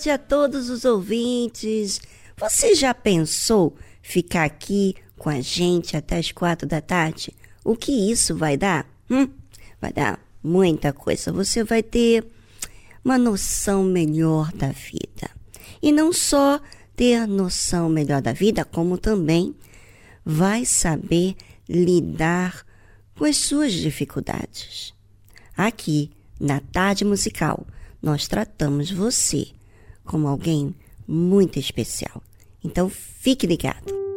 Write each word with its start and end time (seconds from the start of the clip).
Tarde 0.00 0.10
a 0.10 0.16
todos 0.16 0.70
os 0.70 0.86
ouvintes. 0.86 2.00
Você 2.38 2.74
já 2.74 2.94
pensou 2.94 3.76
ficar 4.00 4.44
aqui 4.44 4.94
com 5.18 5.28
a 5.28 5.42
gente 5.42 5.94
até 5.94 6.16
as 6.16 6.32
quatro 6.32 6.66
da 6.66 6.80
tarde? 6.80 7.34
O 7.62 7.76
que 7.76 7.92
isso 8.10 8.34
vai 8.34 8.56
dar? 8.56 8.88
Hum? 9.10 9.28
Vai 9.78 9.92
dar 9.92 10.18
muita 10.42 10.90
coisa. 10.90 11.30
Você 11.32 11.62
vai 11.62 11.82
ter 11.82 12.24
uma 13.04 13.18
noção 13.18 13.84
melhor 13.84 14.50
da 14.52 14.68
vida. 14.68 15.30
E 15.82 15.92
não 15.92 16.14
só 16.14 16.58
ter 16.96 17.26
noção 17.26 17.90
melhor 17.90 18.22
da 18.22 18.32
vida, 18.32 18.64
como 18.64 18.96
também 18.96 19.54
vai 20.24 20.64
saber 20.64 21.36
lidar 21.68 22.64
com 23.14 23.26
as 23.26 23.36
suas 23.36 23.74
dificuldades. 23.74 24.94
Aqui, 25.54 26.10
na 26.40 26.58
Tarde 26.58 27.04
Musical, 27.04 27.66
nós 28.02 28.26
tratamos 28.26 28.90
você 28.90 29.48
como 30.10 30.26
alguém 30.26 30.74
muito 31.06 31.60
especial. 31.60 32.20
Então 32.64 32.90
fique 32.90 33.46
ligado. 33.46 34.09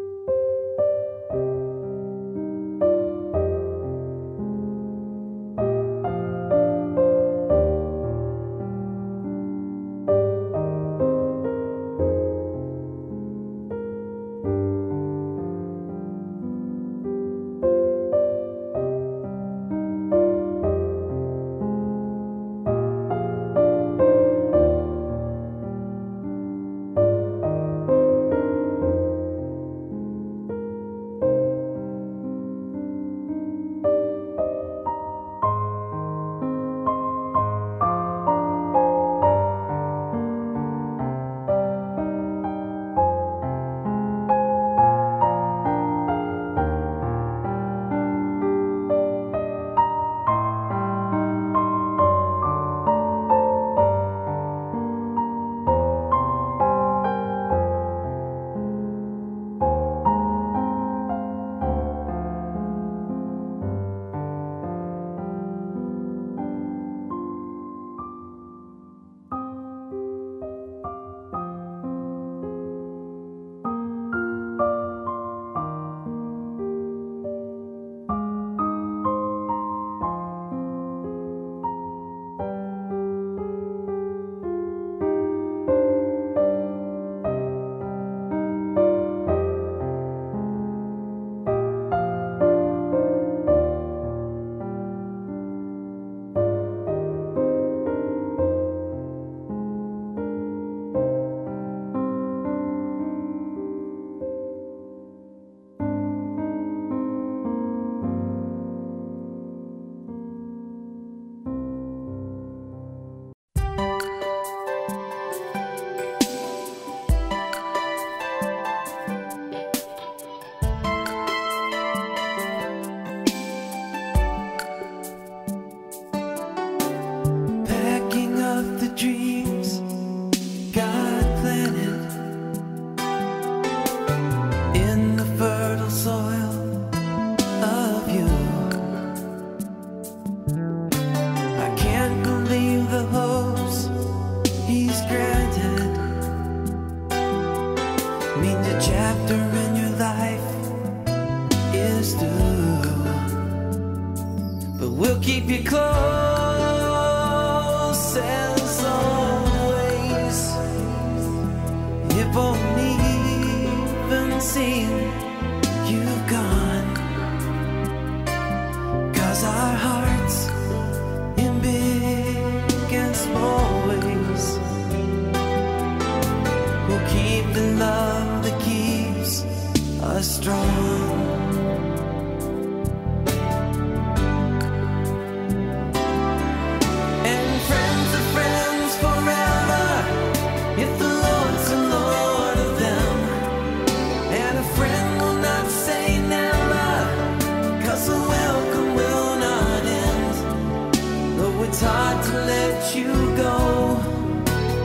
let 202.45 202.95
you 202.95 203.13
go 203.35 203.99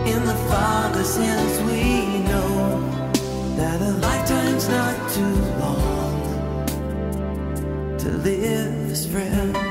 in 0.06 0.24
the 0.24 0.38
Father's 0.48 1.16
hands. 1.16 1.60
We 1.70 2.18
know 2.30 2.80
that 3.56 3.80
a 3.80 3.92
lifetime's 4.06 4.68
not 4.68 4.96
too 5.10 5.36
long 5.62 6.14
to 7.98 8.08
live 8.10 8.90
as 8.90 9.06
friends. 9.06 9.67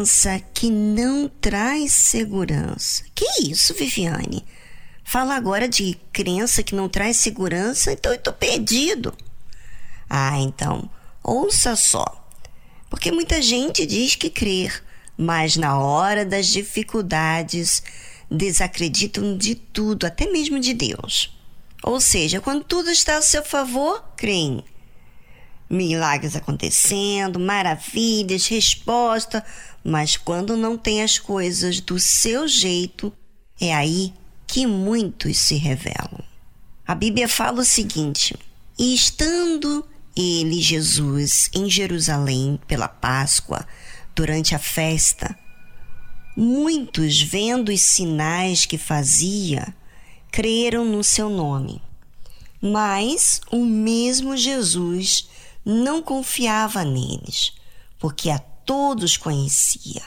A 0.00 0.02
crença 0.02 0.40
que 0.54 0.70
não 0.70 1.28
traz 1.28 1.92
segurança? 1.92 3.04
Que 3.14 3.50
isso, 3.50 3.74
Viviane? 3.74 4.44
Fala 5.04 5.34
agora 5.34 5.68
de 5.68 5.98
crença 6.10 6.62
que 6.62 6.74
não 6.74 6.88
traz 6.88 7.18
segurança, 7.18 7.92
então 7.92 8.10
eu 8.10 8.18
tô 8.18 8.32
perdido. 8.32 9.14
Ah, 10.08 10.38
então, 10.38 10.88
ouça 11.22 11.76
só. 11.76 12.28
Porque 12.88 13.12
muita 13.12 13.42
gente 13.42 13.84
diz 13.84 14.14
que 14.14 14.30
crer, 14.30 14.82
mas 15.18 15.56
na 15.56 15.78
hora 15.78 16.24
das 16.24 16.46
dificuldades 16.46 17.82
desacreditam 18.30 19.36
de 19.36 19.54
tudo, 19.54 20.06
até 20.06 20.30
mesmo 20.30 20.58
de 20.58 20.72
Deus. 20.72 21.36
Ou 21.82 22.00
seja, 22.00 22.40
quando 22.40 22.64
tudo 22.64 22.90
está 22.90 23.18
a 23.18 23.22
seu 23.22 23.44
favor, 23.44 24.02
creem 24.16 24.64
milagres 25.70 26.34
acontecendo, 26.34 27.38
maravilhas, 27.38 28.48
resposta, 28.48 29.44
mas 29.84 30.16
quando 30.16 30.56
não 30.56 30.76
tem 30.76 31.02
as 31.02 31.18
coisas 31.18 31.80
do 31.80 31.98
seu 31.98 32.46
jeito, 32.46 33.12
é 33.60 33.74
aí 33.74 34.12
que 34.46 34.66
muitos 34.66 35.38
se 35.38 35.54
revelam. 35.56 36.22
A 36.86 36.94
Bíblia 36.94 37.28
fala 37.28 37.60
o 37.60 37.64
seguinte: 37.64 38.36
E 38.78 38.94
estando 38.94 39.86
ele, 40.16 40.60
Jesus, 40.60 41.48
em 41.54 41.70
Jerusalém 41.70 42.58
pela 42.66 42.88
Páscoa, 42.88 43.66
durante 44.14 44.54
a 44.54 44.58
festa, 44.58 45.38
muitos, 46.36 47.20
vendo 47.20 47.70
os 47.70 47.80
sinais 47.80 48.66
que 48.66 48.76
fazia, 48.76 49.74
creram 50.30 50.84
no 50.84 51.02
seu 51.02 51.28
nome. 51.30 51.80
Mas 52.60 53.40
o 53.50 53.64
mesmo 53.64 54.36
Jesus 54.36 55.28
não 55.64 56.02
confiava 56.02 56.84
neles, 56.84 57.52
porque 57.98 58.30
a 58.30 58.38
todos 58.70 59.16
conhecia, 59.16 60.00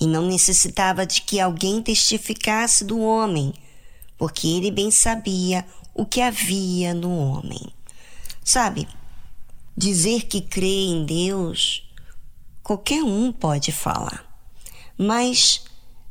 e 0.00 0.06
não 0.08 0.26
necessitava 0.26 1.06
de 1.06 1.22
que 1.22 1.38
alguém 1.38 1.80
testificasse 1.80 2.84
do 2.84 2.98
homem, 2.98 3.54
porque 4.16 4.48
ele 4.48 4.72
bem 4.72 4.90
sabia 4.90 5.64
o 5.94 6.04
que 6.04 6.20
havia 6.20 6.92
no 6.92 7.16
homem. 7.16 7.72
Sabe, 8.44 8.88
dizer 9.76 10.24
que 10.24 10.40
crê 10.40 10.86
em 10.86 11.06
Deus, 11.06 11.88
qualquer 12.64 13.04
um 13.04 13.30
pode 13.30 13.70
falar, 13.70 14.26
mas 14.98 15.62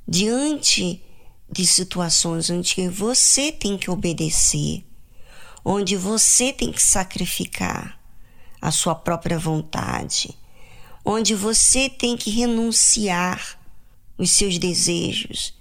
diante 0.07 1.03
de 1.51 1.67
situações 1.67 2.49
onde 2.49 2.87
você 2.87 3.51
tem 3.51 3.77
que 3.77 3.91
obedecer, 3.91 4.85
onde 5.65 5.97
você 5.97 6.53
tem 6.53 6.71
que 6.71 6.81
sacrificar, 6.81 7.99
a 8.61 8.71
sua 8.71 8.95
própria 8.95 9.37
vontade, 9.37 10.33
onde 11.09 11.33
você 11.33 11.89
tem 11.89 12.17
que 12.17 12.29
renunciar 12.29 13.57
os 14.17 14.29
seus 14.31 14.59
desejos, 14.59 15.53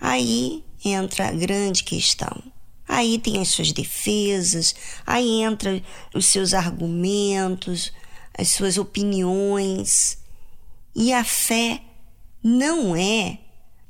aí 0.00 0.62
entra 0.84 1.26
a 1.26 1.32
grande 1.32 1.82
questão. 1.82 2.40
Aí 2.86 3.18
tem 3.18 3.40
as 3.40 3.48
suas 3.48 3.72
defesas, 3.72 4.72
aí 5.04 5.42
entra 5.42 5.82
os 6.14 6.26
seus 6.26 6.54
argumentos, 6.54 7.92
as 8.38 8.50
suas 8.50 8.78
opiniões. 8.78 10.18
E 10.94 11.12
a 11.12 11.24
fé 11.24 11.82
não 12.40 12.94
é 12.94 13.38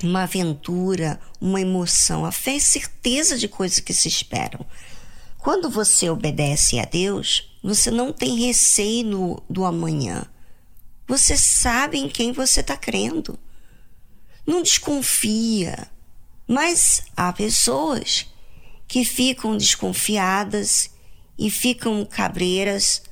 uma 0.03 0.23
aventura, 0.23 1.21
uma 1.39 1.61
emoção. 1.61 2.25
A 2.25 2.33
fé 2.33 2.57
é 2.57 2.61
certeza 2.61 3.37
de 3.37 3.49
coisas 3.49 3.81
que 3.81 3.93
se 3.93 4.09
esperam. 4.09 4.65
Quando 5.37 5.69
você 5.69 6.09
obedece 6.09 6.79
a 6.79 6.87
Deus, 6.87 7.53
você 7.63 7.91
não 7.91 8.15
tem 8.15 8.47
receio 8.47 9.43
do 9.51 9.67
amanhã. 9.67 10.27
Você 11.13 11.37
sabe 11.37 11.99
em 11.99 12.09
quem 12.09 12.33
você 12.33 12.61
está 12.61 12.75
crendo. 12.75 13.39
Não 14.47 14.63
desconfia. 14.63 15.87
Mas 16.49 17.03
há 17.15 17.31
pessoas 17.35 18.27
que 18.89 19.05
ficam 19.05 19.55
desconfiadas 19.55 20.89
e 21.39 21.51
ficam 21.51 22.03
cabreiras 22.07 23.03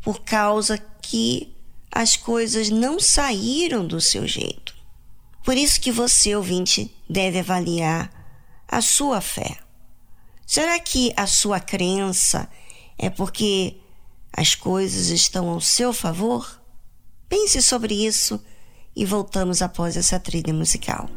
por 0.00 0.22
causa 0.22 0.78
que 1.02 1.54
as 1.92 2.16
coisas 2.16 2.70
não 2.70 2.98
saíram 2.98 3.86
do 3.86 4.00
seu 4.00 4.26
jeito. 4.26 4.74
Por 5.44 5.54
isso 5.54 5.82
que 5.82 5.92
você, 5.92 6.34
ouvinte, 6.34 6.90
deve 7.10 7.40
avaliar 7.40 8.10
a 8.66 8.80
sua 8.80 9.20
fé. 9.20 9.58
Será 10.46 10.80
que 10.80 11.12
a 11.14 11.26
sua 11.26 11.60
crença 11.60 12.50
é 12.96 13.10
porque 13.10 13.76
as 14.32 14.54
coisas 14.54 15.08
estão 15.08 15.50
ao 15.50 15.60
seu 15.60 15.92
favor? 15.92 16.59
Pense 17.30 17.62
sobre 17.62 17.94
isso 17.94 18.42
e 18.94 19.06
voltamos 19.06 19.62
após 19.62 19.96
essa 19.96 20.18
trilha 20.18 20.52
musical. 20.52 21.08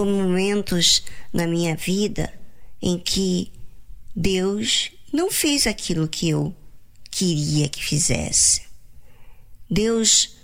Houve 0.00 0.12
momentos 0.12 1.02
na 1.30 1.46
minha 1.46 1.76
vida 1.76 2.32
em 2.80 2.98
que 2.98 3.52
Deus 4.16 4.90
não 5.12 5.30
fez 5.30 5.66
aquilo 5.66 6.08
que 6.08 6.30
eu 6.30 6.56
queria 7.10 7.68
que 7.68 7.84
fizesse. 7.84 8.62
Deus 9.70 10.36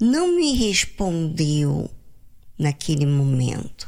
não 0.00 0.34
me 0.34 0.54
respondeu 0.54 1.90
naquele 2.58 3.04
momento. 3.04 3.86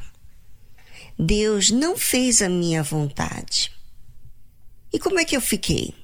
Deus 1.19 1.71
não 1.71 1.97
fez 1.97 2.43
a 2.43 2.49
minha 2.51 2.83
vontade. 2.83 3.73
E 4.93 4.99
como 4.99 5.19
é 5.19 5.25
que 5.25 5.35
eu 5.35 5.41
fiquei? 5.41 5.95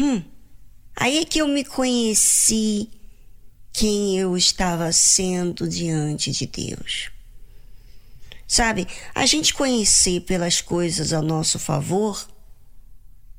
Hum, 0.00 0.20
aí 0.96 1.18
é 1.18 1.24
que 1.24 1.38
eu 1.38 1.46
me 1.46 1.64
conheci 1.64 2.90
quem 3.72 4.18
eu 4.18 4.36
estava 4.36 4.90
sendo 4.90 5.68
diante 5.68 6.32
de 6.32 6.44
Deus. 6.48 7.12
Sabe, 8.52 8.86
a 9.14 9.24
gente 9.24 9.54
conhecer 9.54 10.20
pelas 10.20 10.60
coisas 10.60 11.14
ao 11.14 11.22
nosso 11.22 11.58
favor 11.58 12.28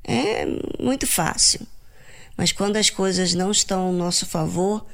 é 0.02 0.44
muito 0.82 1.06
fácil. 1.06 1.64
Mas 2.36 2.50
quando 2.50 2.78
as 2.78 2.90
coisas 2.90 3.32
não 3.32 3.52
estão 3.52 3.82
ao 3.82 3.92
nosso 3.92 4.26
favor, 4.26 4.84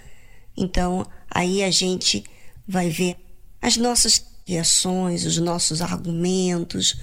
então 0.55 1.07
aí 1.31 1.63
a 1.63 1.71
gente 1.71 2.23
vai 2.69 2.91
ver 2.91 3.17
as 3.63 3.79
nossas 3.79 4.23
reações, 4.47 5.25
os 5.25 5.39
nossos 5.39 5.81
argumentos, 5.81 7.01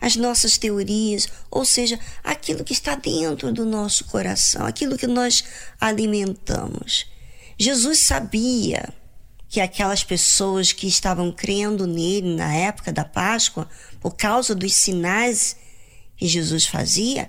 as 0.00 0.16
nossas 0.16 0.56
teorias, 0.56 1.28
ou 1.50 1.66
seja, 1.66 2.00
aquilo 2.24 2.64
que 2.64 2.72
está 2.72 2.94
dentro 2.94 3.52
do 3.52 3.66
nosso 3.66 4.06
coração, 4.06 4.64
aquilo 4.64 4.96
que 4.96 5.06
nós 5.06 5.44
alimentamos. 5.78 7.06
Jesus 7.58 7.98
sabia 7.98 8.88
que 9.50 9.60
aquelas 9.60 10.04
pessoas 10.04 10.72
que 10.72 10.86
estavam 10.86 11.32
crendo 11.32 11.84
nele 11.84 12.36
na 12.36 12.54
época 12.54 12.92
da 12.92 13.04
Páscoa, 13.04 13.68
por 14.00 14.14
causa 14.14 14.54
dos 14.54 14.72
sinais 14.72 15.56
que 16.16 16.28
Jesus 16.28 16.66
fazia, 16.66 17.28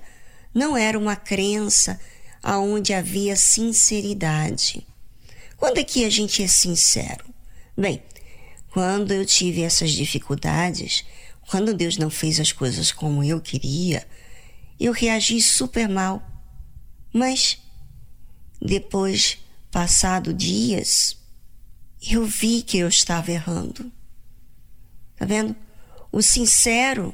não 0.54 0.78
era 0.78 1.00
uma 1.00 1.16
crença 1.16 2.00
aonde 2.44 2.94
havia 2.94 3.36
sinceridade. 3.36 4.86
Quando 5.58 5.80
é 5.80 5.84
que 5.84 6.06
a 6.06 6.12
gente 6.12 6.44
é 6.44 6.48
sincero? 6.48 7.26
Bem, 7.76 8.04
quando 8.70 9.12
eu 9.12 9.26
tive 9.26 9.64
essas 9.64 9.90
dificuldades, 9.90 11.04
quando 11.50 11.74
Deus 11.74 11.98
não 11.98 12.12
fez 12.12 12.40
as 12.40 12.52
coisas 12.52 12.92
como 12.92 13.24
eu 13.24 13.42
queria, 13.42 14.08
eu 14.80 14.92
reagi 14.92 15.42
super 15.42 15.90
mal. 15.90 16.22
Mas 17.12 17.58
depois, 18.62 19.40
passado 19.72 20.32
dias, 20.32 21.18
eu 22.10 22.26
vi 22.26 22.62
que 22.62 22.78
eu 22.78 22.88
estava 22.88 23.32
errando. 23.32 23.92
Tá 25.16 25.26
vendo? 25.26 25.56
O 26.12 26.22
sincero, 26.22 27.14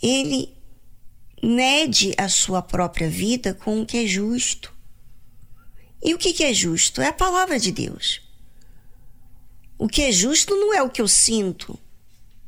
ele 0.00 0.56
mede 1.42 2.14
a 2.16 2.28
sua 2.28 2.62
própria 2.62 3.08
vida 3.08 3.54
com 3.54 3.82
o 3.82 3.86
que 3.86 3.98
é 3.98 4.06
justo. 4.06 4.74
E 6.02 6.14
o 6.14 6.18
que 6.18 6.42
é 6.42 6.54
justo? 6.54 7.00
É 7.00 7.08
a 7.08 7.12
palavra 7.12 7.58
de 7.58 7.72
Deus. 7.72 8.22
O 9.76 9.86
que 9.86 10.02
é 10.02 10.12
justo 10.12 10.54
não 10.56 10.74
é 10.74 10.82
o 10.82 10.90
que 10.90 11.00
eu 11.00 11.06
sinto, 11.06 11.78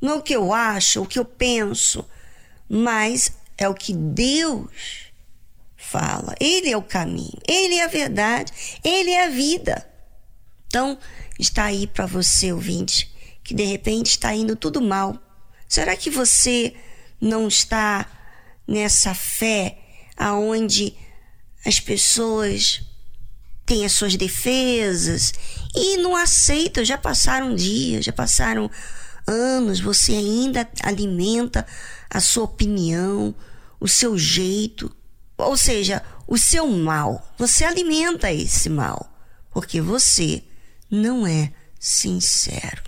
não 0.00 0.14
é 0.14 0.14
o 0.16 0.22
que 0.22 0.34
eu 0.34 0.52
acho, 0.52 1.02
o 1.02 1.06
que 1.06 1.18
eu 1.18 1.24
penso, 1.24 2.04
mas 2.68 3.32
é 3.56 3.68
o 3.68 3.74
que 3.74 3.92
Deus 3.92 5.12
fala. 5.76 6.34
Ele 6.40 6.70
é 6.70 6.76
o 6.76 6.82
caminho, 6.82 7.38
ele 7.46 7.76
é 7.76 7.84
a 7.84 7.88
verdade, 7.88 8.52
ele 8.82 9.10
é 9.10 9.26
a 9.26 9.28
vida. 9.28 9.88
Então, 10.66 10.98
está 11.40 11.64
aí 11.64 11.86
para 11.86 12.06
você, 12.06 12.52
ouvinte, 12.52 13.12
que 13.42 13.54
de 13.54 13.64
repente 13.64 14.10
está 14.10 14.34
indo 14.34 14.54
tudo 14.54 14.80
mal. 14.80 15.16
Será 15.66 15.96
que 15.96 16.10
você 16.10 16.74
não 17.20 17.48
está 17.48 18.06
nessa 18.66 19.14
fé 19.14 19.78
aonde 20.16 20.94
as 21.64 21.80
pessoas 21.80 22.82
têm 23.64 23.84
as 23.84 23.92
suas 23.92 24.16
defesas 24.16 25.32
e 25.74 25.96
não 25.98 26.16
aceitam, 26.16 26.84
já 26.84 26.98
passaram 26.98 27.54
dias, 27.54 28.04
já 28.04 28.12
passaram 28.12 28.70
anos, 29.26 29.80
você 29.80 30.12
ainda 30.12 30.68
alimenta 30.82 31.66
a 32.08 32.20
sua 32.20 32.44
opinião, 32.44 33.34
o 33.78 33.86
seu 33.86 34.18
jeito, 34.18 34.94
ou 35.38 35.56
seja, 35.56 36.02
o 36.26 36.36
seu 36.36 36.66
mal. 36.66 37.32
Você 37.38 37.64
alimenta 37.64 38.32
esse 38.32 38.68
mal, 38.68 39.12
porque 39.50 39.80
você 39.80 40.42
não 40.90 41.26
é 41.26 41.52
sincero. 41.78 42.82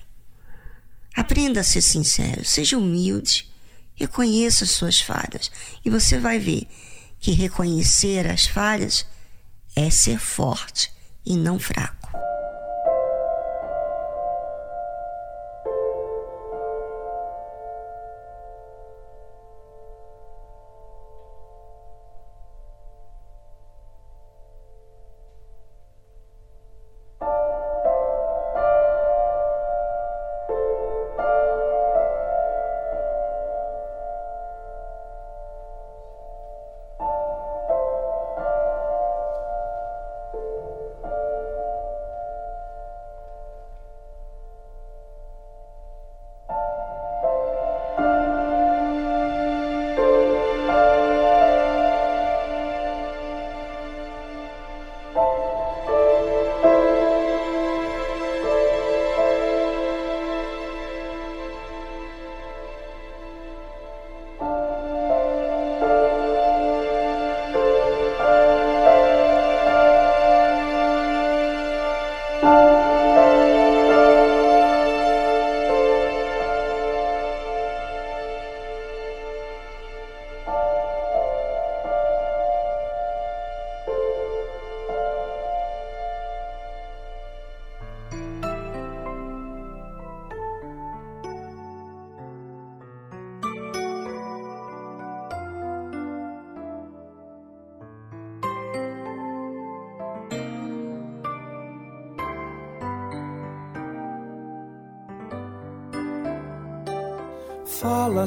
Aprenda 1.15 1.61
a 1.61 1.65
ser 1.65 1.83
sincero, 1.83 2.45
seja 2.45 2.79
humilde, 2.79 3.51
reconheça 3.95 4.65
as 4.65 4.71
suas 4.71 5.01
falhas 5.01 5.51
e 5.85 5.91
você 5.91 6.19
vai 6.19 6.39
ver 6.39 6.67
que 7.21 7.33
reconhecer 7.33 8.27
as 8.27 8.47
falhas 8.47 9.07
é 9.77 9.89
ser 9.91 10.19
forte 10.19 10.93
e 11.25 11.37
não 11.37 11.59
fraco. 11.59 12.02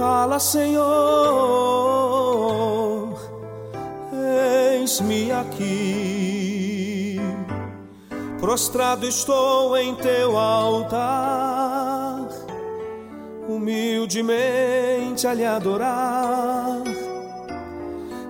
Fala, 0.00 0.40
Senhor, 0.40 0.80
eis-me 4.72 5.30
aqui. 5.30 7.20
Prostrado 8.40 9.06
estou 9.06 9.76
em 9.76 9.94
teu 9.96 10.38
altar. 10.38 12.30
humildemente 13.46 15.26
a 15.26 15.34
lhe 15.34 15.44
adorar. 15.44 16.82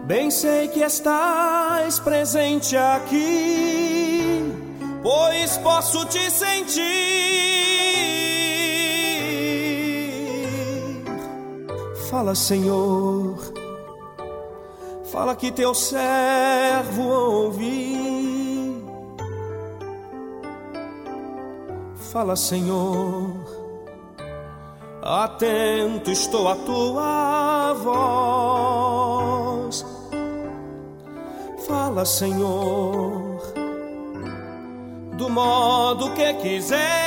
Bem 0.07 0.29
sei 0.29 0.67
que 0.67 0.81
estás 0.81 2.01
presente 2.01 2.77
aqui, 2.77 4.43
pois 5.05 5.57
posso 5.59 6.05
te 6.07 6.31
sentir. 6.33 7.10
Fala, 12.11 12.35
Senhor, 12.35 13.37
fala 15.11 15.37
que 15.37 15.53
teu 15.53 15.73
servo 15.75 17.03
ouvi. 17.03 18.85
Fala, 22.13 22.35
Senhor 22.35 23.61
atento 25.03 26.11
estou 26.11 26.49
à 26.49 26.57
tua 26.57 27.73
voz. 29.73 29.85
Fala, 31.67 32.05
Senhor, 32.05 33.41
do 35.17 35.29
modo 35.29 36.13
que 36.13 36.35
quiser. 36.35 37.00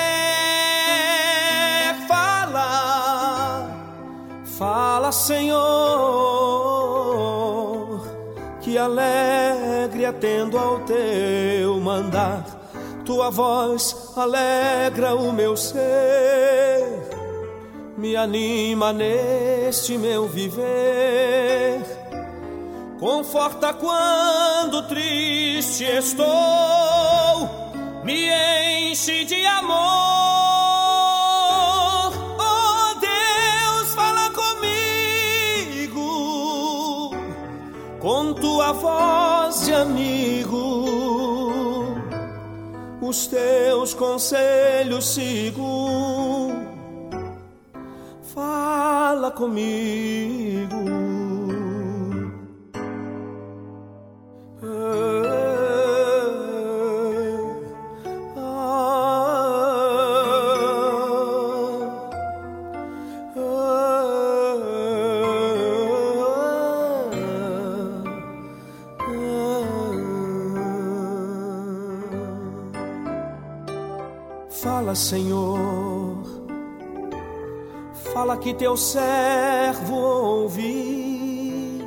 Senhor, 5.23 5.59
que 8.62 8.77
alegre 8.77 10.05
atendo 10.05 10.57
ao 10.57 10.79
teu 10.81 11.79
mandar. 11.79 12.45
Tua 13.05 13.29
voz 13.29 14.13
alegra 14.15 15.15
o 15.15 15.31
meu 15.33 15.57
ser 15.57 17.03
me 18.03 18.17
anima 18.17 18.91
neste 18.91 19.97
meu 19.97 20.27
viver. 20.27 21.81
Conforta 22.99 23.73
quando 23.73 24.86
triste 24.89 25.86
estou, 25.86 26.27
me 28.03 28.29
enche 28.91 29.23
de 29.23 29.45
amor. 29.45 30.12
Tua 38.43 38.73
voz 38.73 39.65
de 39.65 39.73
amigo. 39.73 40.86
Os 42.99 43.25
teus 43.27 43.93
conselhos 43.93 45.13
sigo 45.13 46.51
fala 48.34 49.32
comigo. 49.32 51.03
Teu 78.63 78.78
servo 78.78 79.93
ouvi. 79.93 81.84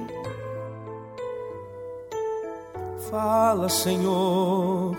Fala, 3.11 3.71
Senhor, 3.71 4.95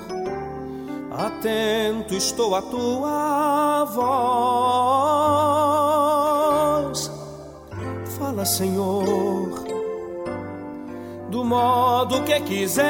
atento 1.12 2.16
estou 2.16 2.56
à 2.56 2.64
tua 2.64 3.86
voz. 6.86 7.12
Fala, 8.18 8.44
Senhor, 8.44 9.64
do 11.30 11.46
modo 11.46 12.24
que 12.24 12.42
quiser. 12.42 12.88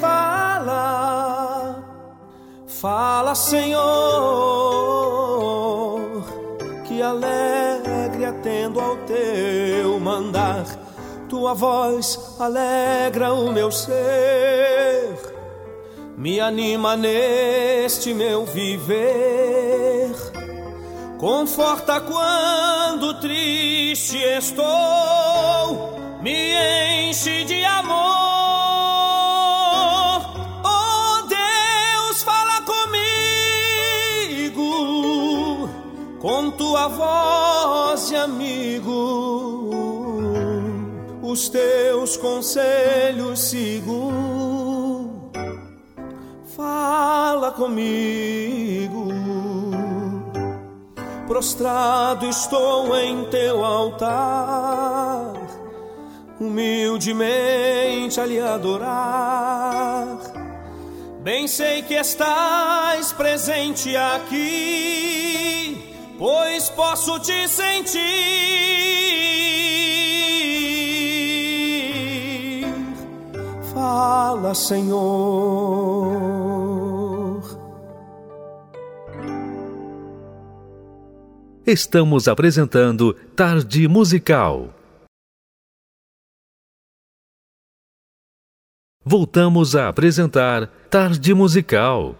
Fala, 0.00 1.82
fala, 2.68 3.34
Senhor 3.34 4.65
atendo 8.46 8.80
ao 8.80 8.96
teu 8.98 9.98
mandar. 9.98 10.64
Tua 11.28 11.52
voz 11.54 12.36
alegra 12.38 13.32
o 13.32 13.50
meu 13.50 13.72
ser, 13.72 15.18
me 16.16 16.38
anima 16.38 16.96
neste 16.96 18.14
meu 18.14 18.46
viver. 18.46 20.14
Conforta 21.18 22.00
quando 22.00 23.20
triste 23.20 24.16
estou, 24.18 25.98
me 26.22 27.08
enche 27.08 27.42
de 27.44 27.64
amor. 27.64 28.35
Com 36.26 36.50
tua 36.50 36.88
voz 36.88 38.08
de 38.08 38.16
amigo, 38.16 39.70
os 41.22 41.48
teus 41.48 42.16
conselhos 42.16 43.38
sigo. 43.38 45.30
Fala 46.56 47.52
comigo, 47.52 49.06
prostrado 51.28 52.28
estou 52.28 52.96
em 52.96 53.26
teu 53.26 53.64
altar, 53.64 55.32
humildemente 56.40 58.20
a 58.20 58.26
lhe 58.26 58.40
adorar. 58.40 60.18
Bem 61.22 61.46
sei 61.46 61.82
que 61.82 61.94
estás 61.94 63.12
presente 63.12 63.96
aqui 63.96 65.15
pois 66.18 66.70
posso 66.70 67.18
te 67.20 67.48
sentir. 67.48 68.00
Fala, 73.72 74.54
Senhor. 74.54 75.96
Estamos 81.66 82.28
apresentando 82.28 83.12
Tarde 83.34 83.88
Musical. 83.88 84.72
Voltamos 89.04 89.74
a 89.74 89.88
apresentar 89.88 90.68
Tarde 90.88 91.34
Musical. 91.34 92.16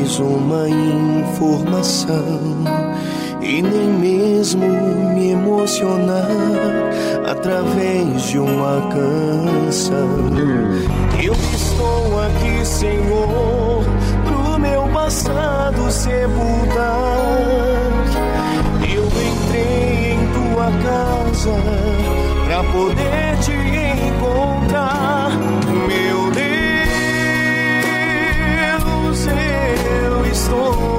mais 0.00 0.18
uma 0.18 0.66
informação 0.66 2.64
e 3.42 3.60
nem 3.60 3.88
mesmo 3.98 4.66
me 5.14 5.32
emocionar 5.32 6.26
através 7.30 8.22
de 8.22 8.38
uma 8.38 8.80
canção. 8.88 10.30
Eu 11.22 11.34
estou 11.34 12.18
aqui, 12.18 12.64
Senhor, 12.64 13.84
pro 14.24 14.58
meu 14.58 14.88
passado 14.88 15.90
sepultar. 15.90 17.20
Eu 18.90 19.04
entrei 19.04 20.14
em 20.14 20.26
tua 20.32 20.70
casa 20.82 21.50
pra 22.46 22.64
poder 22.72 23.36
te 23.42 23.52
encontrar. 23.52 24.89
Oh. 30.52 30.89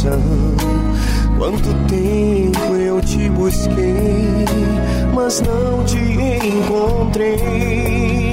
coração. 0.00 0.20
Quanto 1.36 1.68
tempo 1.86 2.74
eu 2.74 3.00
te 3.00 3.28
busquei, 3.30 4.44
mas 5.14 5.40
não 5.40 5.84
te 5.84 5.98
encontrei. 6.46 8.32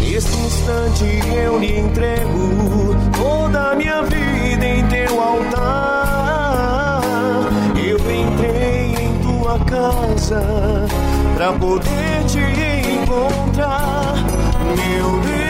Neste 0.00 0.36
instante 0.36 1.04
eu 1.34 1.58
lhe 1.58 1.78
entrego 1.80 2.94
toda 3.16 3.72
a 3.72 3.74
minha 3.74 4.02
vida 4.02 4.64
em 4.64 4.86
teu 4.88 5.20
altar. 5.20 7.02
Eu 7.76 7.98
entrei 7.98 8.94
em 9.04 9.18
tua 9.22 9.58
casa 9.60 10.42
pra 11.36 11.52
poder 11.52 12.24
te 12.26 12.38
encontrar, 13.02 14.14
meu 14.76 15.20
Deus. 15.20 15.43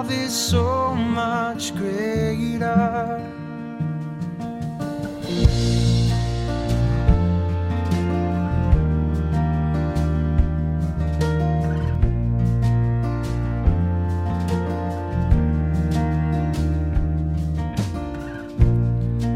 love 0.00 0.12
is 0.12 0.34
so 0.34 0.94
much 0.94 1.76
greater. 1.76 3.20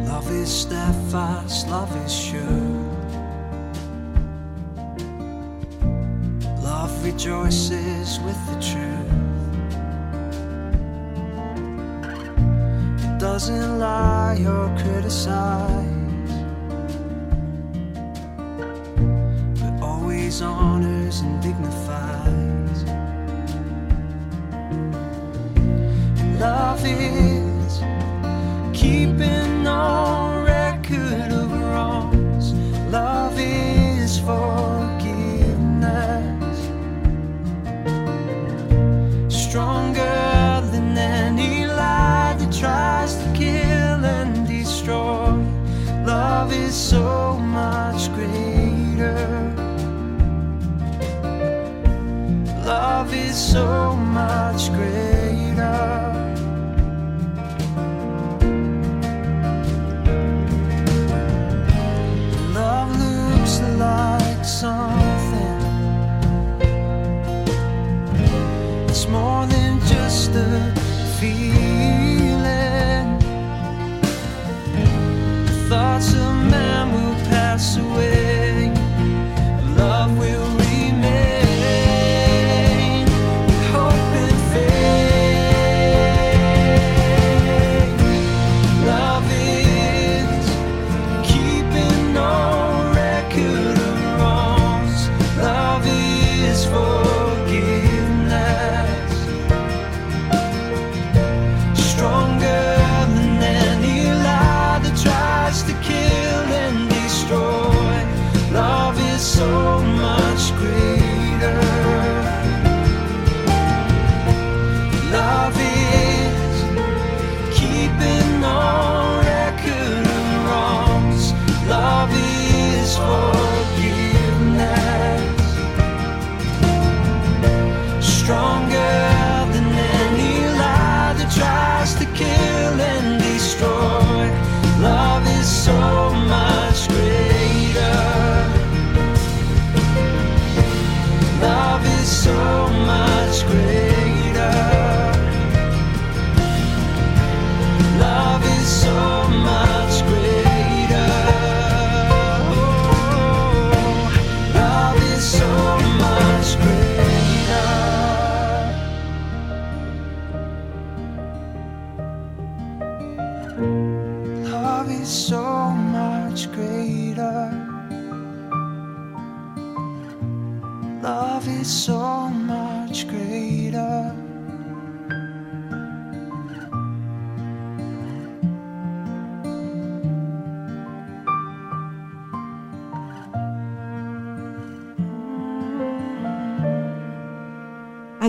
Love 0.08 0.30
is 0.30 0.48
steadfast, 0.48 1.68
love 1.68 1.94
is 2.06 2.10
sure. 2.10 2.40
Love 6.62 7.04
rejoices 7.04 8.18
with 8.20 8.40
the 8.46 8.58
truth. 8.62 8.83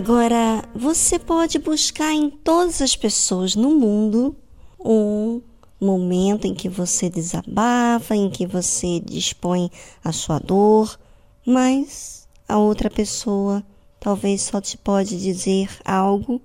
Agora, 0.07 0.63
você 0.75 1.17
pode 1.17 1.57
buscar 1.57 2.13
em 2.13 2.29
todas 2.29 2.79
as 2.79 2.95
pessoas 2.95 3.55
no 3.55 3.71
mundo 3.71 4.35
um 4.79 5.41
momento 5.81 6.45
em 6.45 6.53
que 6.53 6.69
você 6.69 7.09
desabafa, 7.09 8.15
em 8.15 8.29
que 8.29 8.45
você 8.45 8.99
dispõe 8.99 9.67
a 10.03 10.11
sua 10.11 10.37
dor, 10.37 10.99
mas 11.43 12.29
a 12.47 12.55
outra 12.55 12.87
pessoa 12.87 13.65
talvez 13.99 14.43
só 14.43 14.61
te 14.61 14.77
pode 14.77 15.19
dizer 15.19 15.75
algo 15.83 16.39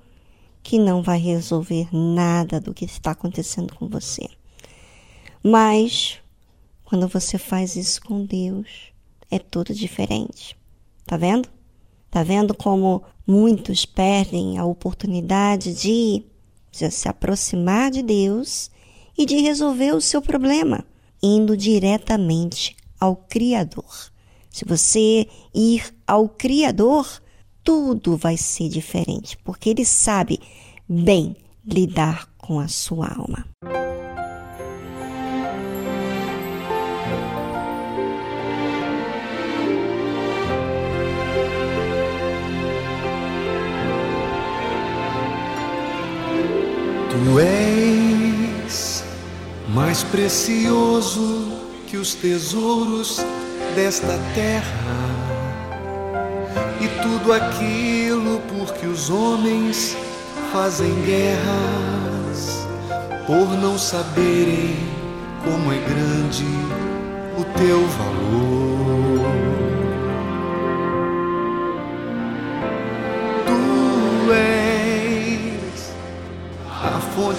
que 0.63 0.79
não 0.79 1.03
vai 1.03 1.19
resolver 1.19 1.87
nada 1.95 2.63
do 2.63 2.73
que 2.73 2.87
está 2.87 3.11
acontecendo 3.11 3.75
com 3.75 3.87
você. 3.87 4.27
Mas 5.43 6.19
quando 6.83 7.07
você 7.07 7.37
faz 7.37 7.77
isso 7.77 8.01
com 8.01 8.25
Deus, 8.25 8.91
é 9.31 9.39
tudo 9.39 9.75
diferente. 9.75 10.57
Tá 11.05 11.19
vendo? 11.19 11.47
Tá 12.11 12.23
vendo 12.25 12.55
como 12.55 13.05
muitos 13.31 13.87
perdem 13.87 14.59
a 14.59 14.65
oportunidade 14.65 15.73
de, 15.73 16.25
se 16.73 17.09
aproximar 17.09 17.91
de 17.91 18.03
Deus 18.03 18.71
e 19.17 19.25
de 19.25 19.37
resolver 19.37 19.93
o 19.93 20.01
seu 20.01 20.21
problema, 20.21 20.85
indo 21.23 21.57
diretamente 21.57 22.77
ao 22.99 23.15
Criador. 23.15 24.11
Se 24.51 24.65
você 24.65 25.29
ir 25.55 25.95
ao 26.05 26.29
Criador, 26.29 27.07
tudo 27.63 28.17
vai 28.17 28.37
ser 28.37 28.69
diferente, 28.69 29.39
porque 29.45 29.71
Ele 29.71 29.85
sabe 29.85 30.41
bem 30.89 31.37
lidar 31.65 32.29
com 32.37 32.59
a 32.59 32.67
sua 32.67 33.07
alma. 33.07 33.47
És 47.39 49.05
mais 49.69 50.03
precioso 50.03 51.61
que 51.87 51.97
os 51.97 52.15
tesouros 52.15 53.25
desta 53.75 54.19
terra 54.35 55.21
e 56.81 56.89
tudo 57.03 57.33
aquilo 57.33 58.41
por 58.49 58.75
que 58.75 58.87
os 58.87 59.11
homens 59.11 59.97
fazem 60.53 60.93
guerras 61.03 62.67
por 63.27 63.49
não 63.59 63.79
saberem 63.79 64.77
como 65.45 65.73
é 65.73 65.79
grande 65.79 66.45
o 67.39 67.45
teu 67.59 67.87
valor. 67.87 68.10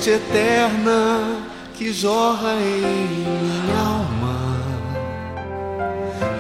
Fonte 0.02 0.10
eterna 0.10 1.43
que 1.76 1.93
jorra 1.93 2.56
em 2.56 3.08
minha 3.08 3.78
alma. 3.78 4.58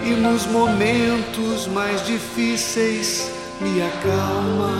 E 0.03 0.09
nos 0.09 0.47
momentos 0.47 1.67
mais 1.67 2.03
difíceis 2.05 3.31
me 3.61 3.83
acalma. 3.83 4.71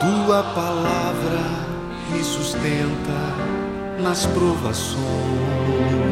Tua 0.00 0.42
palavra 0.54 1.40
me 2.10 2.24
sustenta 2.24 4.00
nas 4.02 4.24
provações. 4.26 6.03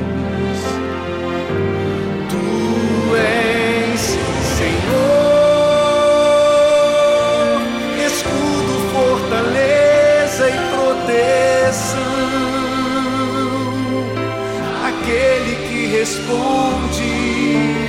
Responde 16.02 17.04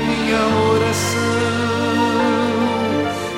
minha 0.08 0.44
oração 0.70 1.18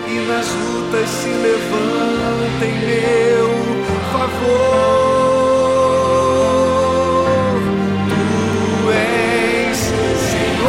e 0.06 0.14
nas 0.28 0.48
lutas 0.52 1.10
se 1.10 1.30
levanta 1.30 2.66
em 2.66 2.76
meu 2.86 3.48
favor. 4.12 4.76
Tu 8.10 8.92
és 8.92 9.78
Senhor, 10.28 10.68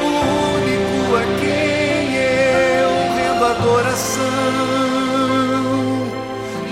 o 0.00 0.10
único 0.54 1.16
a 1.16 1.24
quem 1.40 2.04
eu 2.14 2.90
rendo 3.16 3.44
adoração. 3.46 4.22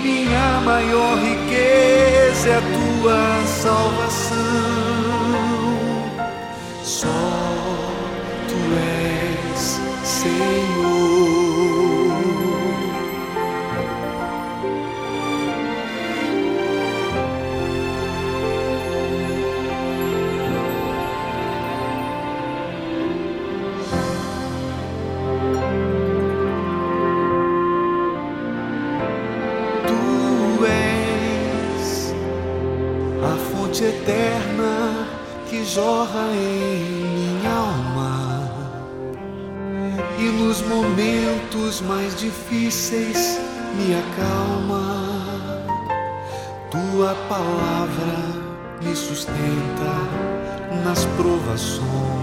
Minha 0.01 0.47
maior 0.61 1.13
riqueza 1.17 2.47
é 2.47 2.55
a 2.55 2.61
tua 2.61 3.19
salvação. 3.47 3.92
Jorra 35.73 36.27
em 36.35 37.03
minha 37.15 37.51
alma. 37.51 38.51
E 40.19 40.23
nos 40.23 40.61
momentos 40.61 41.81
mais 41.81 42.15
difíceis 42.15 43.39
me 43.75 43.95
acalma. 43.95 44.83
Tua 46.69 47.15
palavra 47.27 48.13
me 48.83 48.95
sustenta 48.95 49.93
nas 50.83 51.05
provações. 51.17 52.22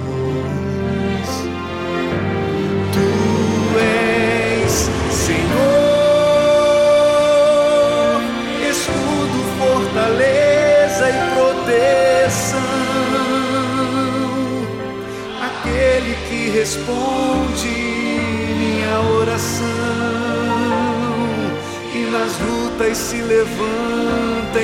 Se 22.94 23.22
levanta 23.22 24.60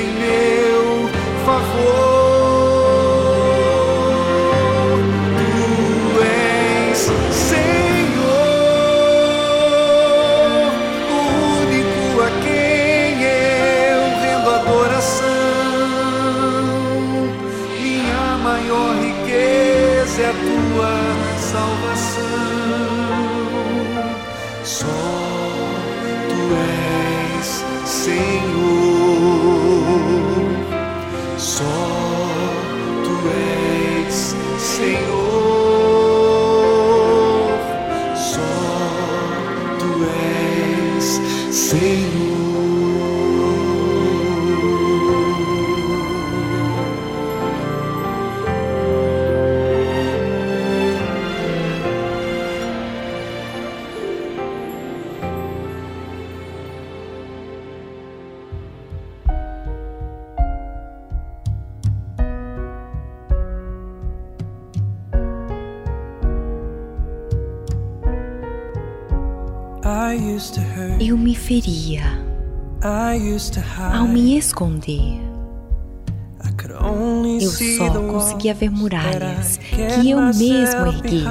Eu 77.41 77.51
só 77.51 77.91
conseguia 78.01 78.55
ver 78.55 78.71
muralhas 78.71 79.59
que 79.59 80.11
eu 80.11 80.21
mesmo 80.21 80.87
ergui. 80.87 81.25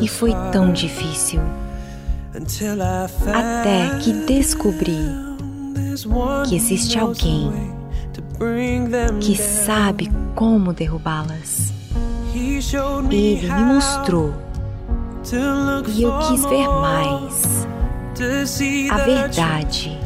E 0.00 0.08
foi 0.08 0.32
tão 0.50 0.72
difícil. 0.72 1.40
Até 3.34 3.98
que 3.98 4.12
descobri 4.12 4.98
que 6.48 6.56
existe 6.56 6.98
alguém 6.98 7.52
que 9.20 9.36
sabe 9.36 10.10
como 10.34 10.72
derrubá-las. 10.72 11.72
Ele 12.34 13.52
me 13.52 13.64
mostrou 13.74 14.34
e 15.94 16.02
eu 16.02 16.18
quis 16.20 16.44
ver 16.46 16.68
mais 16.68 17.66
a 18.90 18.96
verdade 18.98 20.05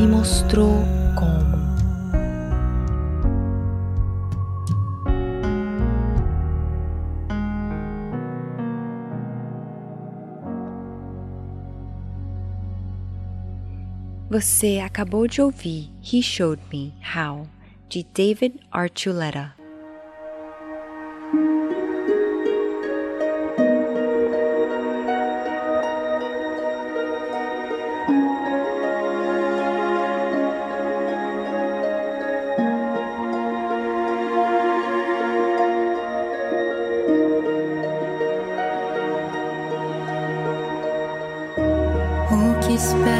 me 0.00 0.06
mostrou 0.06 0.82
como. 1.14 1.60
Você 14.30 14.78
acabou 14.78 15.26
de 15.26 15.42
ouvir 15.42 15.90
He 16.00 16.22
Showed 16.22 16.62
Me 16.72 16.94
How, 17.14 17.46
de 17.88 18.06
David 18.14 18.54
Archuleta. 18.70 19.54
space. 42.80 43.19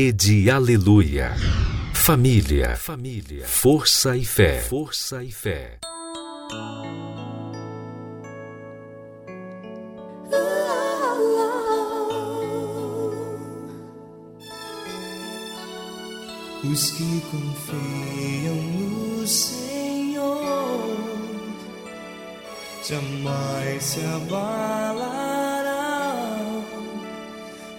Rede 0.00 0.48
Aleluia. 0.48 1.34
Família, 1.92 2.76
família, 2.76 3.44
força 3.44 4.16
e 4.16 4.24
fé, 4.24 4.60
força 4.60 5.24
e 5.24 5.32
fé. 5.32 5.80
Os 16.62 16.90
que 16.92 17.20
confiam 17.32 18.54
no 18.54 19.26
Senhor 19.26 20.78
jamais 22.88 23.82
se 23.82 24.00
abalarão, 24.04 25.04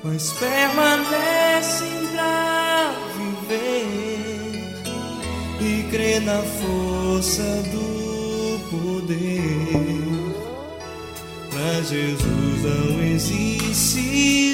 mas 0.04 0.34
permanecem 0.34 2.09
na 6.22 6.42
força 6.42 7.44
do 7.72 8.60
poder. 8.70 10.00
Pra 11.50 11.82
Jesus 11.82 12.64
não 12.64 13.02
existe 13.04 14.49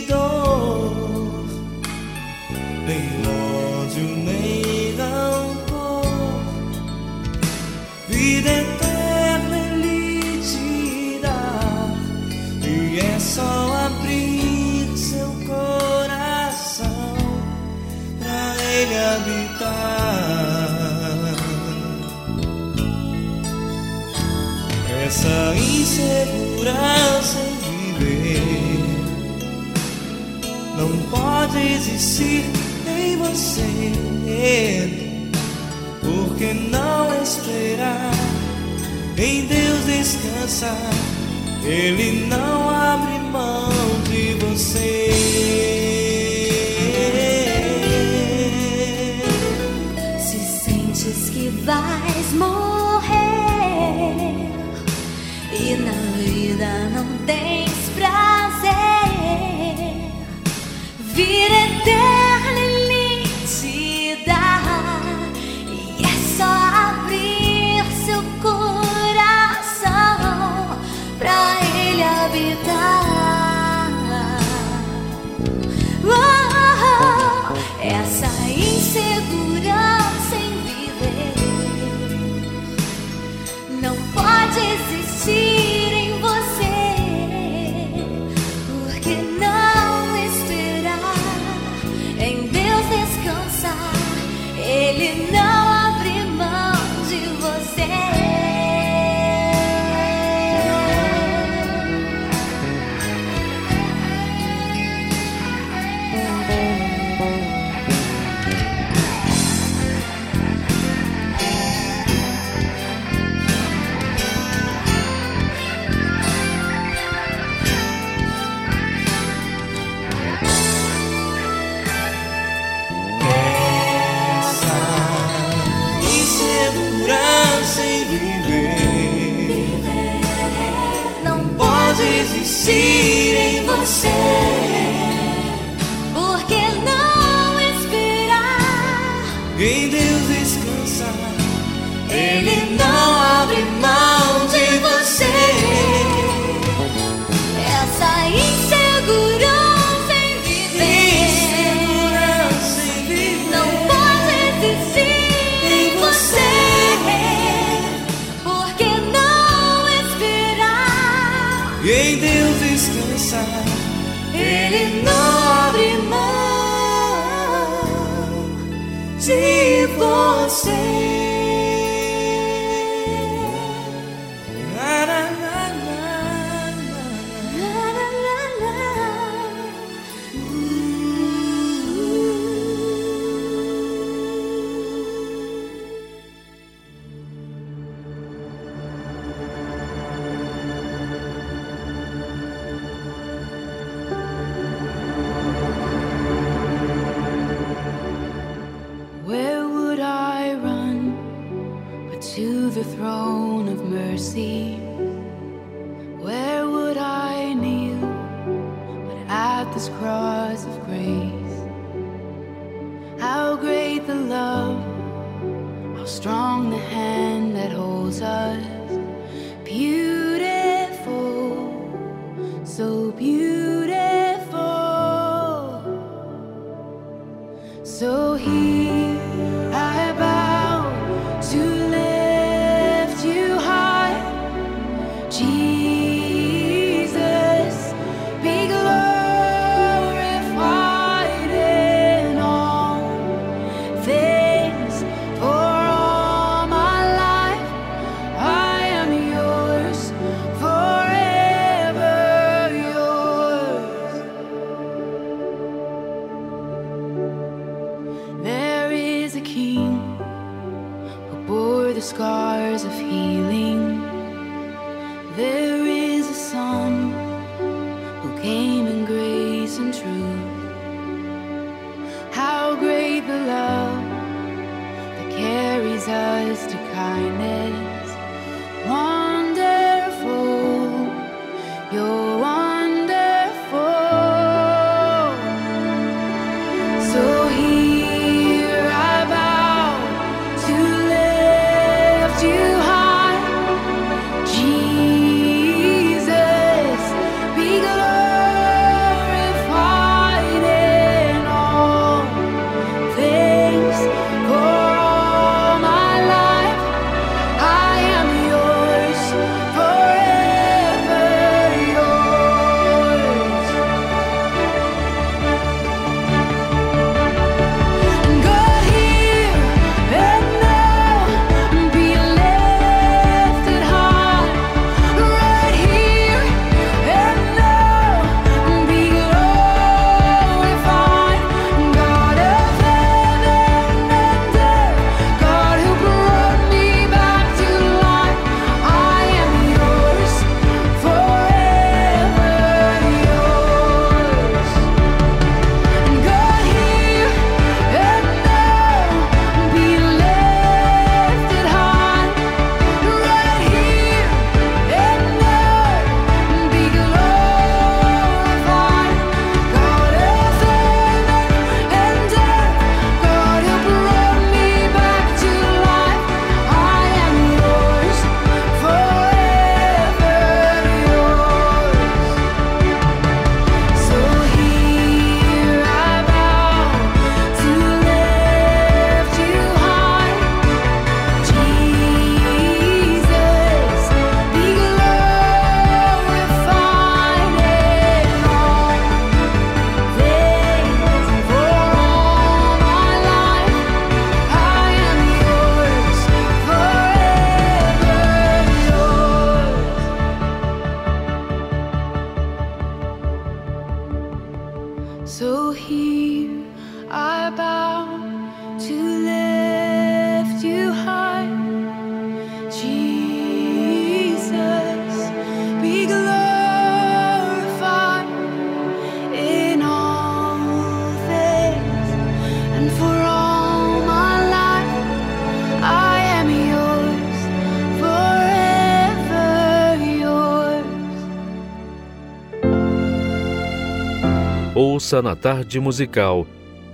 ouça 435.05 435.21
na 435.21 435.35
tarde 435.35 435.79
musical 435.79 436.47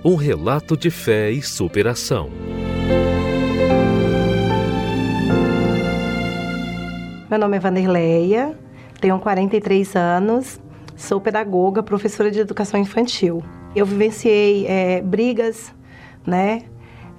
um 0.04 0.16
relato 0.16 0.76
de 0.76 0.90
fé 0.90 1.30
e 1.30 1.40
superação. 1.40 2.28
Meu 7.30 7.38
nome 7.38 7.56
é 7.56 7.60
Vanderleia, 7.60 8.54
tenho 9.00 9.18
43 9.18 9.96
anos, 9.96 10.60
sou 10.94 11.22
pedagoga, 11.22 11.82
professora 11.82 12.30
de 12.30 12.38
educação 12.38 12.78
infantil. 12.78 13.42
Eu 13.74 13.86
vivenciei 13.86 14.66
é, 14.66 15.00
brigas, 15.00 15.74
né, 16.26 16.64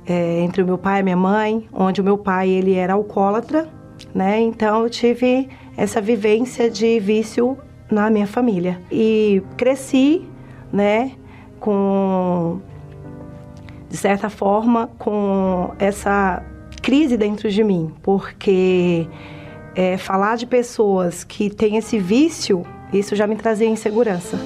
é, 0.05 0.41
entre 0.41 0.61
o 0.61 0.65
meu 0.65 0.77
pai 0.77 0.99
e 0.99 1.03
minha 1.03 1.17
mãe, 1.17 1.67
onde 1.73 2.01
o 2.01 2.03
meu 2.03 2.19
pai 2.19 2.49
ele 2.49 2.75
era 2.75 2.93
alcoólatra, 2.93 3.67
né, 4.13 4.39
então 4.39 4.83
eu 4.83 4.89
tive 4.91 5.49
essa 5.75 5.99
vivência 5.99 6.69
de 6.69 6.99
vício 6.99 7.57
na 7.89 8.11
minha 8.11 8.27
família 8.27 8.79
e 8.91 9.41
cresci, 9.57 10.31
né, 10.73 11.11
com 11.59 12.59
de 13.87 13.95
certa 13.95 14.27
forma 14.27 14.89
com 14.97 15.71
essa 15.77 16.43
crise 16.81 17.15
dentro 17.15 17.47
de 17.49 17.63
mim, 17.63 17.93
porque 18.01 19.07
é, 19.75 19.97
falar 19.97 20.35
de 20.35 20.47
pessoas 20.47 21.23
que 21.23 21.47
têm 21.47 21.77
esse 21.77 21.99
vício, 21.99 22.65
isso 22.91 23.15
já 23.15 23.27
me 23.27 23.35
trazia 23.35 23.67
insegurança. 23.67 24.37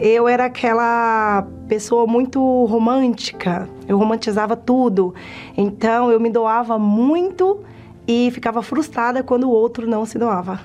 Eu 0.00 0.26
era 0.26 0.46
aquela 0.46 1.46
pessoa 1.68 2.04
muito 2.04 2.64
romântica, 2.64 3.68
eu 3.86 3.96
romantizava 3.96 4.56
tudo, 4.56 5.14
então 5.56 6.10
eu 6.10 6.18
me 6.18 6.28
doava 6.28 6.76
muito 6.80 7.60
e 8.08 8.28
ficava 8.32 8.60
frustrada 8.60 9.22
quando 9.22 9.44
o 9.44 9.50
outro 9.50 9.86
não 9.86 10.04
se 10.04 10.18
doava. 10.18 10.60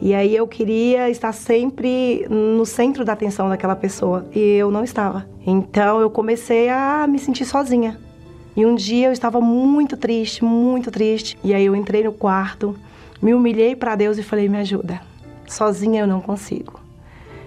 E 0.00 0.12
aí 0.14 0.34
eu 0.34 0.46
queria 0.46 1.08
estar 1.08 1.32
sempre 1.32 2.26
no 2.28 2.66
centro 2.66 3.04
da 3.04 3.12
atenção 3.12 3.48
daquela 3.48 3.76
pessoa 3.76 4.26
e 4.34 4.38
eu 4.38 4.70
não 4.70 4.84
estava. 4.84 5.26
Então 5.46 6.00
eu 6.00 6.10
comecei 6.10 6.68
a 6.68 7.06
me 7.06 7.18
sentir 7.18 7.44
sozinha. 7.44 7.98
E 8.56 8.64
um 8.64 8.74
dia 8.74 9.08
eu 9.08 9.12
estava 9.12 9.40
muito 9.40 9.96
triste, 9.96 10.44
muito 10.44 10.90
triste. 10.90 11.36
E 11.42 11.54
aí 11.54 11.64
eu 11.64 11.74
entrei 11.74 12.04
no 12.04 12.12
quarto, 12.12 12.76
me 13.20 13.34
humilhei 13.34 13.74
para 13.74 13.94
Deus 13.94 14.18
e 14.18 14.22
falei: 14.22 14.48
"Me 14.48 14.58
ajuda. 14.58 15.00
Sozinha 15.46 16.02
eu 16.02 16.06
não 16.06 16.20
consigo. 16.20 16.80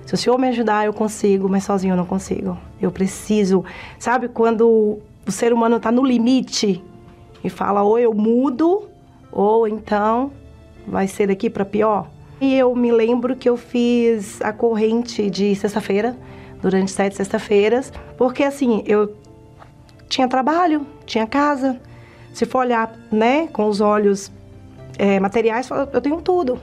Se 0.06 0.14
o 0.14 0.18
Senhor 0.18 0.38
me 0.38 0.48
ajudar, 0.48 0.86
eu 0.86 0.93
consigo, 0.93 1.50
mas 1.50 1.66
sozinho 1.66 1.91
eu 1.91 1.98
não 1.98 2.06
consigo. 2.06 2.58
Eu 2.82 2.91
preciso, 2.91 3.66
sabe 4.00 4.30
quando 4.30 5.00
o 5.28 5.32
ser 5.32 5.52
humano 5.52 5.76
está 5.76 5.91
no 5.91 6.06
limite 6.06 6.82
e 7.43 7.50
fala 7.50 7.84
ou 7.84 8.00
eu 8.00 8.14
mudo 8.14 8.88
ou 9.30 9.68
então 9.68 10.32
vai 10.88 11.08
ser 11.08 11.28
daqui 11.28 11.50
para 11.50 11.66
pior. 11.66 12.08
E 12.40 12.56
eu 12.56 12.76
me 12.76 12.92
lembro 12.92 13.36
que 13.36 13.50
eu 13.50 13.58
fiz 13.58 14.42
a 14.42 14.54
corrente 14.54 15.30
de 15.30 15.56
sexta-feira, 15.56 16.16
durante 16.62 16.92
sete 16.92 17.16
sexta-feiras, 17.16 17.92
porque 18.18 18.44
assim, 18.44 18.84
eu 18.86 19.16
tinha 20.08 20.28
trabalho, 20.28 20.86
tinha 21.06 21.26
casa. 21.26 21.80
Se 22.34 22.46
for 22.46 22.60
olhar, 22.60 22.96
né, 23.12 23.48
com 23.48 23.68
os 23.68 23.82
olhos 23.82 24.32
é, 24.98 25.20
materiais, 25.20 25.70
eu 25.92 26.02
tenho 26.02 26.22
tudo. 26.22 26.60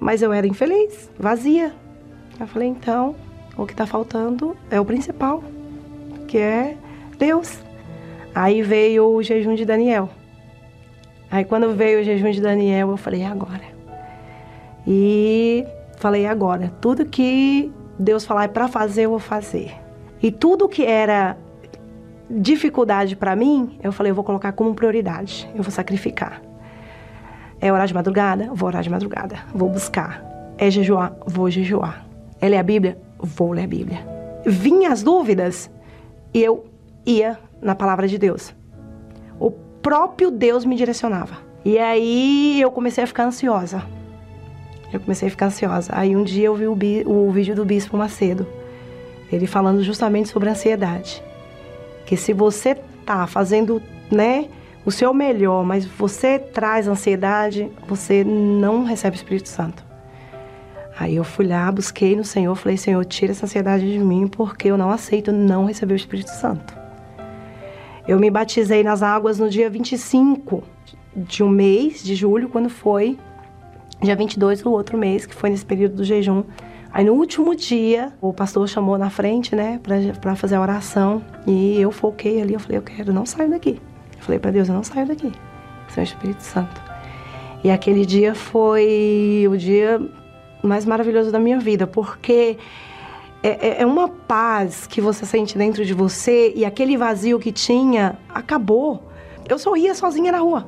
Mas 0.00 0.22
eu 0.22 0.32
era 0.32 0.46
infeliz, 0.46 1.08
vazia. 1.18 1.72
Eu 2.40 2.46
falei, 2.48 2.68
então, 2.68 3.14
o 3.56 3.64
que 3.66 3.72
está 3.72 3.86
faltando 3.86 4.56
é 4.68 4.80
o 4.80 4.84
principal, 4.84 5.44
que 6.26 6.38
é 6.38 6.76
Deus. 7.16 7.58
Aí 8.34 8.62
veio 8.62 9.06
o 9.06 9.22
jejum 9.22 9.54
de 9.54 9.64
Daniel. 9.64 10.10
Aí 11.32 11.46
quando 11.46 11.74
veio 11.74 12.02
o 12.02 12.04
jejum 12.04 12.30
de 12.30 12.42
Daniel, 12.42 12.90
eu 12.90 12.96
falei, 12.98 13.24
agora. 13.24 13.62
E 14.86 15.66
falei, 15.96 16.26
agora. 16.26 16.70
Tudo 16.78 17.06
que 17.06 17.72
Deus 17.98 18.26
falar 18.26 18.44
é 18.44 18.48
para 18.48 18.68
fazer, 18.68 19.06
eu 19.06 19.10
vou 19.10 19.18
fazer. 19.18 19.72
E 20.22 20.30
tudo 20.30 20.68
que 20.68 20.84
era 20.84 21.38
dificuldade 22.28 23.16
para 23.16 23.34
mim, 23.34 23.78
eu 23.82 23.90
falei, 23.92 24.12
eu 24.12 24.14
vou 24.14 24.22
colocar 24.22 24.52
como 24.52 24.74
prioridade, 24.74 25.48
eu 25.54 25.62
vou 25.62 25.72
sacrificar. 25.72 26.42
É 27.58 27.72
orar 27.72 27.86
de 27.86 27.94
madrugada? 27.94 28.50
Vou 28.52 28.66
orar 28.66 28.82
de 28.82 28.90
madrugada, 28.90 29.36
vou 29.54 29.70
buscar. 29.70 30.22
É 30.58 30.70
jejuar? 30.70 31.16
Vou 31.26 31.48
jejuar. 31.48 32.04
É 32.42 32.48
ler 32.48 32.58
a 32.58 32.62
Bíblia? 32.62 32.98
Vou 33.18 33.52
ler 33.52 33.64
a 33.64 33.66
Bíblia. 33.66 34.06
Vinha 34.44 34.92
as 34.92 35.02
dúvidas 35.02 35.70
e 36.34 36.42
eu 36.42 36.66
ia 37.06 37.38
na 37.62 37.74
palavra 37.74 38.06
de 38.06 38.18
Deus. 38.18 38.54
Próprio 39.82 40.30
Deus 40.30 40.64
me 40.64 40.76
direcionava. 40.76 41.38
E 41.64 41.78
aí 41.78 42.60
eu 42.60 42.70
comecei 42.70 43.04
a 43.04 43.06
ficar 43.06 43.24
ansiosa. 43.24 43.82
Eu 44.92 45.00
comecei 45.00 45.28
a 45.28 45.30
ficar 45.30 45.46
ansiosa. 45.46 45.92
Aí 45.94 46.14
um 46.16 46.22
dia 46.22 46.46
eu 46.46 46.54
vi 46.54 47.02
o, 47.04 47.28
o 47.28 47.30
vídeo 47.30 47.54
do 47.54 47.64
Bispo 47.64 47.96
Macedo 47.96 48.46
ele 49.32 49.46
falando 49.46 49.82
justamente 49.82 50.28
sobre 50.28 50.50
ansiedade. 50.50 51.22
Que 52.04 52.16
se 52.16 52.32
você 52.32 52.74
tá 53.06 53.26
fazendo, 53.26 53.82
né, 54.10 54.46
o 54.84 54.90
seu 54.90 55.14
melhor, 55.14 55.64
mas 55.64 55.86
você 55.86 56.38
traz 56.38 56.86
ansiedade, 56.86 57.70
você 57.88 58.22
não 58.22 58.84
recebe 58.84 59.16
o 59.16 59.18
Espírito 59.18 59.48
Santo. 59.48 59.82
Aí 60.98 61.16
eu 61.16 61.24
fui 61.24 61.46
lá, 61.46 61.72
busquei 61.72 62.14
no 62.14 62.24
Senhor, 62.24 62.54
falei: 62.54 62.76
Senhor, 62.76 63.02
tira 63.04 63.32
essa 63.32 63.46
ansiedade 63.46 63.90
de 63.90 63.98
mim, 63.98 64.28
porque 64.28 64.68
eu 64.68 64.76
não 64.76 64.90
aceito 64.90 65.32
não 65.32 65.64
receber 65.64 65.94
o 65.94 65.96
Espírito 65.96 66.30
Santo. 66.30 66.81
Eu 68.06 68.18
me 68.18 68.30
batizei 68.30 68.82
nas 68.82 69.02
águas 69.02 69.38
no 69.38 69.48
dia 69.48 69.70
25 69.70 70.62
de 71.14 71.42
um 71.42 71.48
mês 71.48 72.02
de 72.02 72.14
julho, 72.14 72.48
quando 72.48 72.68
foi 72.68 73.18
dia 74.00 74.16
22 74.16 74.62
do 74.62 74.72
outro 74.72 74.98
mês, 74.98 75.24
que 75.24 75.34
foi 75.34 75.50
nesse 75.50 75.64
período 75.64 75.96
do 75.96 76.04
jejum. 76.04 76.42
Aí 76.92 77.04
no 77.04 77.14
último 77.14 77.54
dia, 77.54 78.12
o 78.20 78.32
pastor 78.32 78.68
chamou 78.68 78.98
na 78.98 79.08
frente, 79.08 79.54
né, 79.54 79.80
para 80.20 80.34
fazer 80.34 80.56
a 80.56 80.60
oração. 80.60 81.22
E 81.46 81.80
eu 81.80 81.90
foquei 81.90 82.42
ali, 82.42 82.54
eu 82.54 82.60
falei, 82.60 82.78
eu 82.78 82.82
quero, 82.82 83.12
não 83.12 83.24
saio 83.24 83.50
daqui. 83.50 83.80
Eu 84.16 84.22
falei 84.22 84.38
para 84.38 84.50
Deus, 84.50 84.68
eu 84.68 84.74
não 84.74 84.84
saio 84.84 85.06
daqui. 85.06 85.32
Senhor 85.88 86.04
Espírito 86.04 86.42
Santo. 86.42 86.80
E 87.62 87.70
aquele 87.70 88.04
dia 88.04 88.34
foi 88.34 89.46
o 89.48 89.56
dia 89.56 90.00
mais 90.62 90.84
maravilhoso 90.84 91.30
da 91.30 91.38
minha 91.38 91.58
vida, 91.58 91.86
porque 91.86 92.58
é, 93.42 93.48
é, 93.48 93.82
é 93.82 93.86
uma 93.86 94.08
paz 94.08 94.86
que 94.86 95.00
você 95.00 95.26
sente 95.26 95.58
dentro 95.58 95.84
de 95.84 95.92
você 95.92 96.52
e 96.54 96.64
aquele 96.64 96.96
vazio 96.96 97.38
que 97.38 97.50
tinha 97.50 98.18
acabou. 98.28 99.02
Eu 99.48 99.58
sorria 99.58 99.94
sozinha 99.94 100.30
na 100.30 100.38
rua. 100.38 100.66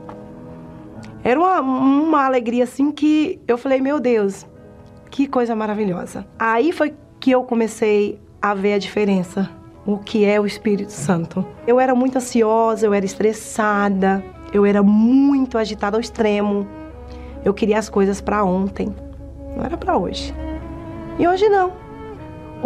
Era 1.23 1.39
uma, 1.39 1.61
uma 1.61 2.25
alegria 2.27 2.65
assim 2.65 2.91
que 2.91 3.41
eu 3.47 3.57
falei, 3.57 3.81
meu 3.81 4.01
Deus, 4.01 4.47
que 5.11 5.27
coisa 5.27 5.55
maravilhosa. 5.55 6.27
Aí 6.39 6.73
foi 6.73 6.95
que 7.21 7.31
eu 7.31 7.45
comecei 7.45 8.21
a 8.43 8.53
ver 8.53 8.75
a 8.75 8.79
diferença, 8.79 9.49
o 9.87 9.97
que 9.97 10.25
é 10.25 10.39
o 10.41 10.45
Espírito 10.45 10.93
Santo. 10.93 11.47
Eu 11.67 11.81
era 11.81 11.95
muito 11.95 12.17
ansiosa, 12.17 12.85
eu 12.85 12.93
era 12.93 13.07
estressada, 13.07 14.23
eu 14.53 14.67
era 14.67 14.83
muito 14.83 15.57
agitada 15.57 15.97
ao 15.97 16.01
extremo. 16.01 16.67
Eu 17.45 17.55
queria 17.55 17.79
as 17.79 17.89
coisas 17.89 18.21
para 18.21 18.45
ontem, 18.45 18.95
não 19.57 19.65
era 19.65 19.77
para 19.77 19.97
hoje. 19.97 20.35
E 21.19 21.27
hoje 21.27 21.49
não. 21.49 21.84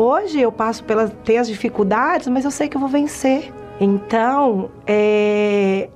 Hoje 0.00 0.40
eu 0.40 0.52
passo 0.52 0.84
pelas 0.84 1.10
tenho 1.24 1.40
as 1.40 1.48
dificuldades, 1.48 2.28
mas 2.28 2.44
eu 2.44 2.52
sei 2.52 2.68
que 2.68 2.76
eu 2.76 2.80
vou 2.80 2.88
vencer. 2.88 3.52
Então, 3.80 4.70
é, 4.86 5.88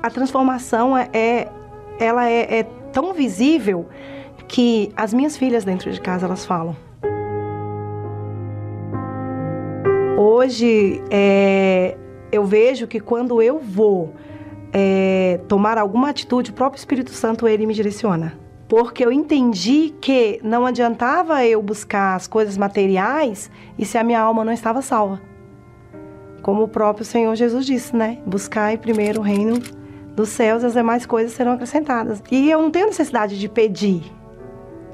a 0.00 0.08
transformação 0.08 0.96
é, 0.96 1.10
é 1.12 1.48
ela 1.98 2.30
é, 2.30 2.60
é 2.60 2.62
tão 2.92 3.12
visível 3.12 3.88
que 4.46 4.92
as 4.96 5.12
minhas 5.12 5.36
filhas 5.36 5.64
dentro 5.64 5.90
de 5.90 6.00
casa 6.00 6.26
elas 6.26 6.46
falam. 6.46 6.76
Hoje 10.16 11.02
é, 11.10 11.96
eu 12.30 12.44
vejo 12.44 12.86
que 12.86 13.00
quando 13.00 13.42
eu 13.42 13.58
vou 13.58 14.14
é, 14.72 15.40
tomar 15.48 15.76
alguma 15.76 16.10
atitude, 16.10 16.52
o 16.52 16.54
próprio 16.54 16.78
Espírito 16.78 17.10
Santo 17.10 17.48
ele 17.48 17.66
me 17.66 17.74
direciona. 17.74 18.45
Porque 18.68 19.04
eu 19.04 19.12
entendi 19.12 19.94
que 20.00 20.40
não 20.42 20.66
adiantava 20.66 21.44
eu 21.44 21.62
buscar 21.62 22.16
as 22.16 22.26
coisas 22.26 22.56
materiais 22.56 23.50
e 23.78 23.84
se 23.84 23.96
a 23.96 24.02
minha 24.02 24.20
alma 24.20 24.44
não 24.44 24.52
estava 24.52 24.82
salva. 24.82 25.20
Como 26.42 26.64
o 26.64 26.68
próprio 26.68 27.04
Senhor 27.04 27.34
Jesus 27.36 27.64
disse, 27.64 27.94
né? 27.94 28.18
Buscai 28.26 28.76
primeiro 28.76 29.20
o 29.20 29.22
reino 29.22 29.60
dos 30.14 30.30
céus, 30.30 30.64
as 30.64 30.72
demais 30.72 31.04
coisas 31.06 31.32
serão 31.32 31.52
acrescentadas. 31.52 32.22
E 32.30 32.50
eu 32.50 32.60
não 32.60 32.70
tenho 32.70 32.86
necessidade 32.86 33.38
de 33.38 33.48
pedir. 33.48 34.02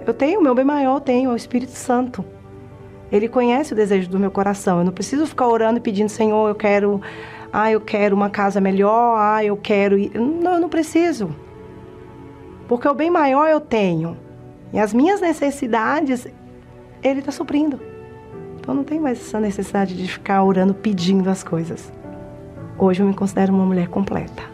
Eu 0.07 0.13
tenho, 0.13 0.41
o 0.41 0.43
meu 0.43 0.55
bem 0.55 0.65
maior 0.65 0.97
eu 0.97 1.01
tenho, 1.01 1.31
é 1.31 1.33
o 1.33 1.37
Espírito 1.37 1.73
Santo. 1.73 2.25
Ele 3.11 3.29
conhece 3.29 3.73
o 3.73 3.77
desejo 3.77 4.11
do 4.11 4.19
meu 4.19 4.31
coração. 4.31 4.79
Eu 4.79 4.85
não 4.85 4.93
preciso 4.93 5.27
ficar 5.27 5.47
orando 5.47 5.79
e 5.79 5.81
pedindo, 5.81 6.09
Senhor, 6.09 6.49
eu 6.49 6.55
quero, 6.55 7.01
ah, 7.53 7.71
eu 7.71 7.81
quero 7.81 8.17
uma 8.17 8.29
casa 8.29 8.61
melhor, 8.61 9.17
ah, 9.19 9.45
eu 9.45 9.57
quero. 9.57 9.97
Não, 10.19 10.55
eu 10.55 10.61
não 10.61 10.69
preciso. 10.69 11.35
Porque 12.73 12.89
o 12.89 12.95
bem 12.95 13.11
maior 13.11 13.51
eu 13.51 13.61
tenho. 13.61 14.17
E 14.73 14.79
as 14.79 14.95
minhas 14.95 15.21
necessidades, 15.21 16.27
Ele 17.03 17.19
está 17.19 17.31
suprindo. 17.31 17.79
Então 18.59 18.75
não 18.75 18.83
tem 18.83 18.99
mais 18.99 19.21
essa 19.21 19.39
necessidade 19.39 19.95
de 19.95 20.09
ficar 20.09 20.43
orando 20.43 20.73
pedindo 20.73 21.29
as 21.29 21.45
coisas. 21.45 21.93
Hoje 22.79 23.03
eu 23.03 23.07
me 23.07 23.13
considero 23.13 23.53
uma 23.53 23.67
mulher 23.67 23.89
completa. 23.89 24.52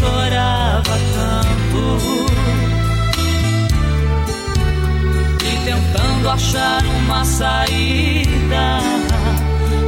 Chorava 0.00 0.96
tanto. 1.14 1.82
E 5.44 5.46
tentando 5.64 6.28
achar 6.30 6.84
uma 6.86 7.24
saída, 7.24 8.80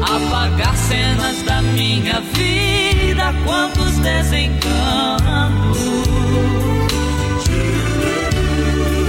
apagar 0.02 0.76
cenas 0.76 1.42
da 1.42 1.62
minha 1.62 2.20
vida, 2.20 3.32
quantos 3.44 3.98
desencantos. 3.98 4.62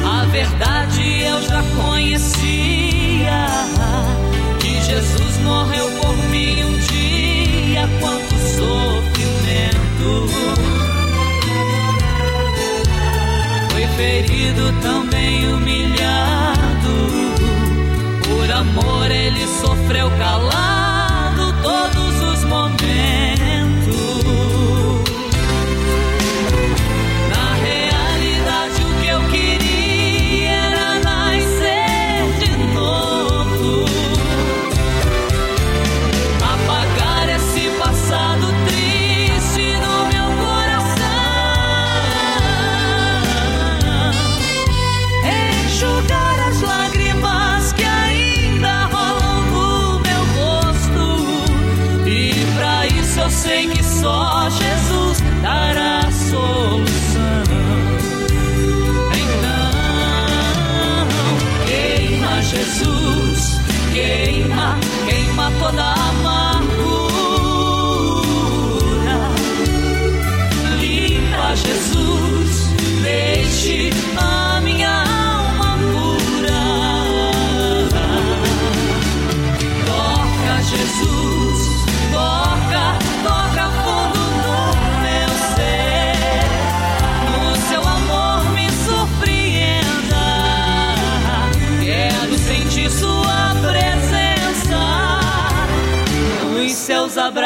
A 0.05 0.25
verdade 0.25 1.23
eu 1.23 1.41
já 1.41 1.63
conhecia, 1.75 3.47
que 4.59 4.79
Jesus 4.81 5.37
morreu 5.43 5.89
por 6.01 6.15
mim 6.29 6.63
um 6.63 6.77
dia, 6.77 7.89
quanto 7.99 8.35
sofrimento. 8.55 10.72
Ferido, 13.95 14.73
também 14.81 15.47
humilhado. 15.51 16.93
Por 18.27 18.51
amor 18.51 19.11
ele 19.11 19.45
sofreu 19.47 20.09
calado 20.17 20.72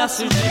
seus 0.08 0.47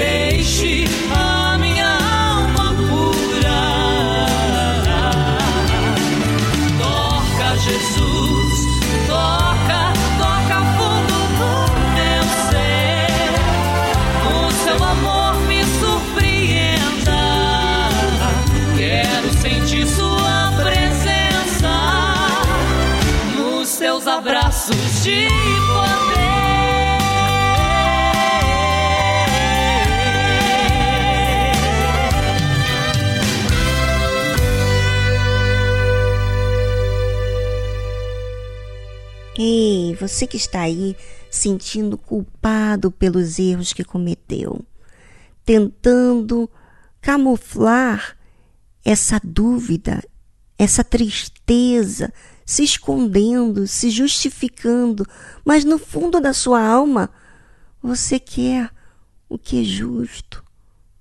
deixe 0.00 0.84
a 1.14 1.58
minha 1.58 1.86
alma 1.86 2.74
pura. 2.88 3.60
Toca 6.78 7.58
Jesus, 7.58 8.54
toca, 9.06 9.92
toca 10.24 10.58
fundo 10.76 11.18
no 11.38 11.54
meu 11.96 12.24
ser. 12.48 13.32
O 14.32 14.50
seu 14.64 14.78
amor 14.82 15.34
me 15.48 15.62
surpreenda. 15.80 17.20
Quero 18.78 19.28
sentir 19.42 19.86
sua 19.86 20.52
presença 20.62 21.74
nos 23.36 23.68
seus 23.68 24.06
abraços 24.06 25.02
de 25.02 25.49
você 40.00 40.26
que 40.26 40.36
está 40.36 40.62
aí 40.62 40.96
sentindo 41.30 41.98
culpado 41.98 42.90
pelos 42.90 43.38
erros 43.38 43.72
que 43.74 43.84
cometeu, 43.84 44.64
tentando 45.44 46.50
camuflar 47.00 48.16
essa 48.82 49.20
dúvida, 49.22 50.02
essa 50.58 50.82
tristeza, 50.82 52.12
se 52.46 52.64
escondendo, 52.64 53.66
se 53.66 53.90
justificando, 53.90 55.06
mas 55.44 55.64
no 55.64 55.78
fundo 55.78 56.18
da 56.18 56.32
sua 56.32 56.62
alma 56.62 57.10
você 57.82 58.18
quer 58.18 58.70
o 59.28 59.38
que 59.38 59.60
é 59.60 59.64
justo, 59.64 60.42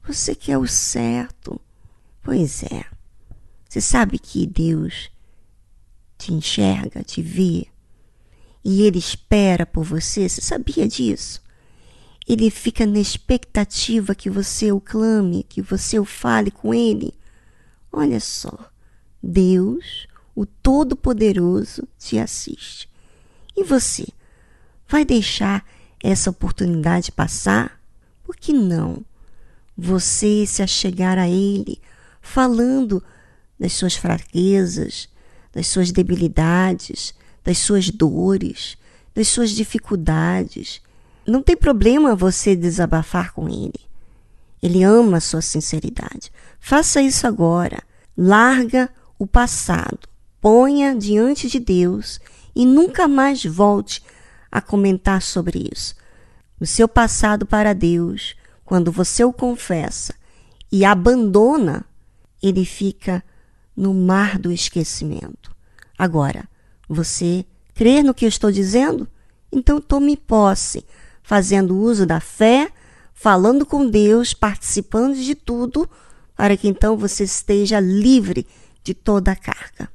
você 0.05 0.35
quer 0.35 0.57
o 0.57 0.67
certo. 0.67 1.59
Pois 2.21 2.63
é, 2.63 2.85
você 3.67 3.79
sabe 3.79 4.19
que 4.19 4.45
Deus 4.45 5.09
te 6.17 6.33
enxerga, 6.33 7.01
te 7.01 7.21
vê, 7.21 7.65
e 8.71 8.83
Ele 8.83 8.99
espera 8.99 9.65
por 9.65 9.83
você, 9.83 10.29
você 10.29 10.41
sabia 10.41 10.87
disso? 10.87 11.41
Ele 12.27 12.51
fica 12.51 12.85
na 12.85 12.99
expectativa 12.99 14.13
que 14.13 14.29
você 14.29 14.71
o 14.71 14.79
clame, 14.79 15.41
que 15.41 15.59
você 15.59 15.97
o 15.97 16.05
fale 16.05 16.51
com 16.51 16.71
Ele. 16.71 17.15
Olha 17.91 18.19
só, 18.19 18.69
Deus, 19.23 20.07
o 20.35 20.45
Todo-Poderoso, 20.45 21.87
te 21.97 22.19
assiste. 22.19 22.87
E 23.57 23.63
você, 23.63 24.05
vai 24.87 25.03
deixar 25.03 25.65
essa 25.99 26.29
oportunidade 26.29 27.11
passar? 27.11 27.81
Por 28.23 28.35
que 28.35 28.53
não? 28.53 29.03
Você 29.75 30.45
se 30.45 30.61
achegar 30.61 31.17
a 31.17 31.27
Ele, 31.27 31.81
falando 32.21 33.03
das 33.59 33.73
suas 33.73 33.95
fraquezas, 33.95 35.09
das 35.51 35.65
suas 35.65 35.91
debilidades, 35.91 37.15
das 37.43 37.57
suas 37.57 37.89
dores, 37.89 38.77
das 39.13 39.27
suas 39.27 39.51
dificuldades. 39.51 40.81
Não 41.25 41.41
tem 41.41 41.55
problema 41.55 42.15
você 42.15 42.55
desabafar 42.55 43.33
com 43.33 43.47
ele. 43.47 43.79
Ele 44.61 44.83
ama 44.83 45.17
a 45.17 45.21
sua 45.21 45.41
sinceridade. 45.41 46.31
Faça 46.59 47.01
isso 47.01 47.25
agora. 47.25 47.81
Larga 48.17 48.89
o 49.17 49.25
passado. 49.25 50.07
Ponha 50.41 50.95
diante 50.95 51.47
de 51.47 51.59
Deus 51.59 52.19
e 52.55 52.65
nunca 52.65 53.07
mais 53.07 53.43
volte 53.43 54.03
a 54.51 54.61
comentar 54.61 55.21
sobre 55.21 55.69
isso. 55.71 55.95
O 56.59 56.65
seu 56.65 56.87
passado 56.87 57.45
para 57.45 57.73
Deus, 57.73 58.35
quando 58.65 58.91
você 58.91 59.23
o 59.23 59.31
confessa 59.31 60.13
e 60.71 60.83
abandona, 60.83 61.85
ele 62.41 62.65
fica 62.65 63.23
no 63.75 63.93
mar 63.93 64.37
do 64.37 64.51
esquecimento. 64.51 65.55
Agora, 65.97 66.47
você 66.89 67.45
crer 67.75 68.03
no 68.03 68.15
que 68.15 68.25
eu 68.25 68.29
estou 68.29 68.51
dizendo? 68.51 69.07
Então 69.51 69.79
tome 69.79 70.17
posse, 70.17 70.83
fazendo 71.21 71.77
uso 71.77 72.03
da 72.05 72.19
fé, 72.19 72.71
falando 73.13 73.65
com 73.65 73.87
Deus, 73.87 74.33
participando 74.33 75.15
de 75.15 75.35
tudo, 75.35 75.87
para 76.35 76.57
que 76.57 76.67
então 76.67 76.97
você 76.97 77.25
esteja 77.25 77.79
livre 77.79 78.47
de 78.83 78.95
toda 78.95 79.31
a 79.31 79.35
carga. 79.35 79.89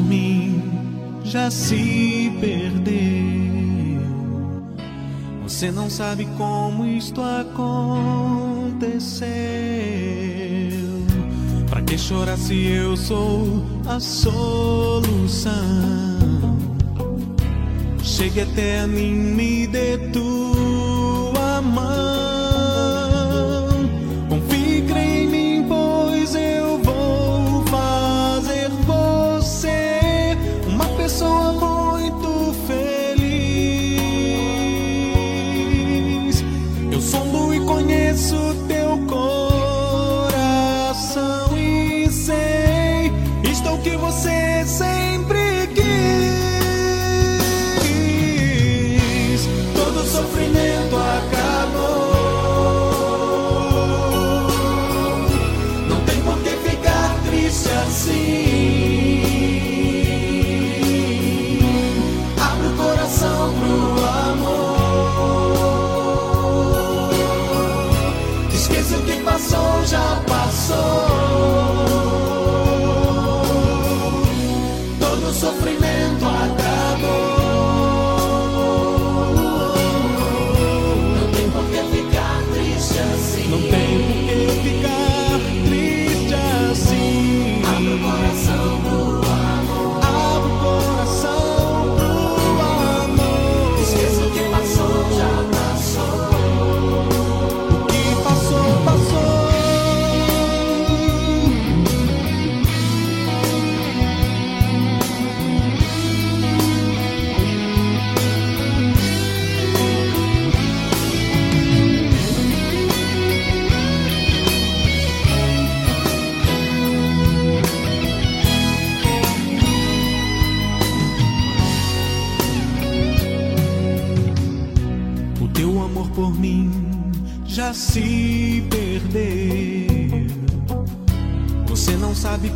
por 0.00 0.06
mim 0.06 0.62
já 1.24 1.50
se 1.50 2.32
perdeu. 2.40 2.90
Você 5.42 5.70
não 5.70 5.90
sabe 5.90 6.26
como 6.38 6.86
isto 6.86 7.20
aconteceu. 7.20 7.60
Pra 11.68 11.82
que 11.82 11.98
chorar 11.98 12.38
se 12.38 12.66
eu 12.66 12.96
sou 12.96 13.62
a 13.86 14.00
solução? 14.00 15.50
Chegue 18.02 18.40
até 18.40 18.86
mim, 18.86 19.12
me 19.12 19.66
dê 19.66 19.98
tua 20.12 21.60
mão. 21.62 22.39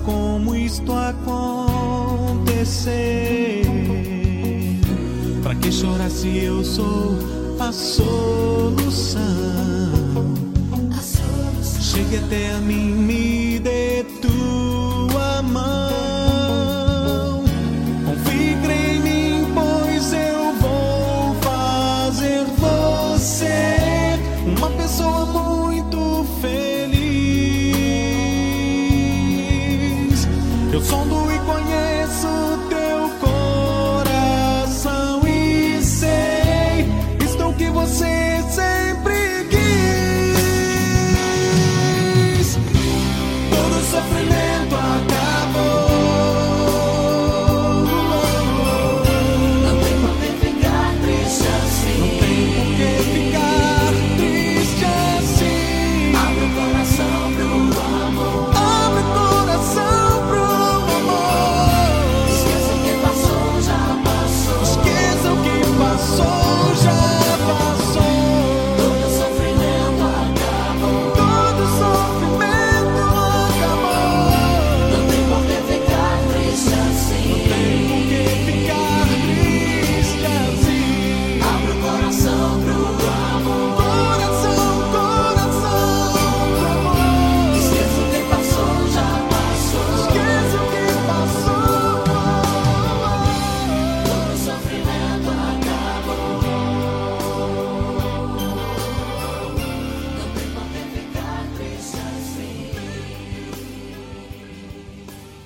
como 0.05 0.55
isto 0.55 0.93
acontecer. 0.93 1.65
Pra 5.43 5.55
que 5.55 5.73
chorar 5.73 6.11
se 6.11 6.39
eu 6.39 6.63
sou 6.65 7.19
a 7.59 7.73
solução? 7.73 9.23
A 10.93 11.01
solução. 11.01 11.81
Chegue 11.81 12.17
até 12.19 12.53
a 12.53 12.59
mim, 12.59 12.93
me 12.93 13.34
hopefully. 44.05 44.44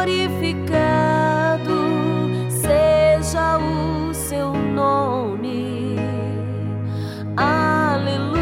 glorificado 0.00 1.76
seja 2.48 3.58
o 3.58 4.14
seu 4.14 4.50
nome. 4.54 5.96
Aleluia 7.36 8.38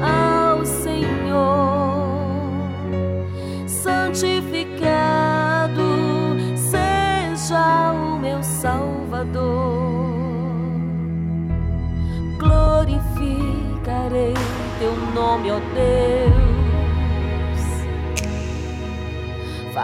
ao 0.00 0.64
Senhor, 0.64 2.06
santificado 3.66 4.76
seja 6.54 7.92
o 7.92 8.20
meu 8.20 8.40
Salvador. 8.40 9.74
Glorificarei 12.38 14.34
teu 14.78 14.94
nome, 15.12 15.50
ó 15.50 15.58
Deus. 15.74 16.45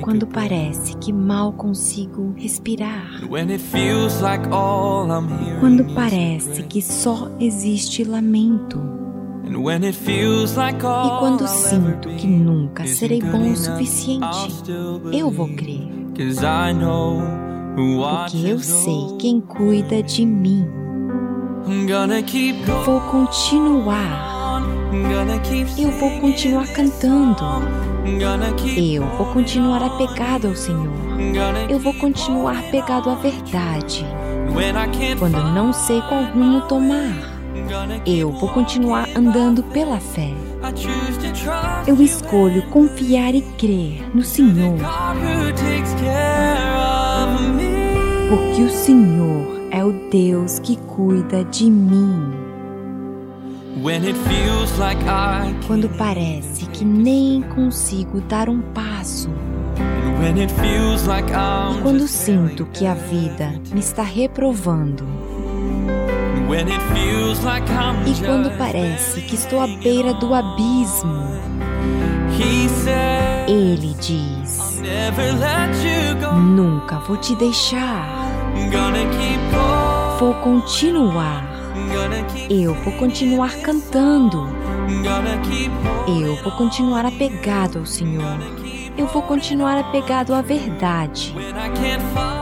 Quando 0.00 0.26
parece 0.26 0.96
que 0.96 1.12
mal 1.12 1.52
consigo 1.52 2.34
respirar. 2.36 3.20
Quando 5.60 5.84
parece 5.94 6.62
que 6.64 6.82
só 6.82 7.30
existe 7.40 8.02
lamento. 8.04 8.80
E 9.46 11.18
quando 11.20 11.46
sinto 11.46 12.08
que 12.16 12.26
nunca 12.26 12.86
serei 12.86 13.20
bom 13.22 13.52
o 13.52 13.56
suficiente, 13.56 14.64
eu 15.12 15.30
vou 15.30 15.48
crer. 15.48 15.88
Porque 17.76 18.38
eu 18.48 18.58
sei 18.60 19.16
quem 19.18 19.40
cuida 19.40 20.02
de 20.02 20.26
mim. 20.26 20.66
Vou 22.84 23.00
continuar. 23.02 24.33
Eu 25.76 25.90
vou 25.90 26.20
continuar 26.20 26.66
cantando. 26.68 27.42
Eu 28.76 29.04
vou 29.16 29.26
continuar 29.32 29.82
apegado 29.82 30.48
ao 30.48 30.54
Senhor. 30.54 30.92
Eu 31.68 31.78
vou 31.78 31.94
continuar 31.94 32.62
pegado 32.70 33.10
à 33.10 33.14
verdade. 33.14 34.06
Quando 35.18 35.42
não 35.52 35.72
sei 35.72 36.00
qual 36.02 36.24
rumo 36.24 36.60
tomar, 36.62 37.12
eu 38.06 38.30
vou 38.30 38.48
continuar 38.50 39.08
andando 39.16 39.62
pela 39.64 39.98
fé. 39.98 40.32
Eu 41.86 42.00
escolho 42.00 42.62
confiar 42.70 43.34
e 43.34 43.42
crer 43.58 44.02
no 44.14 44.22
Senhor, 44.22 44.78
porque 48.28 48.62
o 48.62 48.70
Senhor 48.70 49.68
é 49.70 49.84
o 49.84 49.92
Deus 50.10 50.58
que 50.58 50.76
cuida 50.76 51.44
de 51.44 51.70
mim. 51.70 52.43
Quando 55.66 55.90
parece 55.90 56.64
que 56.68 56.86
nem 56.86 57.42
consigo 57.42 58.18
dar 58.22 58.48
um 58.48 58.62
passo, 58.72 59.28
e 61.76 61.82
quando 61.82 62.08
sinto 62.08 62.64
que 62.72 62.86
a 62.86 62.94
vida 62.94 63.52
me 63.74 63.80
está 63.80 64.02
reprovando, 64.02 65.04
e 68.06 68.24
quando 68.24 68.56
parece 68.56 69.20
que 69.20 69.34
estou 69.34 69.60
à 69.60 69.66
beira 69.66 70.14
do 70.14 70.32
abismo, 70.32 71.22
Ele 73.46 73.94
diz: 74.00 74.80
Nunca 76.40 77.00
vou 77.00 77.18
te 77.18 77.34
deixar, 77.36 78.08
vou 80.18 80.32
continuar. 80.36 81.53
Eu 82.50 82.74
vou 82.74 82.92
continuar 82.94 83.54
cantando. 83.62 84.48
Eu 86.06 86.36
vou 86.42 86.52
continuar 86.52 87.06
apegado 87.06 87.78
ao 87.78 87.86
Senhor. 87.86 88.38
Eu 88.96 89.06
vou 89.08 89.22
continuar 89.22 89.76
apegado 89.78 90.32
à 90.34 90.40
verdade. 90.40 91.34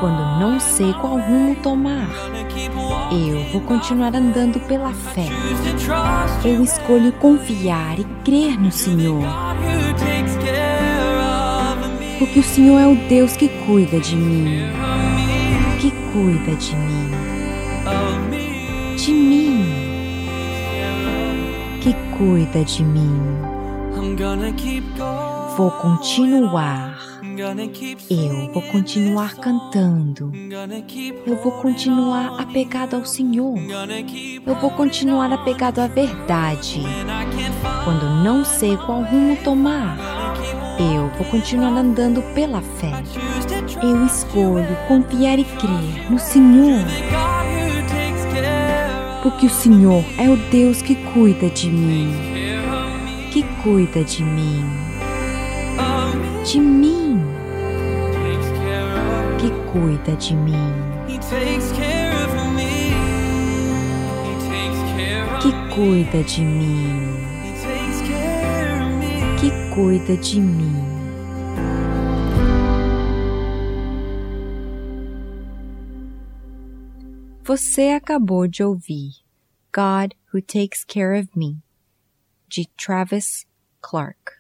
Quando 0.00 0.38
não 0.38 0.60
sei 0.60 0.92
qual 0.94 1.18
rumo 1.18 1.54
tomar, 1.62 2.08
eu 3.10 3.50
vou 3.52 3.60
continuar 3.62 4.14
andando 4.14 4.60
pela 4.66 4.92
fé. 4.92 5.28
Eu 6.44 6.62
escolho 6.62 7.12
confiar 7.12 7.98
e 7.98 8.04
crer 8.24 8.60
no 8.60 8.70
Senhor, 8.70 9.24
porque 12.18 12.40
o 12.40 12.42
Senhor 12.42 12.78
é 12.78 12.86
o 12.86 12.96
Deus 13.08 13.34
que 13.36 13.48
cuida 13.64 13.98
de 14.00 14.14
mim, 14.14 14.64
que 15.80 15.90
cuida 16.12 16.54
de 16.56 16.76
mim, 16.76 16.91
que 21.82 21.92
cuida 22.16 22.64
de 22.64 22.84
mim. 22.84 23.20
Vou 25.56 25.70
continuar. 25.72 26.96
Eu 28.08 28.52
vou 28.52 28.62
continuar 28.70 29.34
cantando. 29.34 30.30
Eu 31.26 31.36
vou 31.42 31.50
continuar 31.60 32.40
apegado 32.40 32.94
ao 32.94 33.04
Senhor. 33.04 33.58
Eu 34.46 34.54
vou 34.54 34.70
continuar 34.70 35.32
apegado 35.32 35.80
à 35.80 35.88
verdade. 35.88 36.82
Quando 37.84 38.22
não 38.22 38.44
sei 38.44 38.76
qual 38.76 39.02
rumo 39.02 39.36
tomar, 39.42 39.98
eu 40.78 41.08
vou 41.18 41.26
continuar 41.32 41.76
andando 41.76 42.22
pela 42.32 42.62
fé. 42.62 42.92
Eu 43.82 44.06
escolho 44.06 44.76
confiar 44.86 45.36
e 45.36 45.44
crer 45.44 46.10
no 46.10 46.18
Senhor, 46.18 46.84
porque 49.22 49.46
o 49.46 49.50
Senhor 49.50 50.04
é 50.18 50.28
o 50.28 50.36
Deus 50.36 50.82
que 50.82 50.96
cuida 50.96 51.48
de 51.48 51.70
mim, 51.70 52.12
que 53.30 53.44
cuida 53.62 54.02
de 54.02 54.24
mim, 54.24 54.64
de 56.44 56.58
mim, 56.58 57.20
que 59.38 59.50
cuida 59.70 60.16
de 60.16 60.34
mim, 60.34 60.74
que 65.40 65.52
cuida 65.72 66.22
de 66.24 66.42
mim, 66.42 67.16
que 69.40 69.50
cuida 69.72 70.16
de 70.16 70.40
mim. 70.40 70.81
Você 77.54 77.90
acabou 77.90 78.48
de 78.48 78.64
ouvir 78.64 79.10
God 79.74 80.14
Who 80.32 80.40
Takes 80.40 80.86
Care 80.86 81.20
of 81.20 81.28
Me, 81.36 81.58
de 82.48 82.66
Travis 82.78 83.44
Clark. 83.82 84.38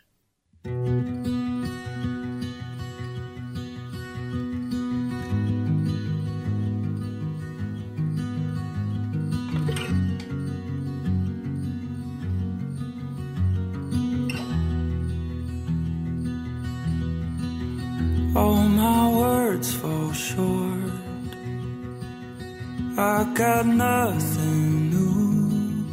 All 18.34 18.68
my 18.70 19.14
words 19.14 19.74
fall 19.74 20.14
short 20.14 20.61
I 22.98 23.24
got 23.32 23.64
nothing 23.64 24.90
new. 24.90 25.86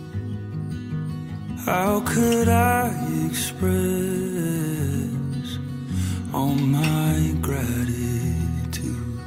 How 1.65 2.01
could 2.01 2.49
I 2.49 2.91
express 3.25 3.69
all 6.33 6.55
my 6.55 7.35
gratitude? 7.41 9.19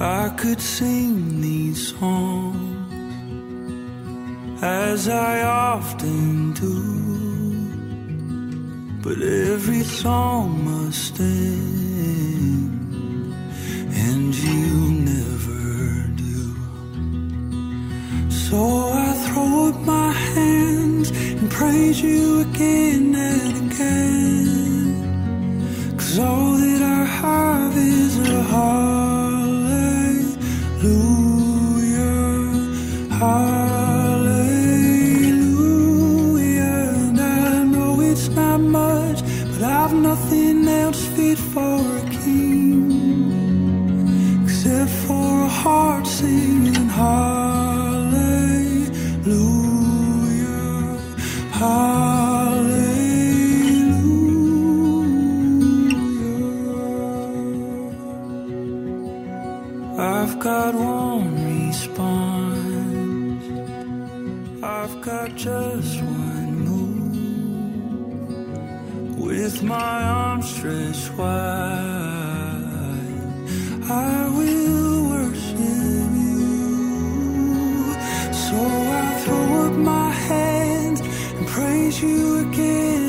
I 0.00 0.28
could 0.36 0.60
sing 0.60 1.40
these 1.40 1.96
songs 1.96 2.92
as 4.62 5.08
I 5.08 5.44
often 5.44 6.52
do, 6.52 6.82
but 9.02 9.18
every 9.22 9.82
song 9.82 10.62
must 10.62 11.18
end, 11.20 12.70
and 13.94 14.34
you 14.34 14.90
never. 15.06 15.61
So 18.52 18.62
I 18.92 19.14
throw 19.24 19.68
up 19.70 19.78
my 19.80 20.12
hands 20.12 21.08
and 21.10 21.50
praise 21.50 22.02
you 22.02 22.40
again 22.40 23.14
and 23.14 23.72
again. 23.72 24.92
Cause 25.96 26.18
all 26.18 26.52
that 26.58 26.82
I 26.82 27.04
have 27.22 27.74
is 27.74 28.18
a 28.18 28.42
hallelujah. 28.52 28.92
Hallelujah. 33.22 34.12
And 37.08 37.20
I 37.20 37.64
know 37.64 38.02
it's 38.02 38.28
not 38.28 38.60
much, 38.60 39.22
but 39.52 39.62
I've 39.62 39.94
nothing 39.94 40.68
else 40.68 41.02
fit 41.16 41.38
for 41.38 41.80
a 42.02 42.02
king 42.22 42.92
except 44.44 44.90
for 45.06 45.44
a 45.44 45.48
heart 45.48 46.06
singing 46.06 46.74
hallelujah. 46.74 47.41
Hallelujah. 51.62 52.72
I've 59.98 60.38
got 60.40 60.74
one 60.74 61.68
response. 61.68 63.44
I've 64.62 65.00
got 65.02 65.36
just 65.36 66.02
one 66.02 66.54
move. 66.66 67.56
With 69.18 69.62
my 69.62 70.02
arms 70.04 70.48
stretched 70.54 71.12
wide, 71.18 71.28
I 73.90 74.28
will 74.36 74.61
you 82.02 82.38
again 82.38 83.01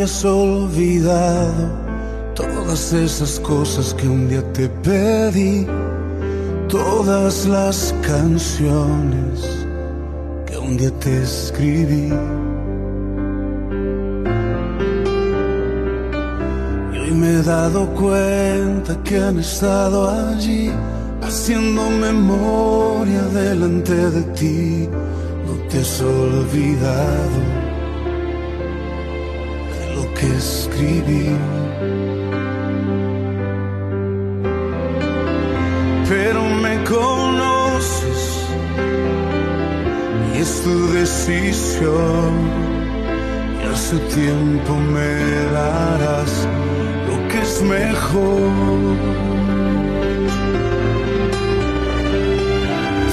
habías 0.00 0.24
olvidado 0.24 1.68
todas 2.34 2.94
esas 2.94 3.38
cosas 3.40 3.92
que 3.92 4.08
un 4.08 4.30
día 4.30 4.42
te 4.54 4.66
pedí, 4.66 5.66
todas 6.70 7.44
las 7.44 7.94
canciones 8.00 9.66
que 10.46 10.56
un 10.56 10.78
día 10.78 10.90
te 11.00 11.22
escribí. 11.22 12.08
Y 16.94 16.98
hoy 16.98 17.10
me 17.12 17.34
he 17.34 17.42
dado 17.42 17.86
cuenta 17.88 18.96
que 19.04 19.18
han 19.18 19.38
estado 19.38 20.08
allí 20.08 20.70
haciendo 21.20 21.90
memoria 21.90 23.20
delante 23.34 23.94
de 23.94 24.22
ti. 24.32 24.88
No 25.46 25.68
te 25.68 25.80
has 25.80 26.00
olvidado 26.00 27.59
Pero 36.08 36.42
me 36.64 36.74
conoces 36.84 38.22
y 40.34 40.38
es 40.38 40.62
tu 40.64 40.92
decisión. 40.92 42.32
Y 43.60 43.66
a 43.72 43.76
su 43.76 43.98
tiempo 44.16 44.74
me 44.94 45.12
darás 45.52 46.32
lo 47.08 47.16
que 47.28 47.38
es 47.40 47.62
mejor. 47.62 48.96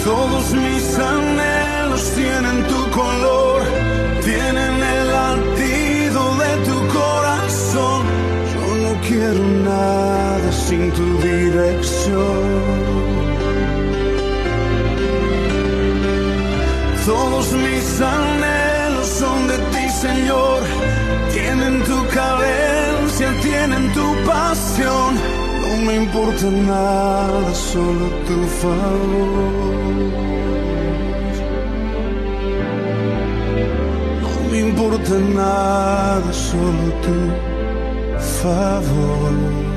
Todos 0.06 0.46
mis 0.54 0.86
anhelos 0.98 2.04
tienen 2.16 2.58
tu 2.72 2.82
color, 2.92 3.62
tienen 4.24 4.74
el 4.96 4.97
quiero 9.18 9.44
nada 9.70 10.52
sin 10.52 10.92
tu 10.92 11.08
dirección. 11.22 12.44
Todos 17.06 17.52
mis 17.54 18.02
anhelos 18.02 19.08
son 19.22 19.48
de 19.48 19.58
ti, 19.72 19.86
Señor. 20.06 20.60
Tienen 21.34 21.84
tu 21.84 21.98
carencia, 22.20 23.28
tienen 23.42 23.84
tu 23.94 24.08
pasión. 24.30 25.10
No 25.62 25.72
me 25.86 25.96
importa 26.04 26.46
nada, 26.74 27.54
solo 27.72 28.06
tu 28.28 28.38
favor. 28.62 29.78
No 34.24 34.52
me 34.52 34.60
importa 34.70 35.14
nada, 35.42 36.34
solo 36.34 36.86
tu 37.04 37.57
favor. 38.48 39.77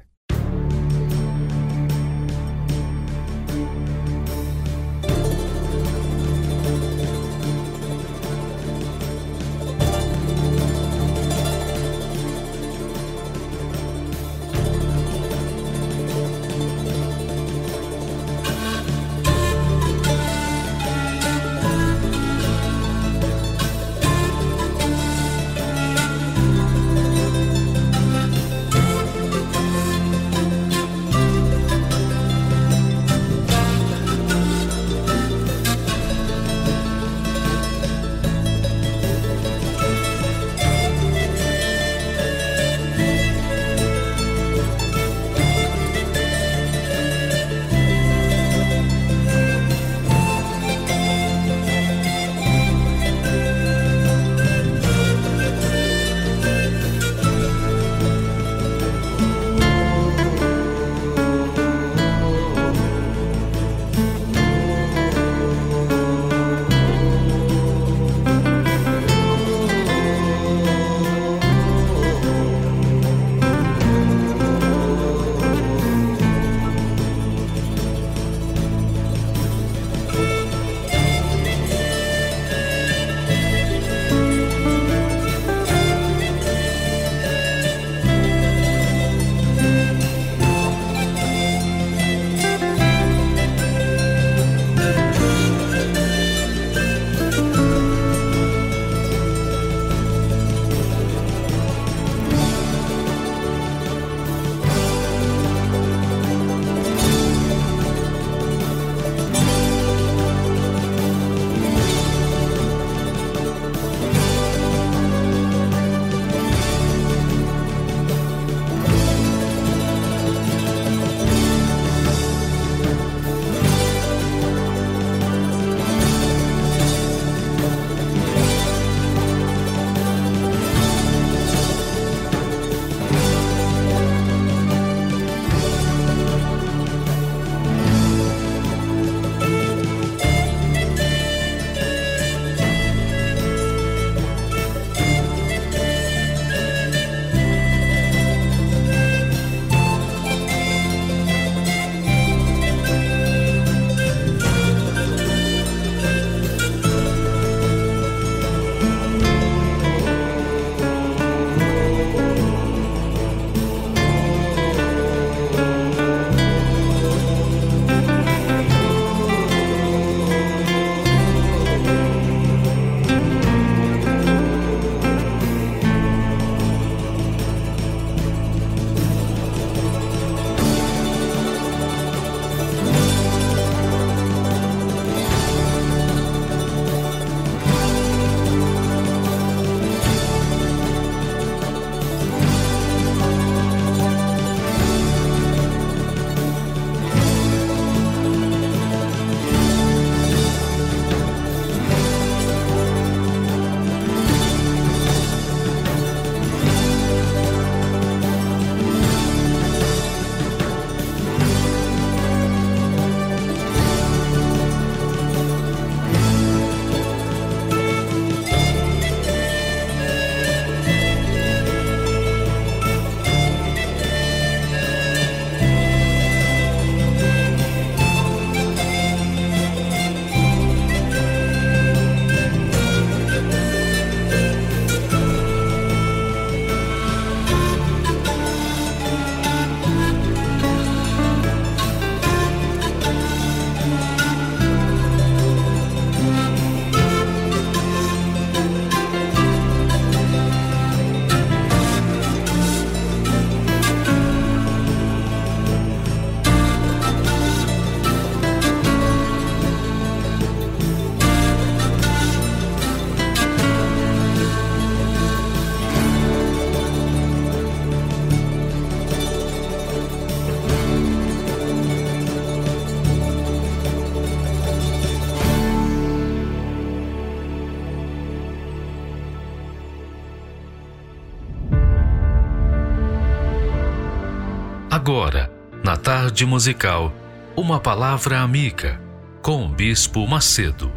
Musical, 286.45 287.13
uma 287.55 287.79
palavra 287.79 288.41
amiga 288.41 289.01
com 289.41 289.65
o 289.65 289.69
Bispo 289.69 290.27
Macedo. 290.27 290.91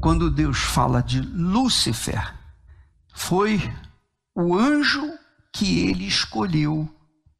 Quando 0.00 0.30
Deus 0.30 0.58
fala 0.58 1.02
de 1.02 1.20
Lúcifer, 1.20 2.34
foi 3.14 3.60
o 4.36 4.56
anjo 4.56 5.02
que 5.52 5.88
ele 5.88 6.06
escolheu 6.06 6.88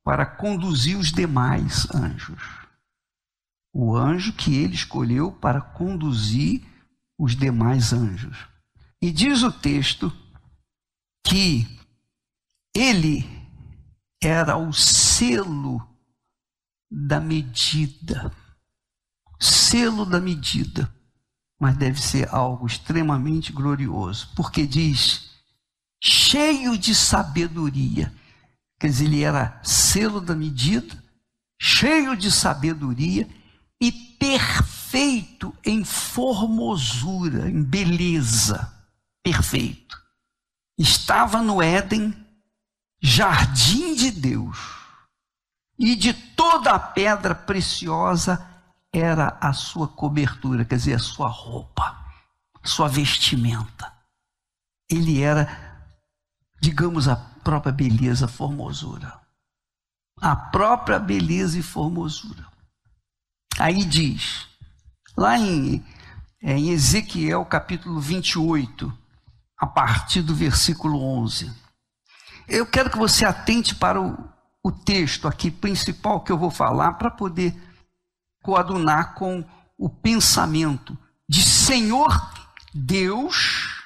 para 0.03 0.25
conduzir 0.25 0.97
os 0.97 1.11
demais 1.11 1.87
anjos. 1.95 2.43
O 3.73 3.97
anjo 3.97 4.33
que 4.33 4.57
ele 4.57 4.75
escolheu 4.75 5.33
para 5.33 5.61
conduzir 5.61 6.63
os 7.19 7.35
demais 7.35 7.93
anjos. 7.93 8.37
E 9.03 9.11
diz 9.11 9.43
o 9.43 9.53
texto 9.53 10.13
que 11.25 11.67
ele 12.77 13.25
era 14.23 14.57
o 14.57 14.73
selo 14.73 15.81
da 16.91 17.19
medida. 17.19 18.33
Selo 19.41 20.05
da 20.05 20.21
medida. 20.21 20.93
Mas 21.59 21.77
deve 21.77 22.01
ser 22.01 22.29
algo 22.33 22.67
extremamente 22.67 23.53
glorioso, 23.53 24.31
porque 24.37 24.67
diz 24.67 25.31
cheio 26.03 26.77
de 26.77 26.95
sabedoria. 26.95 28.13
Quer 28.79 28.89
dizer, 28.89 29.05
ele 29.07 29.23
era 29.23 29.61
selo 29.63 30.21
da 30.21 30.35
medida, 30.35 31.03
cheio 31.61 32.17
de 32.17 32.31
sabedoria 32.31 33.27
e 33.81 33.91
perfeito 33.91 35.55
em 35.65 35.85
formosura, 35.85 37.49
em 37.49 37.63
beleza. 37.63 38.71
Perfeito. 39.23 40.04
Estava 40.77 41.41
no 41.43 41.63
Éden, 41.63 42.15
jardim 43.01 43.95
de 43.95 44.11
Deus, 44.11 44.59
e 45.79 45.95
de 45.95 46.13
toda 46.13 46.73
a 46.73 46.79
pedra 46.79 47.35
preciosa 47.35 48.45
era 48.93 49.37
a 49.41 49.53
sua 49.53 49.89
cobertura, 49.89 50.65
quer 50.65 50.77
dizer, 50.77 50.95
a 50.95 50.99
sua 50.99 51.29
roupa, 51.29 52.05
sua 52.63 52.89
vestimenta. 52.89 53.93
Ele 54.89 55.21
era 55.21 55.75
digamos, 56.65 57.09
a 57.09 57.17
própria 57.17 57.71
beleza, 57.71 58.27
formosura. 58.27 59.21
A 60.19 60.35
própria 60.35 60.99
beleza 60.99 61.59
e 61.59 61.63
formosura. 61.63 62.47
Aí 63.59 63.85
diz, 63.85 64.49
lá 65.15 65.39
em, 65.39 65.85
é, 66.43 66.57
em 66.57 66.71
Ezequiel 66.71 67.45
capítulo 67.45 68.01
28, 68.01 68.91
a 69.57 69.67
partir 69.67 70.23
do 70.23 70.35
versículo 70.35 71.03
11. 71.03 71.51
Eu 72.49 72.67
quero 72.67 72.91
que 72.91 72.99
você 72.99 73.25
atente 73.25 73.75
para 73.75 74.01
o, 74.01 74.17
o 74.63 74.71
texto 74.71 75.27
aqui 75.27 75.51
principal 75.51 76.23
que 76.23 76.33
eu 76.33 76.39
vou 76.39 76.51
falar, 76.51 76.95
para 76.95 77.11
poder 77.11 77.55
coadunar 78.43 79.15
com 79.15 79.45
o 79.79 79.89
pensamento 79.89 80.97
de 81.29 81.43
Senhor 81.43 82.13
Deus 82.75 83.83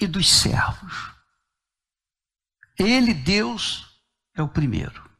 e 0.00 0.06
dos 0.06 0.30
servos. 0.30 1.10
Ele, 2.78 3.12
Deus, 3.12 4.00
é 4.34 4.42
o 4.42 4.48
primeiro 4.48 5.10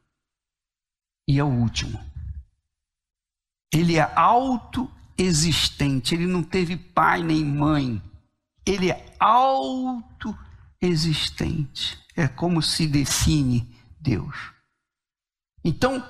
e 1.27 1.37
é 1.37 1.43
o 1.43 1.47
último. 1.47 2.03
Ele 3.73 3.97
é 3.97 4.13
autoexistente, 4.15 6.15
ele 6.15 6.27
não 6.27 6.43
teve 6.43 6.77
pai 6.77 7.21
nem 7.21 7.43
mãe. 7.43 8.01
Ele 8.65 8.89
é 8.89 9.15
autoexistente. 9.19 12.01
É 12.15 12.27
como 12.27 12.61
se 12.61 12.87
define 12.87 13.75
Deus. 13.99 14.35
Então, 15.63 16.07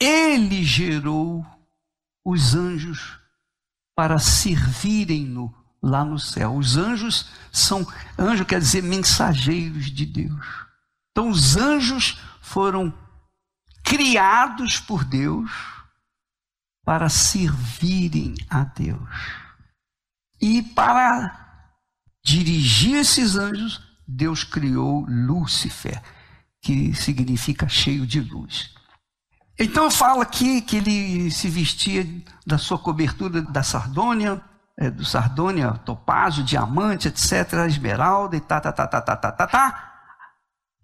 ele 0.00 0.64
gerou 0.64 1.44
os 2.24 2.54
anjos 2.54 3.18
para 3.94 4.18
servirem-no 4.18 5.54
lá 5.82 6.04
no 6.04 6.18
céu. 6.18 6.56
Os 6.56 6.76
anjos 6.76 7.30
são, 7.52 7.86
anjo 8.18 8.44
quer 8.44 8.60
dizer 8.60 8.82
mensageiros 8.82 9.90
de 9.90 10.06
Deus. 10.06 10.46
Então 11.10 11.28
os 11.28 11.56
anjos 11.56 12.18
foram 12.40 12.92
criados 13.82 14.78
por 14.78 15.04
Deus 15.04 15.50
para 16.84 17.08
servirem 17.08 18.34
a 18.48 18.64
Deus. 18.64 19.08
E 20.40 20.62
para 20.62 21.64
dirigir 22.24 22.96
esses 22.96 23.36
anjos, 23.36 23.80
Deus 24.06 24.42
criou 24.42 25.04
Lúcifer, 25.08 26.02
que 26.60 26.94
significa 26.94 27.68
cheio 27.68 28.06
de 28.06 28.20
luz. 28.20 28.74
Então 29.58 29.90
fala 29.90 30.22
aqui 30.22 30.62
que 30.62 30.76
ele 30.76 31.30
se 31.30 31.48
vestia 31.48 32.06
da 32.46 32.56
sua 32.56 32.78
cobertura 32.78 33.42
da 33.42 33.62
Sardônia, 33.62 34.42
é, 34.80 34.90
do 34.90 35.04
sardônia, 35.04 35.72
topázio, 35.84 36.42
diamante, 36.42 37.08
etc., 37.08 37.66
esmeralda 37.68 38.34
e 38.34 38.40
tá, 38.40 38.58
tá, 38.58 38.72
tá, 38.72 38.86
tá, 38.86 39.00
tá, 39.02 39.16
tá, 39.16 39.32
tá, 39.32 39.46
tá. 39.46 39.92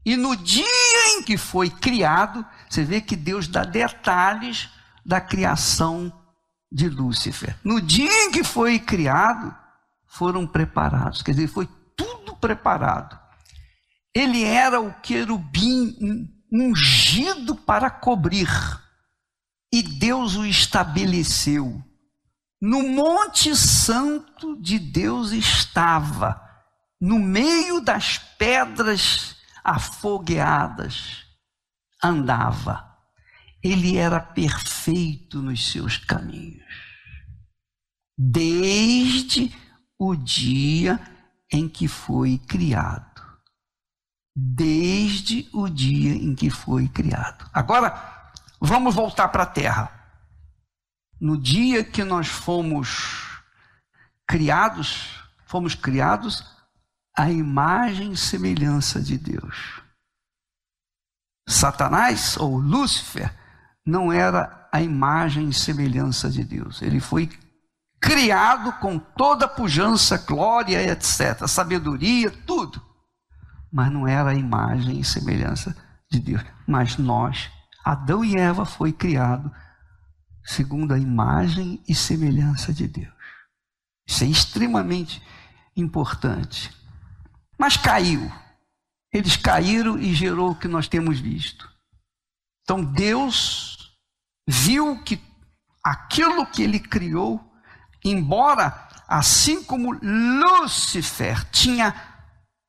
E 0.05 0.17
no 0.17 0.37
dia 0.37 0.67
em 1.09 1.23
que 1.23 1.39
foi 1.39 1.71
criado, 1.71 2.45
você 2.69 2.85
vê 2.85 3.01
que 3.01 3.17
Deus 3.17 3.49
dá 3.49 3.65
detalhes 3.65 4.69
da 5.05 5.19
criação 5.19 6.13
de 6.77 6.89
Lúcifer. 6.91 7.57
No 7.65 7.81
dia 7.81 8.25
em 8.25 8.31
que 8.31 8.45
foi 8.45 8.79
criado, 8.79 9.57
foram 10.07 10.47
preparados, 10.47 11.23
quer 11.23 11.33
dizer, 11.33 11.49
foi 11.49 11.67
tudo 11.97 12.37
preparado. 12.37 13.19
Ele 14.15 14.45
era 14.45 14.81
o 14.81 14.93
querubim 15.01 16.29
ungido 16.53 17.57
para 17.57 17.91
cobrir, 17.91 18.49
e 19.73 19.83
Deus 19.83 20.37
o 20.37 20.45
estabeleceu 20.45 21.83
no 22.61 22.83
Monte 22.83 23.55
Santo 23.55 24.57
de 24.61 24.79
Deus 24.79 25.31
estava, 25.31 26.41
no 27.01 27.19
meio 27.19 27.81
das 27.81 28.19
pedras 28.19 29.37
afogueadas, 29.63 31.27
andava. 32.03 32.96
Ele 33.67 33.97
era 33.97 34.21
perfeito 34.21 35.43
nos 35.43 35.73
seus 35.73 35.97
caminhos. 35.97 36.63
Desde 38.17 39.53
o 39.99 40.15
dia 40.15 41.01
em 41.51 41.69
que 41.69 41.89
foi 41.89 42.39
criado. 42.39 43.23
Desde 44.37 45.49
o 45.53 45.69
dia 45.69 46.15
em 46.15 46.35
que 46.35 46.49
foi 46.49 46.89
criado. 46.89 47.51
Agora, 47.53 48.31
vamos 48.61 48.95
voltar 48.95 49.29
para 49.29 49.43
a 49.43 49.47
terra 49.47 49.93
no 51.21 51.37
dia 51.37 51.83
que 51.83 52.05
nós 52.05 52.29
fomos 52.29 53.41
criados, 54.29 55.19
fomos 55.47 55.75
criados 55.75 56.45
à 57.17 57.31
imagem 57.31 58.13
e 58.13 58.17
semelhança 58.17 59.01
de 59.01 59.19
Deus. 59.19 59.81
Satanás 61.49 62.37
ou 62.37 62.59
Lúcifer 62.59 63.35
não 63.87 64.13
era 64.13 64.69
a 64.73 64.83
imagem 64.83 65.49
e 65.49 65.55
semelhança 65.55 66.29
de 66.29 66.43
Deus. 66.43 66.83
Ele 66.83 66.99
foi 66.99 67.31
criado 68.01 68.73
com 68.81 68.99
toda 68.99 69.47
a 69.47 69.49
pujança, 69.49 70.19
glória, 70.19 70.83
etc., 70.83 71.47
sabedoria, 71.47 72.31
tudo. 72.31 72.83
Mas 73.73 73.93
não 73.93 74.07
era 74.07 74.31
a 74.31 74.35
imagem 74.35 74.99
e 74.99 75.05
semelhança 75.05 75.77
de 76.11 76.19
Deus. 76.19 76.43
Mas 76.67 76.97
nós, 76.97 77.51
Adão 77.85 78.25
e 78.25 78.37
Eva, 78.37 78.65
foi 78.65 78.93
criado 78.93 79.51
segundo 80.45 80.93
a 80.93 80.99
imagem 80.99 81.83
e 81.89 81.95
semelhança 81.95 82.73
de 82.73 82.87
Deus. 82.87 83.15
Isso 84.07 84.25
é 84.25 84.27
extremamente 84.27 85.23
importante. 85.77 86.73
Mas 87.59 87.77
caiu. 87.77 88.31
Eles 89.13 89.37
caíram 89.37 89.99
e 89.99 90.15
gerou 90.15 90.51
o 90.51 90.55
que 90.55 90.69
nós 90.69 90.87
temos 90.87 91.19
visto. 91.19 91.69
Então 92.63 92.85
Deus 92.85 93.76
viu 94.47 95.03
que 95.03 95.21
aquilo 95.83 96.47
que 96.47 96.63
ele 96.63 96.79
criou, 96.79 97.41
embora 98.05 98.89
assim 99.09 99.63
como 99.65 99.93
Lúcifer 99.93 101.49
tinha 101.51 101.95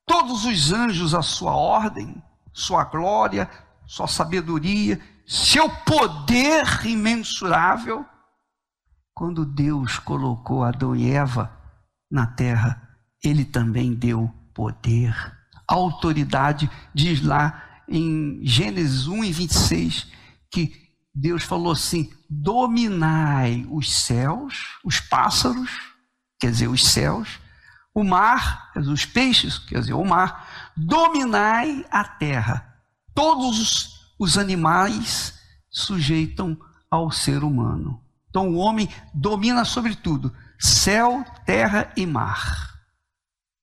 todos 0.06 0.45
os 0.45 0.72
anjos 0.72 1.14
à 1.14 1.22
sua 1.22 1.56
ordem, 1.56 2.22
sua 2.54 2.84
glória, 2.86 3.49
sua 3.86 4.08
sabedoria, 4.08 4.99
seu 5.26 5.70
poder 5.70 6.86
imensurável, 6.86 8.06
quando 9.14 9.45
Deus 9.45 9.99
colocou 9.99 10.64
Adão 10.64 10.95
e 10.95 11.12
Eva 11.12 11.52
na 12.10 12.28
terra, 12.28 12.82
ele 13.24 13.44
também 13.44 13.94
deu 13.94 14.32
poder, 14.54 15.14
autoridade, 15.68 16.70
diz 16.94 17.22
lá 17.22 17.64
em 17.88 18.40
Gênesis 18.44 19.08
1 19.08 19.24
e 19.24 19.32
26, 19.32 20.08
que 20.52 20.86
Deus 21.19 21.44
falou 21.44 21.72
assim: 21.72 22.14
dominai 22.30 23.65
os 23.72 23.91
céus, 23.91 24.77
os 24.84 24.99
pássaros, 24.99 25.72
quer 26.39 26.52
dizer, 26.52 26.68
os 26.68 26.85
céus, 26.85 27.39
o 27.91 28.03
mar, 28.03 28.72
os 28.76 29.03
peixes, 29.03 29.57
quer 29.57 29.80
dizer, 29.80 29.94
o 29.94 30.06
mar, 30.06 30.72
dominai 30.77 31.84
a 31.89 32.03
terra. 32.03 32.72
Todos 33.15 34.14
os 34.19 34.38
animais 34.38 35.34
sujeitam 35.72 36.56
ao 36.89 37.11
ser 37.11 37.44
humano. 37.44 37.99
Então 38.30 38.49
o 38.49 38.57
homem 38.57 38.88
domina 39.11 39.65
sobre 39.65 39.95
tudo: 39.95 40.31
céu, 40.60 41.26
terra 41.48 41.91
e 41.98 42.06
mar. 42.06 42.77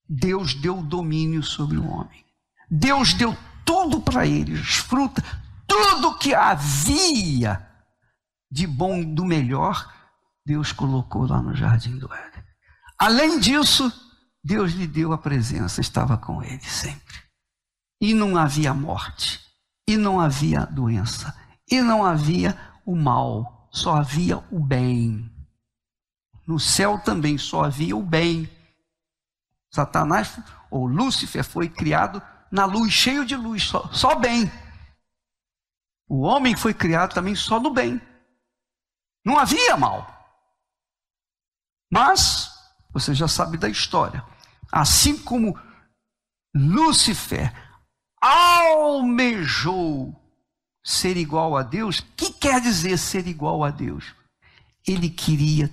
Deus 0.08 0.54
deu 0.54 0.82
domínio 0.82 1.42
sobre 1.44 1.76
o 1.78 1.86
homem. 1.86 2.24
Deus 2.68 3.14
deu 3.14 3.36
tudo 3.64 4.00
para 4.00 4.26
eles, 4.26 4.74
fruta, 4.74 5.22
tudo 5.66 6.18
que 6.18 6.34
havia 6.34 7.66
de 8.50 8.66
bom 8.66 8.98
e 8.98 9.04
do 9.04 9.24
melhor, 9.24 9.92
Deus 10.46 10.72
colocou 10.72 11.26
lá 11.26 11.42
no 11.42 11.54
jardim 11.54 11.98
do 11.98 12.12
Éden. 12.12 12.44
Além 12.98 13.40
disso, 13.40 13.92
Deus 14.42 14.72
lhe 14.72 14.86
deu 14.86 15.12
a 15.12 15.18
presença, 15.18 15.80
estava 15.80 16.16
com 16.16 16.42
ele 16.42 16.64
sempre. 16.64 17.22
E 18.00 18.12
não 18.12 18.36
havia 18.36 18.74
morte, 18.74 19.40
e 19.88 19.96
não 19.96 20.20
havia 20.20 20.66
doença, 20.66 21.34
e 21.70 21.80
não 21.80 22.04
havia 22.04 22.56
o 22.84 22.94
mal, 22.94 23.68
só 23.72 23.96
havia 23.96 24.38
o 24.50 24.60
bem. 24.60 25.30
No 26.46 26.60
céu 26.60 26.98
também 26.98 27.38
só 27.38 27.64
havia 27.64 27.96
o 27.96 28.02
bem. 28.02 28.48
Satanás, 29.72 30.38
ou 30.70 30.86
Lúcifer, 30.86 31.42
foi 31.42 31.68
criado 31.68 32.22
na 32.52 32.66
luz, 32.66 32.92
cheio 32.92 33.24
de 33.24 33.34
luz, 33.34 33.64
só, 33.64 33.88
só 33.92 34.14
bem. 34.14 34.50
O 36.08 36.20
homem 36.20 36.56
foi 36.56 36.74
criado 36.74 37.14
também 37.14 37.34
só 37.34 37.58
no 37.58 37.70
bem. 37.70 38.00
Não 39.24 39.38
havia 39.38 39.76
mal. 39.76 40.10
Mas, 41.90 42.50
você 42.92 43.14
já 43.14 43.26
sabe 43.26 43.56
da 43.56 43.68
história. 43.68 44.24
Assim 44.70 45.16
como 45.22 45.58
Lúcifer 46.54 47.52
almejou 48.20 50.14
ser 50.84 51.16
igual 51.16 51.56
a 51.56 51.62
Deus, 51.62 52.00
o 52.00 52.04
que 52.16 52.32
quer 52.32 52.60
dizer 52.60 52.98
ser 52.98 53.26
igual 53.26 53.64
a 53.64 53.70
Deus? 53.70 54.14
Ele 54.86 55.08
queria 55.08 55.72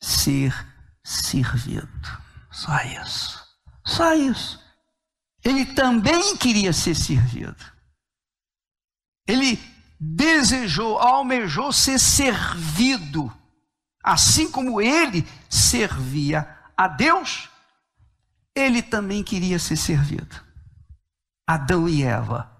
ser 0.00 0.54
servido. 1.02 1.88
Só 2.50 2.76
isso. 2.82 3.44
Só 3.84 4.14
isso. 4.14 4.62
Ele 5.42 5.66
também 5.66 6.36
queria 6.36 6.72
ser 6.72 6.94
servido. 6.94 7.73
Ele 9.26 9.58
desejou, 9.98 10.98
almejou 10.98 11.72
ser 11.72 11.98
servido. 11.98 13.32
Assim 14.02 14.50
como 14.50 14.80
ele 14.80 15.26
servia 15.48 16.48
a 16.76 16.86
Deus, 16.86 17.48
ele 18.54 18.82
também 18.82 19.22
queria 19.22 19.58
ser 19.58 19.76
servido. 19.76 20.36
Adão 21.46 21.88
e 21.88 22.02
Eva 22.02 22.54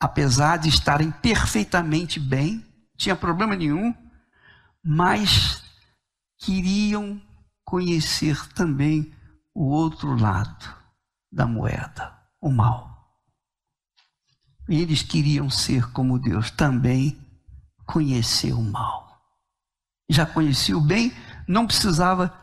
apesar 0.00 0.58
de 0.58 0.68
estarem 0.68 1.10
perfeitamente 1.10 2.20
bem, 2.20 2.64
tinha 2.96 3.16
problema 3.16 3.56
nenhum, 3.56 3.94
mas 4.84 5.64
queriam 6.38 7.20
conhecer 7.64 8.46
também 8.52 9.12
o 9.54 9.64
outro 9.64 10.14
lado 10.14 10.66
da 11.32 11.46
moeda, 11.46 12.16
o 12.40 12.50
mal. 12.50 12.95
Eles 14.68 15.02
queriam 15.02 15.48
ser 15.48 15.90
como 15.92 16.18
Deus, 16.18 16.50
também 16.50 17.18
conhecer 17.86 18.52
o 18.52 18.62
mal. 18.62 19.06
Já 20.10 20.26
conhecia 20.26 20.76
o 20.76 20.80
bem, 20.80 21.12
não 21.46 21.66
precisava 21.66 22.34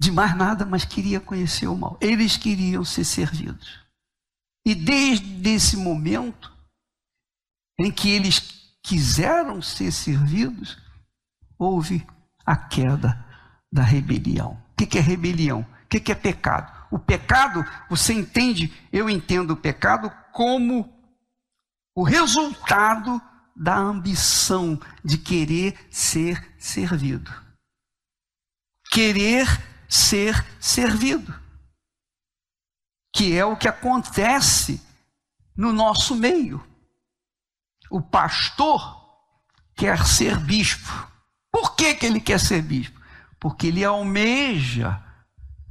de 0.00 0.10
mais 0.10 0.36
nada, 0.36 0.64
mas 0.64 0.84
queria 0.84 1.20
conhecer 1.20 1.66
o 1.66 1.76
mal. 1.76 1.96
Eles 2.00 2.36
queriam 2.36 2.84
ser 2.84 3.04
servidos. 3.04 3.80
E 4.66 4.74
desde 4.74 5.50
esse 5.50 5.76
momento, 5.76 6.52
em 7.78 7.90
que 7.90 8.10
eles 8.10 8.40
quiseram 8.82 9.60
ser 9.62 9.92
servidos, 9.92 10.78
houve 11.58 12.06
a 12.44 12.56
queda 12.56 13.24
da 13.72 13.82
rebelião. 13.82 14.62
O 14.72 14.86
que 14.86 14.98
é 14.98 15.00
rebelião? 15.00 15.66
O 15.84 15.86
que 15.88 16.12
é 16.12 16.14
pecado? 16.14 16.72
O 16.90 16.98
pecado, 16.98 17.64
você 17.88 18.12
entende, 18.12 18.72
eu 18.92 19.08
entendo 19.10 19.52
o 19.52 19.56
pecado 19.56 20.12
como 20.32 20.93
o 21.94 22.02
resultado 22.02 23.20
da 23.54 23.76
ambição 23.76 24.80
de 25.04 25.18
querer 25.18 25.88
ser 25.90 26.54
servido. 26.58 27.32
Querer 28.90 29.46
ser 29.88 30.44
servido. 30.60 31.34
Que 33.14 33.36
é 33.36 33.44
o 33.44 33.56
que 33.56 33.68
acontece 33.68 34.82
no 35.56 35.72
nosso 35.72 36.16
meio 36.16 36.74
o 37.94 38.00
pastor 38.00 39.02
quer 39.76 40.04
ser 40.04 40.36
bispo. 40.38 41.08
Por 41.52 41.76
que, 41.76 41.94
que 41.94 42.06
ele 42.06 42.20
quer 42.20 42.40
ser 42.40 42.60
bispo? 42.60 43.00
Porque 43.38 43.68
ele 43.68 43.84
almeja 43.84 45.00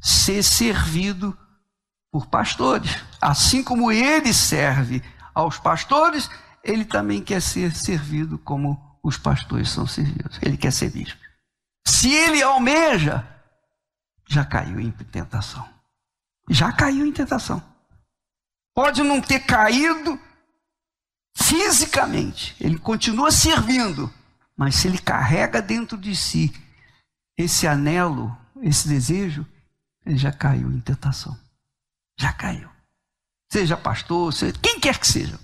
ser 0.01 0.41
servido 0.41 1.37
por 2.09 2.27
pastores. 2.27 2.95
Assim 3.19 3.61
como 3.61 3.91
ele 3.91 4.33
serve 4.33 5.03
aos 5.33 5.57
pastores, 5.57 6.29
ele 6.63 6.85
também 6.85 7.21
quer 7.21 7.41
ser 7.41 7.73
servido 7.75 8.37
como 8.37 8.97
os 9.03 9.17
pastores 9.17 9.69
são 9.69 9.85
servidos. 9.85 10.39
Ele 10.41 10.57
quer 10.57 10.71
ser 10.71 10.89
bispo. 10.89 11.19
Se 11.85 12.11
ele 12.11 12.41
almeja, 12.41 13.27
já 14.27 14.45
caiu 14.45 14.79
em 14.79 14.91
tentação. 14.91 15.67
Já 16.49 16.71
caiu 16.71 17.05
em 17.05 17.11
tentação. 17.11 17.61
Pode 18.73 19.03
não 19.03 19.21
ter 19.21 19.41
caído 19.41 20.19
fisicamente, 21.35 22.55
ele 22.59 22.77
continua 22.77 23.31
servindo, 23.31 24.11
mas 24.55 24.75
se 24.75 24.87
ele 24.87 24.97
carrega 24.97 25.61
dentro 25.61 25.97
de 25.97 26.15
si 26.15 26.53
esse 27.37 27.67
anelo, 27.67 28.35
esse 28.61 28.87
desejo, 28.87 29.45
ele 30.05 30.17
já 30.17 30.31
caiu 30.31 30.71
em 30.71 30.79
tentação. 30.79 31.37
Já 32.19 32.31
caiu. 32.31 32.72
Seja 33.53 33.77
pastor, 33.77 34.33
seja, 34.33 34.57
quem 34.59 34.79
quer 34.79 34.97
que 34.97 35.05
seja, 35.05 35.39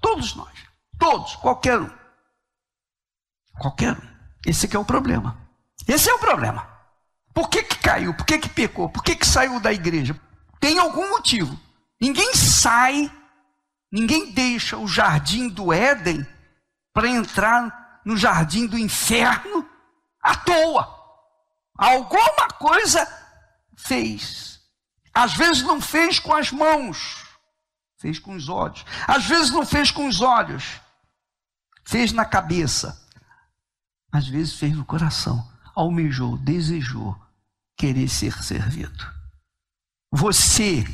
todos 0.00 0.34
nós, 0.34 0.54
todos, 0.98 1.36
qualquer 1.36 1.78
um. 1.78 1.90
Qualquer 3.60 3.92
um. 3.92 4.08
Esse 4.46 4.74
é 4.74 4.78
o 4.78 4.84
problema. 4.84 5.36
Esse 5.86 6.08
é 6.08 6.14
o 6.14 6.18
problema. 6.18 6.66
Por 7.34 7.50
que, 7.50 7.62
que 7.62 7.76
caiu? 7.76 8.14
Por 8.14 8.24
que, 8.24 8.38
que 8.38 8.48
pecou? 8.48 8.88
Por 8.88 9.04
que, 9.04 9.14
que 9.14 9.26
saiu 9.26 9.60
da 9.60 9.70
igreja? 9.70 10.18
Tem 10.58 10.78
algum 10.78 11.10
motivo. 11.10 11.60
Ninguém 12.00 12.34
sai 12.34 13.12
Ninguém 13.92 14.32
deixa 14.32 14.78
o 14.78 14.88
jardim 14.88 15.50
do 15.50 15.70
Éden 15.70 16.26
para 16.94 17.08
entrar 17.08 18.00
no 18.06 18.16
jardim 18.16 18.66
do 18.66 18.78
inferno 18.78 19.68
à 20.20 20.34
toa. 20.34 20.88
Alguma 21.76 22.48
coisa 22.58 23.06
fez. 23.76 24.58
Às 25.14 25.34
vezes 25.34 25.62
não 25.62 25.78
fez 25.78 26.18
com 26.18 26.34
as 26.34 26.50
mãos, 26.50 27.23
fez 28.04 28.18
com 28.18 28.34
os 28.34 28.50
olhos. 28.50 28.84
Às 29.08 29.24
vezes 29.24 29.50
não 29.50 29.64
fez 29.64 29.90
com 29.90 30.06
os 30.06 30.20
olhos, 30.20 30.78
fez 31.86 32.12
na 32.12 32.26
cabeça. 32.26 33.02
Às 34.12 34.28
vezes 34.28 34.52
fez 34.52 34.76
no 34.76 34.84
coração. 34.84 35.50
Almejou, 35.74 36.36
desejou 36.36 37.18
querer 37.78 38.06
ser 38.08 38.34
servido. 38.42 39.10
Você, 40.12 40.84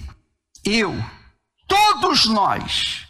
eu, 0.64 0.94
todos 1.66 2.26
nós, 2.26 3.08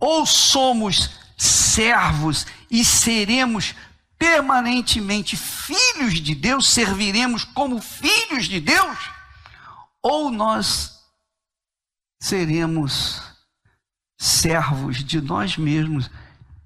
ou 0.00 0.24
somos 0.24 1.10
servos 1.36 2.46
e 2.70 2.82
seremos 2.82 3.74
permanentemente 4.18 5.36
filhos 5.36 6.14
de 6.14 6.34
Deus, 6.34 6.66
serviremos 6.66 7.44
como 7.44 7.80
filhos 7.82 8.46
de 8.46 8.58
Deus, 8.58 8.98
ou 10.02 10.30
nós 10.30 10.97
seremos 12.20 13.22
servos 14.18 15.04
de 15.04 15.20
nós 15.20 15.56
mesmos 15.56 16.10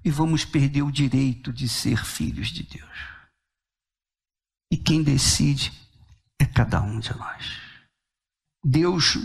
e 0.03 0.09
vamos 0.09 0.43
perder 0.43 0.81
o 0.81 0.91
direito 0.91 1.53
de 1.53 1.69
ser 1.69 2.03
filhos 2.03 2.49
de 2.49 2.63
Deus. 2.63 2.89
E 4.71 4.77
quem 4.77 5.03
decide 5.03 5.71
é 6.39 6.45
cada 6.45 6.81
um 6.81 6.99
de 6.99 7.15
nós. 7.15 7.61
Deus 8.63 9.17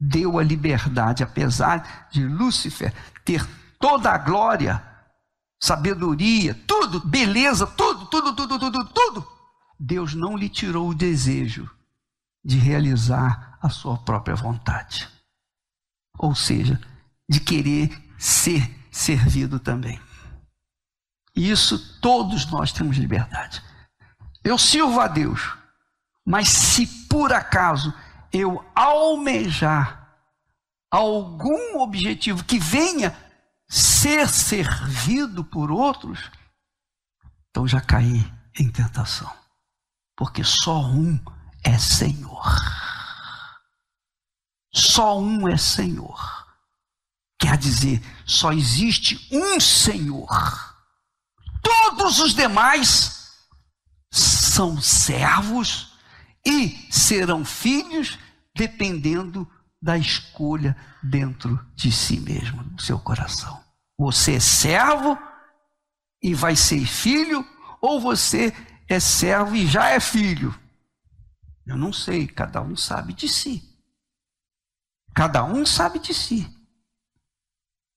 deu 0.00 0.38
a 0.38 0.42
liberdade, 0.42 1.22
apesar 1.22 2.08
de 2.10 2.24
Lúcifer 2.26 2.92
ter 3.24 3.46
toda 3.78 4.10
a 4.10 4.18
glória, 4.18 4.82
sabedoria, 5.62 6.54
tudo, 6.66 7.06
beleza, 7.06 7.66
tudo, 7.66 8.06
tudo, 8.06 8.34
tudo, 8.34 8.58
tudo, 8.58 8.84
tudo. 8.86 9.28
Deus 9.78 10.14
não 10.14 10.36
lhe 10.36 10.48
tirou 10.48 10.88
o 10.88 10.94
desejo 10.94 11.70
de 12.44 12.58
realizar 12.58 13.51
a 13.62 13.70
sua 13.70 13.96
própria 13.98 14.34
vontade. 14.34 15.08
Ou 16.18 16.34
seja, 16.34 16.80
de 17.28 17.40
querer 17.40 17.90
ser 18.18 18.68
servido 18.90 19.58
também. 19.58 20.00
Isso 21.34 22.00
todos 22.00 22.46
nós 22.46 22.72
temos 22.72 22.96
liberdade. 22.96 23.62
Eu 24.44 24.58
sirvo 24.58 25.00
a 25.00 25.06
Deus 25.06 25.56
Mas 26.24 26.48
se 26.48 26.86
por 27.08 27.32
acaso 27.32 27.92
eu 28.32 28.64
almejar 28.74 30.16
algum 30.90 31.80
objetivo 31.80 32.44
que 32.44 32.58
venha 32.58 33.16
ser 33.68 34.28
servido 34.28 35.42
por 35.44 35.70
outros, 35.70 36.30
então 37.50 37.66
já 37.66 37.80
caí 37.80 38.30
em 38.58 38.70
tentação. 38.70 39.30
Porque 40.16 40.44
só 40.44 40.80
um 40.82 41.18
é 41.64 41.76
Senhor. 41.78 42.44
Só 44.74 45.18
um 45.18 45.48
é 45.48 45.56
Senhor. 45.56 46.46
Quer 47.38 47.58
dizer, 47.58 48.02
só 48.24 48.52
existe 48.52 49.28
um 49.30 49.60
Senhor. 49.60 50.30
Todos 51.62 52.20
os 52.20 52.34
demais 52.34 53.32
são 54.10 54.80
servos 54.80 55.92
e 56.44 56.88
serão 56.90 57.44
filhos 57.44 58.18
dependendo 58.54 59.48
da 59.80 59.98
escolha 59.98 60.76
dentro 61.02 61.58
de 61.74 61.90
si 61.90 62.20
mesmo, 62.20 62.62
do 62.64 62.82
seu 62.82 62.98
coração. 62.98 63.62
Você 63.98 64.34
é 64.34 64.40
servo 64.40 65.18
e 66.22 66.34
vai 66.34 66.54
ser 66.54 66.86
filho, 66.86 67.44
ou 67.80 68.00
você 68.00 68.54
é 68.88 69.00
servo 69.00 69.56
e 69.56 69.66
já 69.66 69.90
é 69.90 69.98
filho? 69.98 70.54
Eu 71.66 71.76
não 71.76 71.92
sei, 71.92 72.26
cada 72.26 72.60
um 72.60 72.76
sabe 72.76 73.12
de 73.12 73.28
si. 73.28 73.71
Cada 75.14 75.44
um 75.44 75.64
sabe 75.66 75.98
de 75.98 76.14
si. 76.14 76.48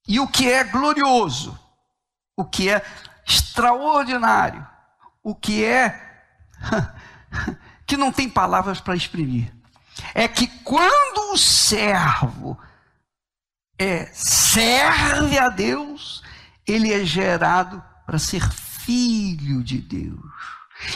E 0.07 0.19
o 0.19 0.27
que 0.27 0.49
é 0.49 0.63
glorioso, 0.63 1.59
o 2.35 2.45
que 2.45 2.69
é 2.69 2.85
extraordinário, 3.27 4.65
o 5.23 5.33
que 5.33 5.63
é 5.63 6.23
que 7.87 7.97
não 7.97 8.11
tem 8.11 8.29
palavras 8.29 8.79
para 8.79 8.95
exprimir, 8.95 9.51
é 10.13 10.27
que 10.27 10.47
quando 10.63 11.33
o 11.33 11.37
servo 11.37 12.59
é 13.79 14.05
serve 14.13 15.37
a 15.37 15.49
Deus, 15.49 16.23
ele 16.67 16.93
é 16.93 17.03
gerado 17.03 17.83
para 18.05 18.19
ser 18.19 18.47
filho 18.51 19.63
de 19.63 19.79
Deus. 19.79 20.19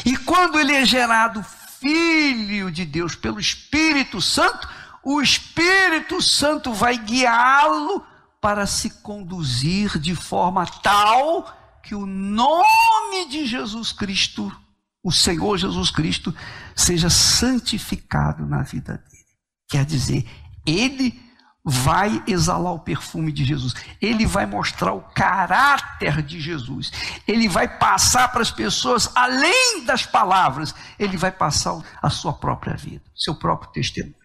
E 0.06 0.16
quando 0.18 0.60
ele 0.60 0.74
é 0.74 0.86
gerado 0.86 1.44
filho 1.80 2.72
de 2.72 2.86
Deus 2.86 3.16
pelo 3.16 3.40
Espírito 3.40 4.22
Santo, 4.22 4.68
o 5.12 5.24
Espírito 5.24 6.22
Santo 6.22 6.72
vai 6.72 6.96
guiá-lo 6.96 8.06
para 8.40 8.68
se 8.68 8.92
conduzir 9.02 9.98
de 9.98 10.14
forma 10.14 10.68
tal 10.68 11.52
que 11.82 11.96
o 11.96 12.06
nome 12.06 13.28
de 13.28 13.44
Jesus 13.48 13.92
Cristo, 13.92 14.56
o 15.04 15.12
Senhor 15.12 15.58
Jesus 15.58 15.90
Cristo, 15.90 16.32
seja 16.76 17.10
santificado 17.10 18.46
na 18.46 18.62
vida 18.62 19.04
dele. 19.10 19.26
Quer 19.68 19.84
dizer, 19.84 20.30
ele 20.64 21.20
vai 21.66 22.24
exalar 22.28 22.74
o 22.74 22.80
perfume 22.80 23.32
de 23.32 23.44
Jesus, 23.44 23.74
ele 24.00 24.28
vai 24.28 24.46
mostrar 24.46 24.94
o 24.94 25.02
caráter 25.02 26.22
de 26.22 26.40
Jesus, 26.40 26.92
ele 27.28 27.50
vai 27.50 27.68
passar 27.68 28.32
para 28.32 28.44
as 28.44 28.52
pessoas, 28.52 29.10
além 29.16 29.84
das 29.86 30.06
palavras, 30.06 30.76
ele 31.00 31.18
vai 31.18 31.32
passar 31.32 31.82
a 32.00 32.12
sua 32.12 32.34
própria 32.34 32.76
vida, 32.76 33.04
seu 33.16 33.34
próprio 33.34 33.72
testemunho. 33.72 34.19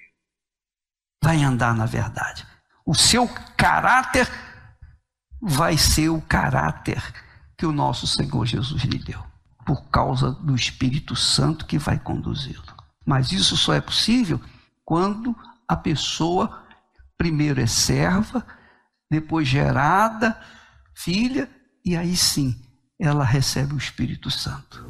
Vai 1.24 1.42
andar 1.42 1.74
na 1.74 1.86
verdade. 1.86 2.46
O 2.84 2.94
seu 2.94 3.26
caráter 3.56 4.30
vai 5.40 5.78
ser 5.78 6.10
o 6.10 6.20
caráter 6.20 7.02
que 7.56 7.64
o 7.64 7.72
nosso 7.72 8.06
Senhor 8.06 8.44
Jesus 8.44 8.82
lhe 8.82 8.98
deu, 8.98 9.24
por 9.64 9.88
causa 9.88 10.32
do 10.32 10.54
Espírito 10.54 11.16
Santo 11.16 11.64
que 11.64 11.78
vai 11.78 11.98
conduzi-lo. 11.98 12.62
Mas 13.06 13.32
isso 13.32 13.56
só 13.56 13.72
é 13.72 13.80
possível 13.80 14.38
quando 14.84 15.34
a 15.66 15.74
pessoa 15.74 16.62
primeiro 17.16 17.58
é 17.58 17.66
serva, 17.66 18.46
depois 19.10 19.48
gerada, 19.48 20.38
filha, 20.94 21.48
e 21.82 21.96
aí 21.96 22.14
sim 22.14 22.60
ela 23.00 23.24
recebe 23.24 23.72
o 23.72 23.78
Espírito 23.78 24.30
Santo. 24.30 24.84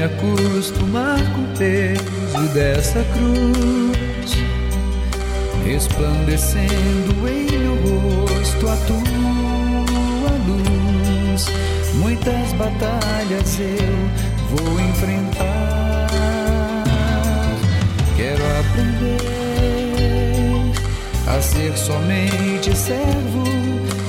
Me 0.00 0.06
acostumar 0.06 1.20
com 1.34 1.42
o 1.42 1.48
peso 1.58 2.48
dessa 2.54 3.04
cruz, 3.12 4.30
resplandecendo 5.66 7.28
em 7.28 7.58
meu 7.58 7.74
rosto 7.74 8.68
a 8.68 8.76
tua 8.86 10.32
luz. 10.46 11.46
Muitas 11.96 12.52
batalhas 12.54 13.58
eu 13.60 14.56
vou 14.56 14.80
enfrentar. 14.80 16.08
Quero 18.16 18.42
aprender 18.60 19.18
a 21.26 21.42
ser 21.42 21.76
somente 21.76 22.74
servo 22.74 23.44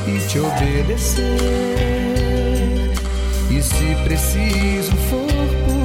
e 0.08 0.20
te 0.26 0.40
obedecer. 0.40 1.26
E 3.50 3.62
se 3.62 3.96
preciso 4.06 4.96
for 5.10 5.81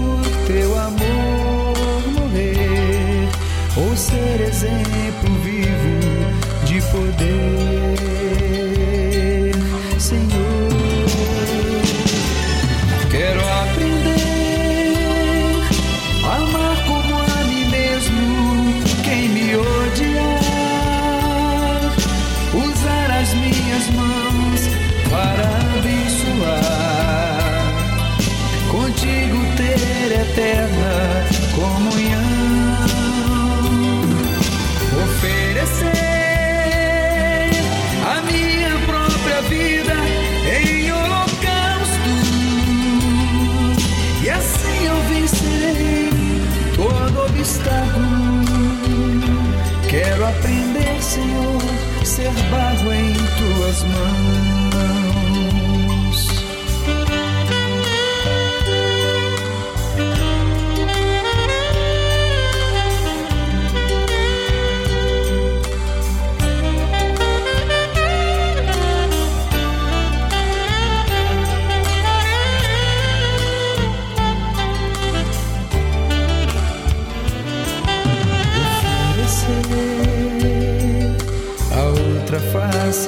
teu 0.46 0.78
amor 0.78 2.08
morrer, 2.12 3.28
ou 3.76 3.96
ser 3.96 4.40
exemplo 4.42 5.34
vivo 5.42 6.64
de 6.64 6.80
poder, 6.92 8.25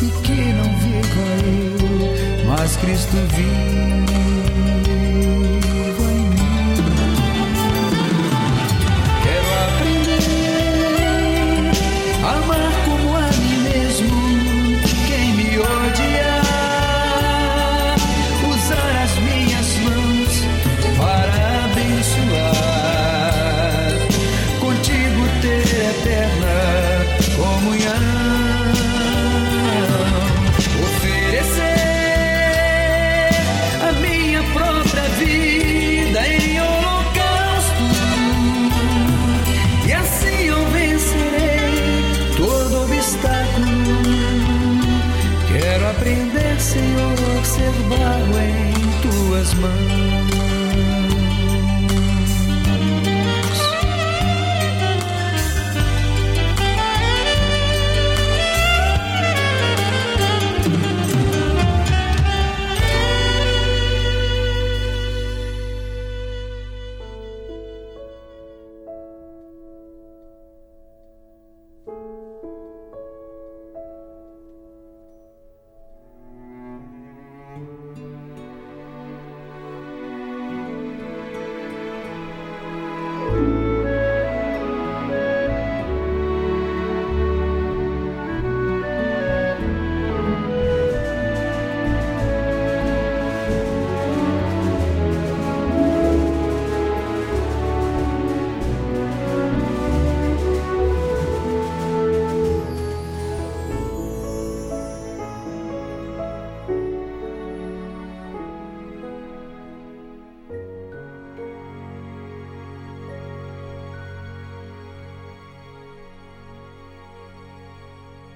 E 0.02 0.04
que 0.22 0.40
não 0.54 0.70
viva 0.78 1.26
eu 1.44 2.46
mas 2.46 2.76
Cristo 2.76 3.16
viva 3.34 3.95
tuas 49.36 49.52
mãos. 49.54 49.85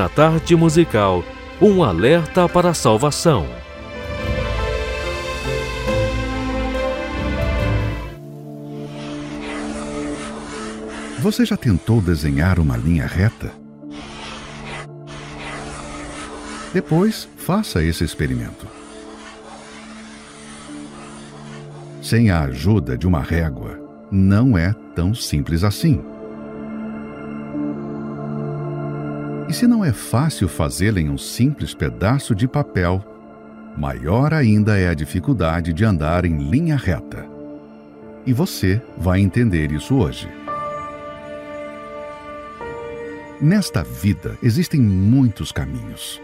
Na 0.00 0.08
tarde 0.08 0.56
musical, 0.56 1.22
um 1.60 1.84
alerta 1.84 2.48
para 2.48 2.70
a 2.70 2.74
salvação. 2.74 3.46
Você 11.18 11.44
já 11.44 11.54
tentou 11.54 12.00
desenhar 12.00 12.58
uma 12.58 12.78
linha 12.78 13.06
reta? 13.06 13.52
Depois, 16.72 17.28
faça 17.36 17.84
esse 17.84 18.02
experimento. 18.02 18.66
Sem 22.00 22.30
a 22.30 22.44
ajuda 22.44 22.96
de 22.96 23.06
uma 23.06 23.20
régua, 23.20 23.78
não 24.10 24.56
é 24.56 24.72
tão 24.94 25.14
simples 25.14 25.62
assim. 25.62 26.02
E 29.50 29.52
se 29.52 29.66
não 29.66 29.84
é 29.84 29.92
fácil 29.92 30.46
fazê-la 30.46 31.00
em 31.00 31.10
um 31.10 31.18
simples 31.18 31.74
pedaço 31.74 32.36
de 32.36 32.46
papel, 32.46 33.04
maior 33.76 34.32
ainda 34.32 34.78
é 34.78 34.88
a 34.88 34.94
dificuldade 34.94 35.72
de 35.72 35.84
andar 35.84 36.24
em 36.24 36.38
linha 36.38 36.76
reta. 36.76 37.26
E 38.24 38.32
você 38.32 38.80
vai 38.96 39.18
entender 39.18 39.72
isso 39.72 39.96
hoje. 39.96 40.28
Nesta 43.40 43.82
vida 43.82 44.38
existem 44.40 44.80
muitos 44.80 45.50
caminhos. 45.50 46.22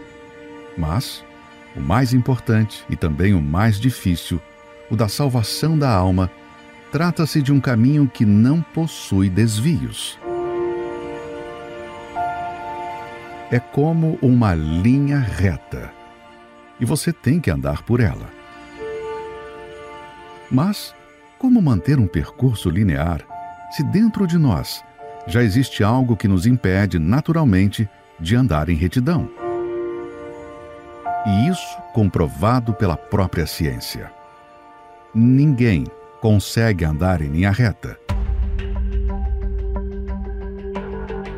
Mas 0.77 1.21
o 1.75 1.81
mais 1.81 2.13
importante 2.13 2.85
e 2.89 2.95
também 2.95 3.33
o 3.33 3.41
mais 3.41 3.77
difícil, 3.77 4.39
o 4.89 4.95
da 4.95 5.09
salvação 5.09 5.77
da 5.77 5.93
alma, 5.93 6.31
trata-se 6.93 7.41
de 7.41 7.51
um 7.51 7.59
caminho 7.59 8.07
que 8.07 8.25
não 8.25 8.61
possui 8.61 9.29
desvios. 9.29 10.17
É 13.49 13.59
como 13.59 14.19
uma 14.21 14.53
linha 14.53 15.19
reta 15.19 15.89
e 16.79 16.85
você 16.85 17.13
tem 17.13 17.39
que 17.39 17.49
andar 17.49 17.81
por 17.83 18.01
ela. 18.01 18.27
Mas 20.51 20.93
como 21.39 21.61
manter 21.61 21.97
um 21.97 22.07
percurso 22.07 22.69
linear 22.69 23.25
se 23.71 23.83
dentro 23.83 24.27
de 24.27 24.37
nós 24.37 24.83
já 25.27 25.41
existe 25.41 25.81
algo 25.81 26.17
que 26.17 26.27
nos 26.27 26.45
impede 26.45 26.99
naturalmente 26.99 27.89
de 28.19 28.35
andar 28.35 28.67
em 28.67 28.75
retidão? 28.75 29.29
E 31.25 31.47
isso 31.47 31.81
comprovado 31.93 32.73
pela 32.73 32.97
própria 32.97 33.47
ciência. 33.47 34.11
Ninguém 35.15 35.85
consegue 36.19 36.83
andar 36.83 37.21
em 37.21 37.29
linha 37.29 37.51
reta. 37.51 37.97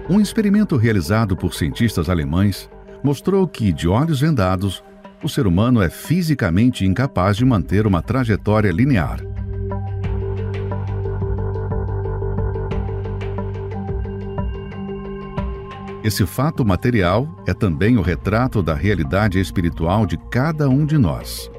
Um 0.09 0.19
experimento 0.19 0.75
realizado 0.75 1.37
por 1.37 1.53
cientistas 1.53 2.09
alemães 2.09 2.67
mostrou 3.03 3.47
que, 3.47 3.71
de 3.71 3.87
olhos 3.87 4.21
vendados, 4.21 4.83
o 5.23 5.29
ser 5.29 5.45
humano 5.45 5.83
é 5.83 5.89
fisicamente 5.89 6.83
incapaz 6.83 7.37
de 7.37 7.45
manter 7.45 7.85
uma 7.85 8.01
trajetória 8.01 8.71
linear. 8.71 9.19
Esse 16.03 16.25
fato 16.25 16.65
material 16.65 17.43
é 17.45 17.53
também 17.53 17.95
o 17.95 18.01
retrato 18.01 18.63
da 18.63 18.73
realidade 18.73 19.39
espiritual 19.39 20.07
de 20.07 20.17
cada 20.31 20.67
um 20.67 20.87
de 20.87 20.97
nós. 20.97 21.51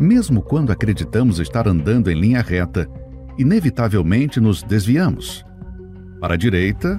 Mesmo 0.00 0.40
quando 0.40 0.72
acreditamos 0.72 1.38
estar 1.38 1.68
andando 1.68 2.10
em 2.10 2.18
linha 2.18 2.40
reta, 2.40 2.88
inevitavelmente 3.36 4.40
nos 4.40 4.62
desviamos 4.62 5.44
para 6.18 6.32
a 6.32 6.36
direita 6.36 6.98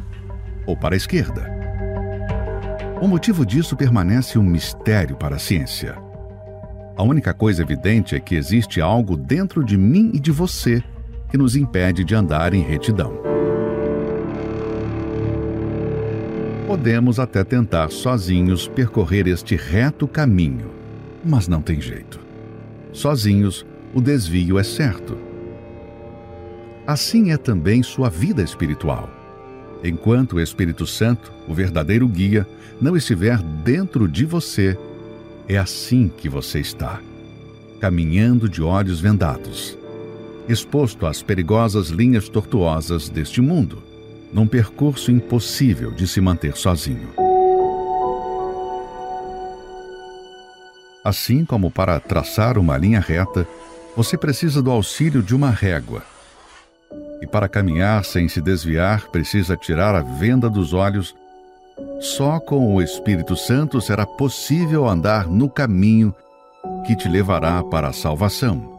ou 0.65 0.75
para 0.75 0.95
a 0.95 0.97
esquerda. 0.97 1.49
O 3.01 3.07
motivo 3.07 3.45
disso 3.45 3.75
permanece 3.75 4.38
um 4.38 4.43
mistério 4.43 5.15
para 5.15 5.38
a 5.38 5.39
ciência. 5.39 5.95
A 6.95 7.03
única 7.03 7.33
coisa 7.33 7.63
evidente 7.63 8.15
é 8.15 8.19
que 8.19 8.35
existe 8.35 8.79
algo 8.79 9.17
dentro 9.17 9.63
de 9.63 9.75
mim 9.77 10.11
e 10.13 10.19
de 10.19 10.31
você 10.31 10.83
que 11.29 11.38
nos 11.38 11.55
impede 11.55 12.03
de 12.03 12.13
andar 12.13 12.53
em 12.53 12.61
retidão. 12.61 13.19
Podemos 16.67 17.19
até 17.19 17.43
tentar 17.43 17.89
sozinhos 17.89 18.67
percorrer 18.67 19.27
este 19.27 19.55
reto 19.55 20.07
caminho, 20.07 20.69
mas 21.25 21.47
não 21.47 21.61
tem 21.61 21.81
jeito. 21.81 22.19
Sozinhos, 22.93 23.65
o 23.93 23.99
desvio 23.99 24.59
é 24.59 24.63
certo. 24.63 25.17
Assim 26.85 27.31
é 27.31 27.38
também 27.38 27.81
sua 27.81 28.09
vida 28.09 28.43
espiritual. 28.43 29.20
Enquanto 29.84 30.34
o 30.34 30.40
Espírito 30.40 30.86
Santo, 30.86 31.32
o 31.48 31.53
verdadeiro 31.53 32.08
guia, 32.08 32.48
não 32.80 32.95
estiver 32.95 33.38
dentro 33.38 34.08
de 34.08 34.26
você, 34.26 34.78
é 35.48 35.58
assim 35.58 36.08
que 36.08 36.30
você 36.30 36.60
está, 36.60 36.99
caminhando 37.80 38.48
de 38.48 38.62
olhos 38.62 38.99
vendados, 38.99 39.78
exposto 40.48 41.06
às 41.06 41.24
perigosas 41.24 41.88
linhas 41.88 42.30
tortuosas 42.30 43.10
deste 43.10 43.41
mundo, 43.41 43.82
num 44.32 44.48
percurso 44.48 45.12
impossível 45.12 45.91
de 45.91 46.08
se 46.08 46.22
manter 46.22 46.56
sozinho. 46.56 47.10
Assim 51.03 51.44
como 51.44 51.72
para 51.72 51.99
traçar 51.99 52.58
uma 52.60 52.78
linha 52.78 52.99
reta, 52.99 53.48
você 53.95 54.16
precisa 54.16 54.62
do 54.62 54.70
auxílio 54.70 55.24
de 55.24 55.36
uma 55.36 55.49
régua. 55.49 56.03
E 57.22 57.27
para 57.27 57.48
caminhar 57.48 58.03
sem 58.03 58.27
se 58.27 58.41
desviar, 58.41 59.07
precisa 59.11 59.56
tirar 59.56 59.93
a 59.93 60.02
venda 60.02 60.49
dos 60.49 60.73
olhos. 60.73 61.15
Só 61.99 62.39
com 62.39 62.73
o 62.73 62.81
Espírito 62.81 63.35
Santo 63.35 63.80
será 63.80 64.06
possível 64.06 64.88
andar 64.88 65.27
no 65.27 65.48
caminho 65.48 66.14
que 66.85 66.95
te 66.95 67.07
levará 67.07 67.64
para 67.64 67.89
a 67.89 67.93
salvação. 67.93 68.72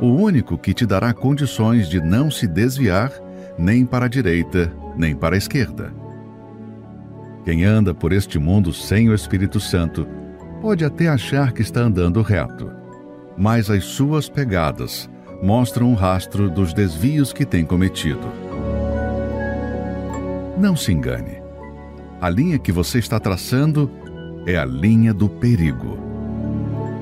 O 0.00 0.06
único 0.06 0.56
que 0.56 0.72
te 0.72 0.86
dará 0.86 1.12
condições 1.12 1.88
de 1.88 2.00
não 2.00 2.30
se 2.30 2.46
desviar 2.46 3.12
nem 3.58 3.84
para 3.84 4.06
a 4.06 4.08
direita, 4.08 4.72
nem 4.96 5.14
para 5.14 5.34
a 5.34 5.38
esquerda. 5.38 5.92
Quem 7.44 7.64
anda 7.64 7.92
por 7.94 8.12
este 8.12 8.38
mundo 8.38 8.72
sem 8.72 9.10
o 9.10 9.14
Espírito 9.14 9.60
Santo 9.60 10.06
pode 10.60 10.84
até 10.84 11.08
achar 11.08 11.52
que 11.52 11.60
está 11.60 11.80
andando 11.80 12.22
reto, 12.22 12.70
mas 13.36 13.68
as 13.68 13.84
suas 13.84 14.28
pegadas 14.28 15.10
mostram 15.42 15.90
um 15.90 15.94
rastro 15.94 16.48
dos 16.48 16.72
desvios 16.72 17.32
que 17.32 17.44
tem 17.44 17.64
cometido. 17.64 18.28
Não 20.56 20.76
se 20.76 20.92
engane. 20.92 21.42
A 22.20 22.28
linha 22.30 22.60
que 22.60 22.70
você 22.70 23.00
está 23.00 23.18
traçando 23.18 23.90
é 24.46 24.56
a 24.56 24.64
linha 24.64 25.12
do 25.12 25.28
perigo, 25.28 25.98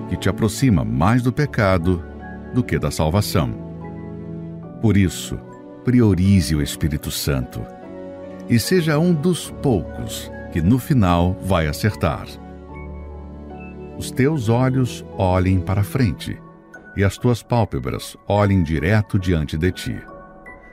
que 0.09 0.17
te 0.17 0.31
aproxima 0.31 0.83
mais 0.83 1.23
do 1.23 1.31
pecado 1.31 2.03
do 2.55 2.65
que 2.65 2.79
da 2.79 2.91
salvação. 2.91 3.51
Por 4.81 4.97
isso, 4.97 5.39
priorize 5.85 6.57
o 6.57 6.63
Espírito 6.63 7.11
Santo 7.11 7.61
e 8.49 8.59
seja 8.59 8.99
um 8.99 9.13
dos 9.13 9.51
poucos 9.63 10.33
que 10.51 10.63
no 10.63 10.79
final 10.79 11.37
vai 11.43 11.67
acertar. 11.67 12.27
Os 13.99 14.11
teus 14.11 14.49
olhos 14.49 15.05
olhem 15.19 15.61
para 15.61 15.83
frente 15.83 16.39
e 17.01 17.05
as 17.05 17.17
tuas 17.17 17.43
pálpebras 17.43 18.15
olhem 18.29 18.63
direto 18.63 19.19
diante 19.19 19.57
de 19.57 19.73
ti. 19.73 19.99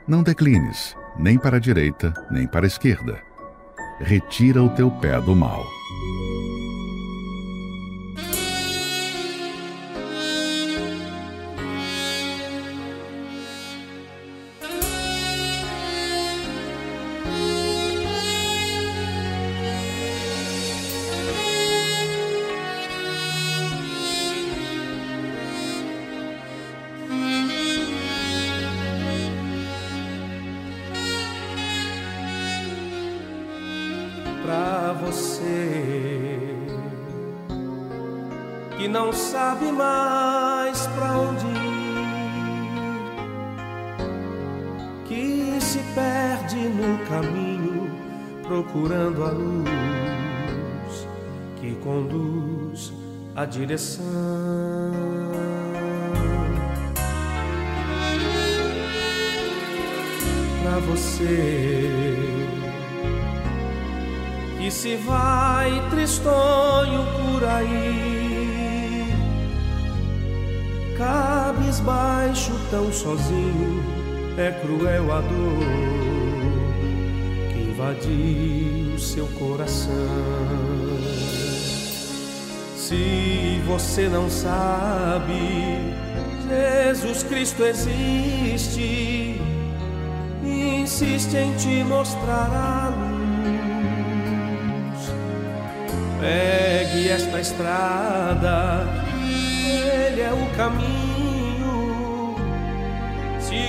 Não 0.05 0.21
declines, 0.21 0.93
nem 1.17 1.39
para 1.39 1.55
a 1.55 1.59
direita, 1.59 2.13
nem 2.29 2.45
para 2.45 2.65
a 2.65 2.67
esquerda. 2.67 3.17
Retira 4.01 4.61
o 4.61 4.67
teu 4.67 4.91
pé 4.91 5.21
do 5.21 5.33
mal. 5.33 5.65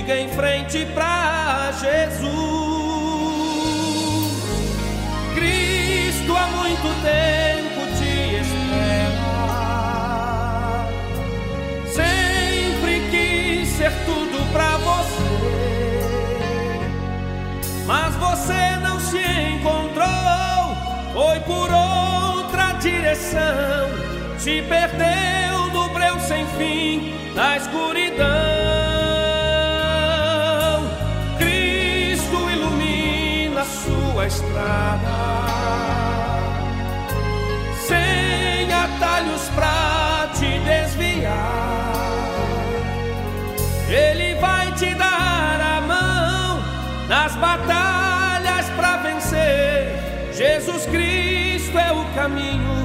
Siga 0.09 0.21
em 0.21 0.29
frente 0.29 0.87
pra 0.87 1.71
Jesus. 1.71 2.31
Cristo 5.35 6.35
há 6.35 6.47
muito 6.47 6.89
tempo 7.03 7.85
te 7.95 8.41
espera. 8.41 9.27
Sempre 11.93 13.01
quis 13.11 13.67
ser 13.67 13.91
tudo 14.07 14.51
pra 14.51 14.77
você, 14.77 15.29
mas 17.85 18.15
você 18.15 18.77
não 18.81 18.99
se 18.99 19.19
encontrou. 19.19 20.75
Foi 21.13 21.39
por 21.41 21.69
outra 21.71 22.73
direção, 22.81 23.91
se 24.39 24.63
perdeu 24.63 25.67
no 25.71 25.87
breu 25.89 26.19
sem 26.19 26.47
fim, 26.57 27.13
na 27.35 27.57
escuridão. 27.57 28.38
Sua 34.19 34.27
estrada, 34.27 35.15
sem 37.87 38.73
atalhos 38.73 39.47
pra 39.55 40.29
te 40.33 40.59
desviar. 40.59 42.33
Ele 43.87 44.35
vai 44.41 44.71
te 44.73 44.93
dar 44.95 45.61
a 45.61 45.81
mão 45.81 46.61
nas 47.07 47.33
batalhas 47.37 48.69
pra 48.75 48.97
vencer. 48.97 50.33
Jesus 50.33 50.85
Cristo 50.87 51.77
é 51.77 51.93
o 51.93 52.03
caminho 52.13 52.78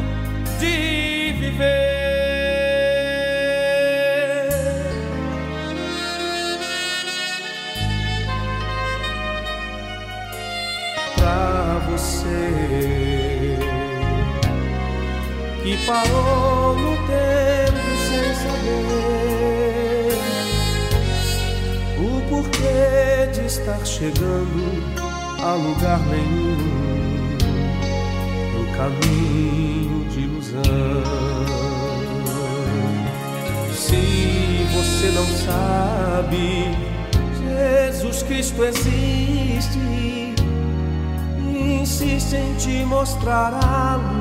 parou 15.86 16.76
no 16.76 16.96
tempo 17.06 17.86
sem 18.08 18.34
saber 18.42 20.18
o 21.98 22.20
porquê 22.28 23.30
de 23.32 23.46
estar 23.46 23.84
chegando 23.84 24.64
a 25.42 25.54
lugar 25.54 26.00
nenhum 26.06 26.84
caminho 28.76 30.04
de 30.10 30.20
ilusão. 30.20 30.62
Se 33.72 34.66
você 34.74 35.10
não 35.10 35.26
sabe, 35.26 36.76
Jesus 37.42 38.22
Cristo 38.24 38.64
existe, 38.64 40.34
insiste 41.48 42.36
em 42.36 42.54
te 42.56 42.84
mostrar 42.84 43.54
a 43.54 43.96
luz. 43.96 44.13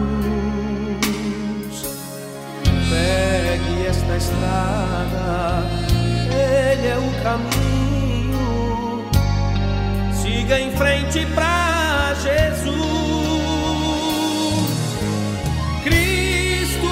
Esta 4.14 4.18
estrada, 4.18 5.66
ele 6.30 6.88
é 6.88 6.98
o 6.98 7.12
caminho. 7.24 9.06
Siga 10.14 10.60
em 10.60 10.72
frente 10.72 11.26
pra 11.34 12.14
Jesus. 12.22 12.94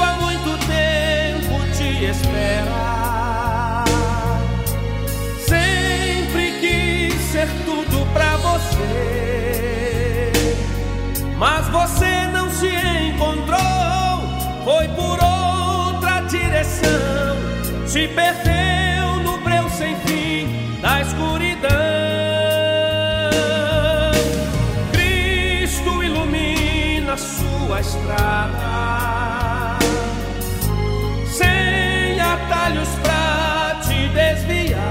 há 0.04 0.14
muito 0.16 0.58
tempo 0.66 1.60
te 1.78 2.06
espera. 2.06 3.84
Sempre 5.46 6.60
quis 6.60 7.14
ser 7.32 7.48
tudo 7.66 8.06
pra 8.14 8.36
você, 8.38 10.32
mas 11.38 11.68
você 11.68 12.28
não 12.34 12.50
se 12.50 12.68
encontrou. 12.68 13.62
Foi 14.64 14.88
por 14.90 15.01
direção, 16.72 17.38
se 17.86 18.08
perdeu 18.08 19.18
no 19.24 19.38
breu 19.40 19.70
sem 19.70 19.96
fim 19.98 20.80
da 20.82 21.02
escuridão. 21.02 21.70
Cristo 24.92 26.04
ilumina 26.04 27.18
sua 27.18 27.82
estrada, 27.82 28.60
sem 31.28 32.20
atalhos 32.20 32.90
pra 33.04 33.82
te 33.82 34.08
desviar. 34.10 34.82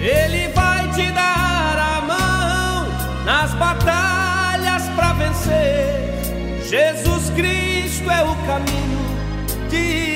Ele 0.00 0.48
vai 0.52 0.88
te 0.92 1.10
dar 1.12 1.78
a 1.78 2.00
mão 2.00 3.24
nas 3.24 3.52
batalhas 3.54 4.88
pra 4.94 5.12
vencer. 5.12 5.96
Jesus 6.68 7.30
Cristo 7.30 8.10
é 8.10 8.22
o 8.22 8.34
caminho. 8.46 8.85
Dia. 9.76 10.15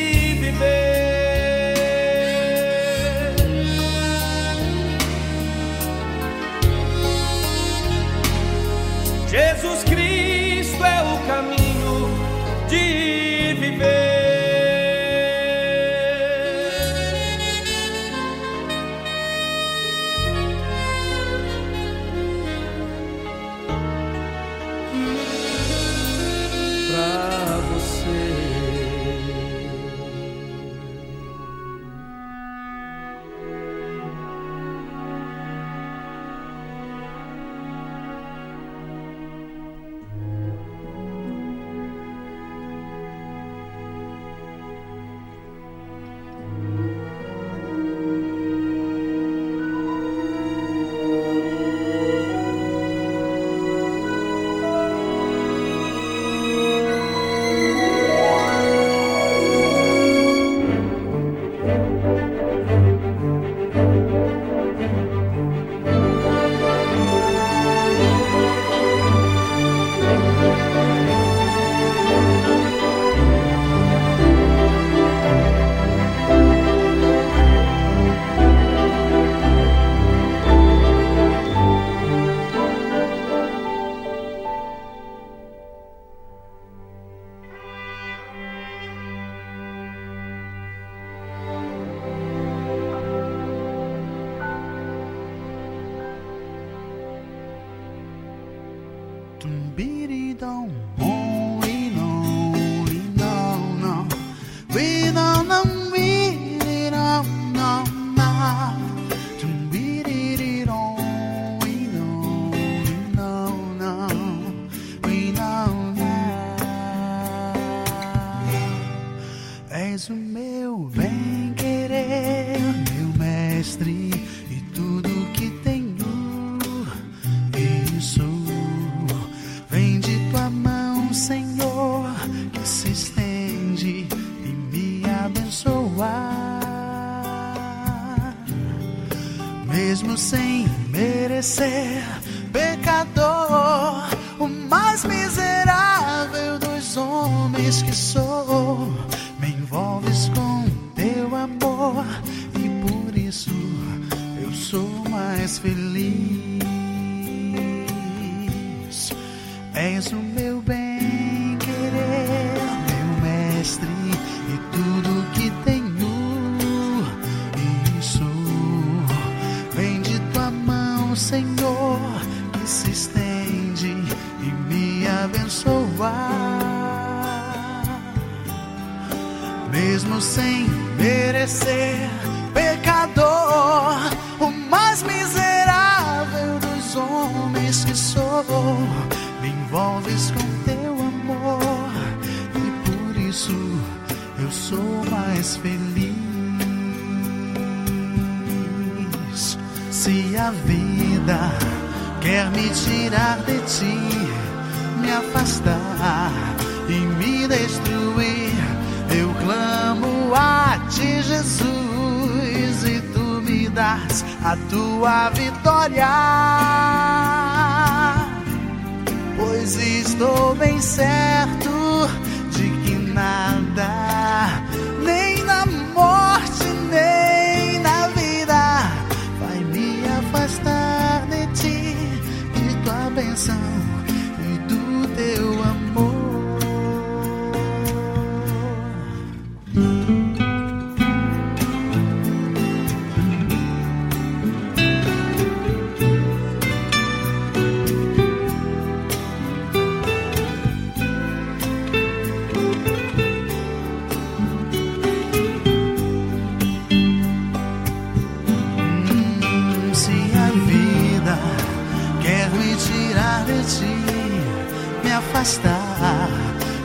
me 262.59 262.75
tirar 262.77 263.45
de 263.45 263.63
ti, 263.65 265.05
me 265.05 265.13
afastar 265.13 266.29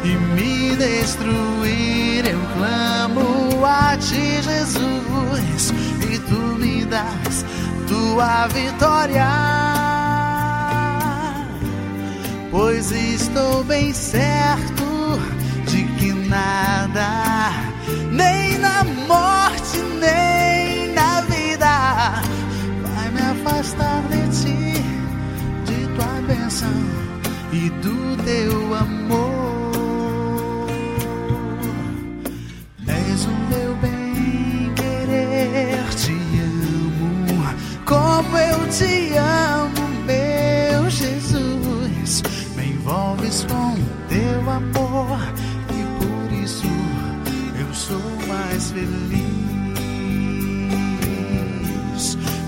e 0.03 0.15
me 0.35 0.75
destruir. 0.75 2.25
Eu 2.25 2.39
clamo 2.57 3.65
a 3.65 3.97
ti, 3.97 4.41
Jesus, 4.41 5.73
e 6.11 6.19
tu 6.19 6.57
me 6.59 6.85
das 6.85 7.45
tua 7.87 8.47
vitória. 8.47 9.27
Pois 12.51 12.91
estou 12.91 13.63
bem 13.63 13.93
certo 13.93 15.19
de 15.67 15.83
que 15.97 16.13
nada, 16.13 17.51
nem 18.11 18.57
na 18.59 18.83
morte, 19.07 19.77
nem 19.99 20.24
e 27.51 27.69
do 27.69 28.17
teu 28.23 28.75
amor. 28.75 29.65
És 32.87 33.25
o 33.25 33.31
meu 33.49 33.75
bem 33.77 34.71
querer, 34.75 35.83
te 35.95 36.11
amo 36.11 36.85
como 37.85 38.37
eu 38.37 38.67
te 38.69 39.13
amo, 39.17 39.87
meu 40.05 40.89
Jesus. 40.89 42.23
Me 42.55 42.71
envolves 42.71 43.45
com 43.45 43.75
teu 44.09 44.49
amor 44.49 45.19
e 45.69 45.83
por 45.99 46.33
isso 46.33 46.67
eu 47.59 47.73
sou 47.73 48.01
mais 48.27 48.71
feliz. 48.71 49.35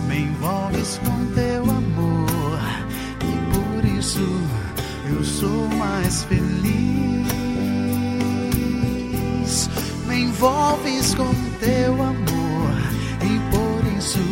Me 0.07 0.19
envolves 0.21 0.99
com 1.03 1.25
teu 1.35 1.63
amor 1.63 1.76
isso 4.07 4.29
eu 5.09 5.21
sou 5.21 5.67
mais 5.75 6.23
feliz. 6.23 7.27
Me 10.07 10.21
envolves 10.21 11.13
com 11.13 11.33
teu 11.59 11.93
amor 11.93 12.71
e 13.21 13.39
por 13.51 13.97
isso 13.97 14.25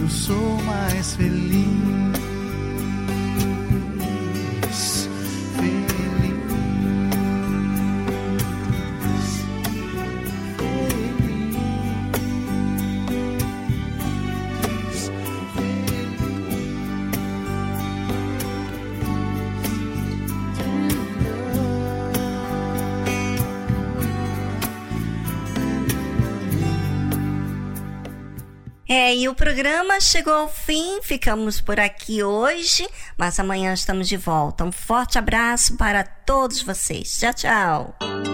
eu 0.00 0.08
sou 0.08 0.62
mais 0.62 1.16
feliz. 1.16 1.33
É, 28.96 29.12
e 29.12 29.28
o 29.28 29.34
programa 29.34 29.98
chegou 29.98 30.32
ao 30.32 30.48
fim, 30.48 31.02
ficamos 31.02 31.60
por 31.60 31.80
aqui 31.80 32.22
hoje, 32.22 32.88
mas 33.18 33.40
amanhã 33.40 33.74
estamos 33.74 34.06
de 34.06 34.16
volta. 34.16 34.64
Um 34.64 34.70
forte 34.70 35.18
abraço 35.18 35.76
para 35.76 36.04
todos 36.04 36.62
vocês. 36.62 37.18
Tchau, 37.18 37.34
tchau. 37.34 38.33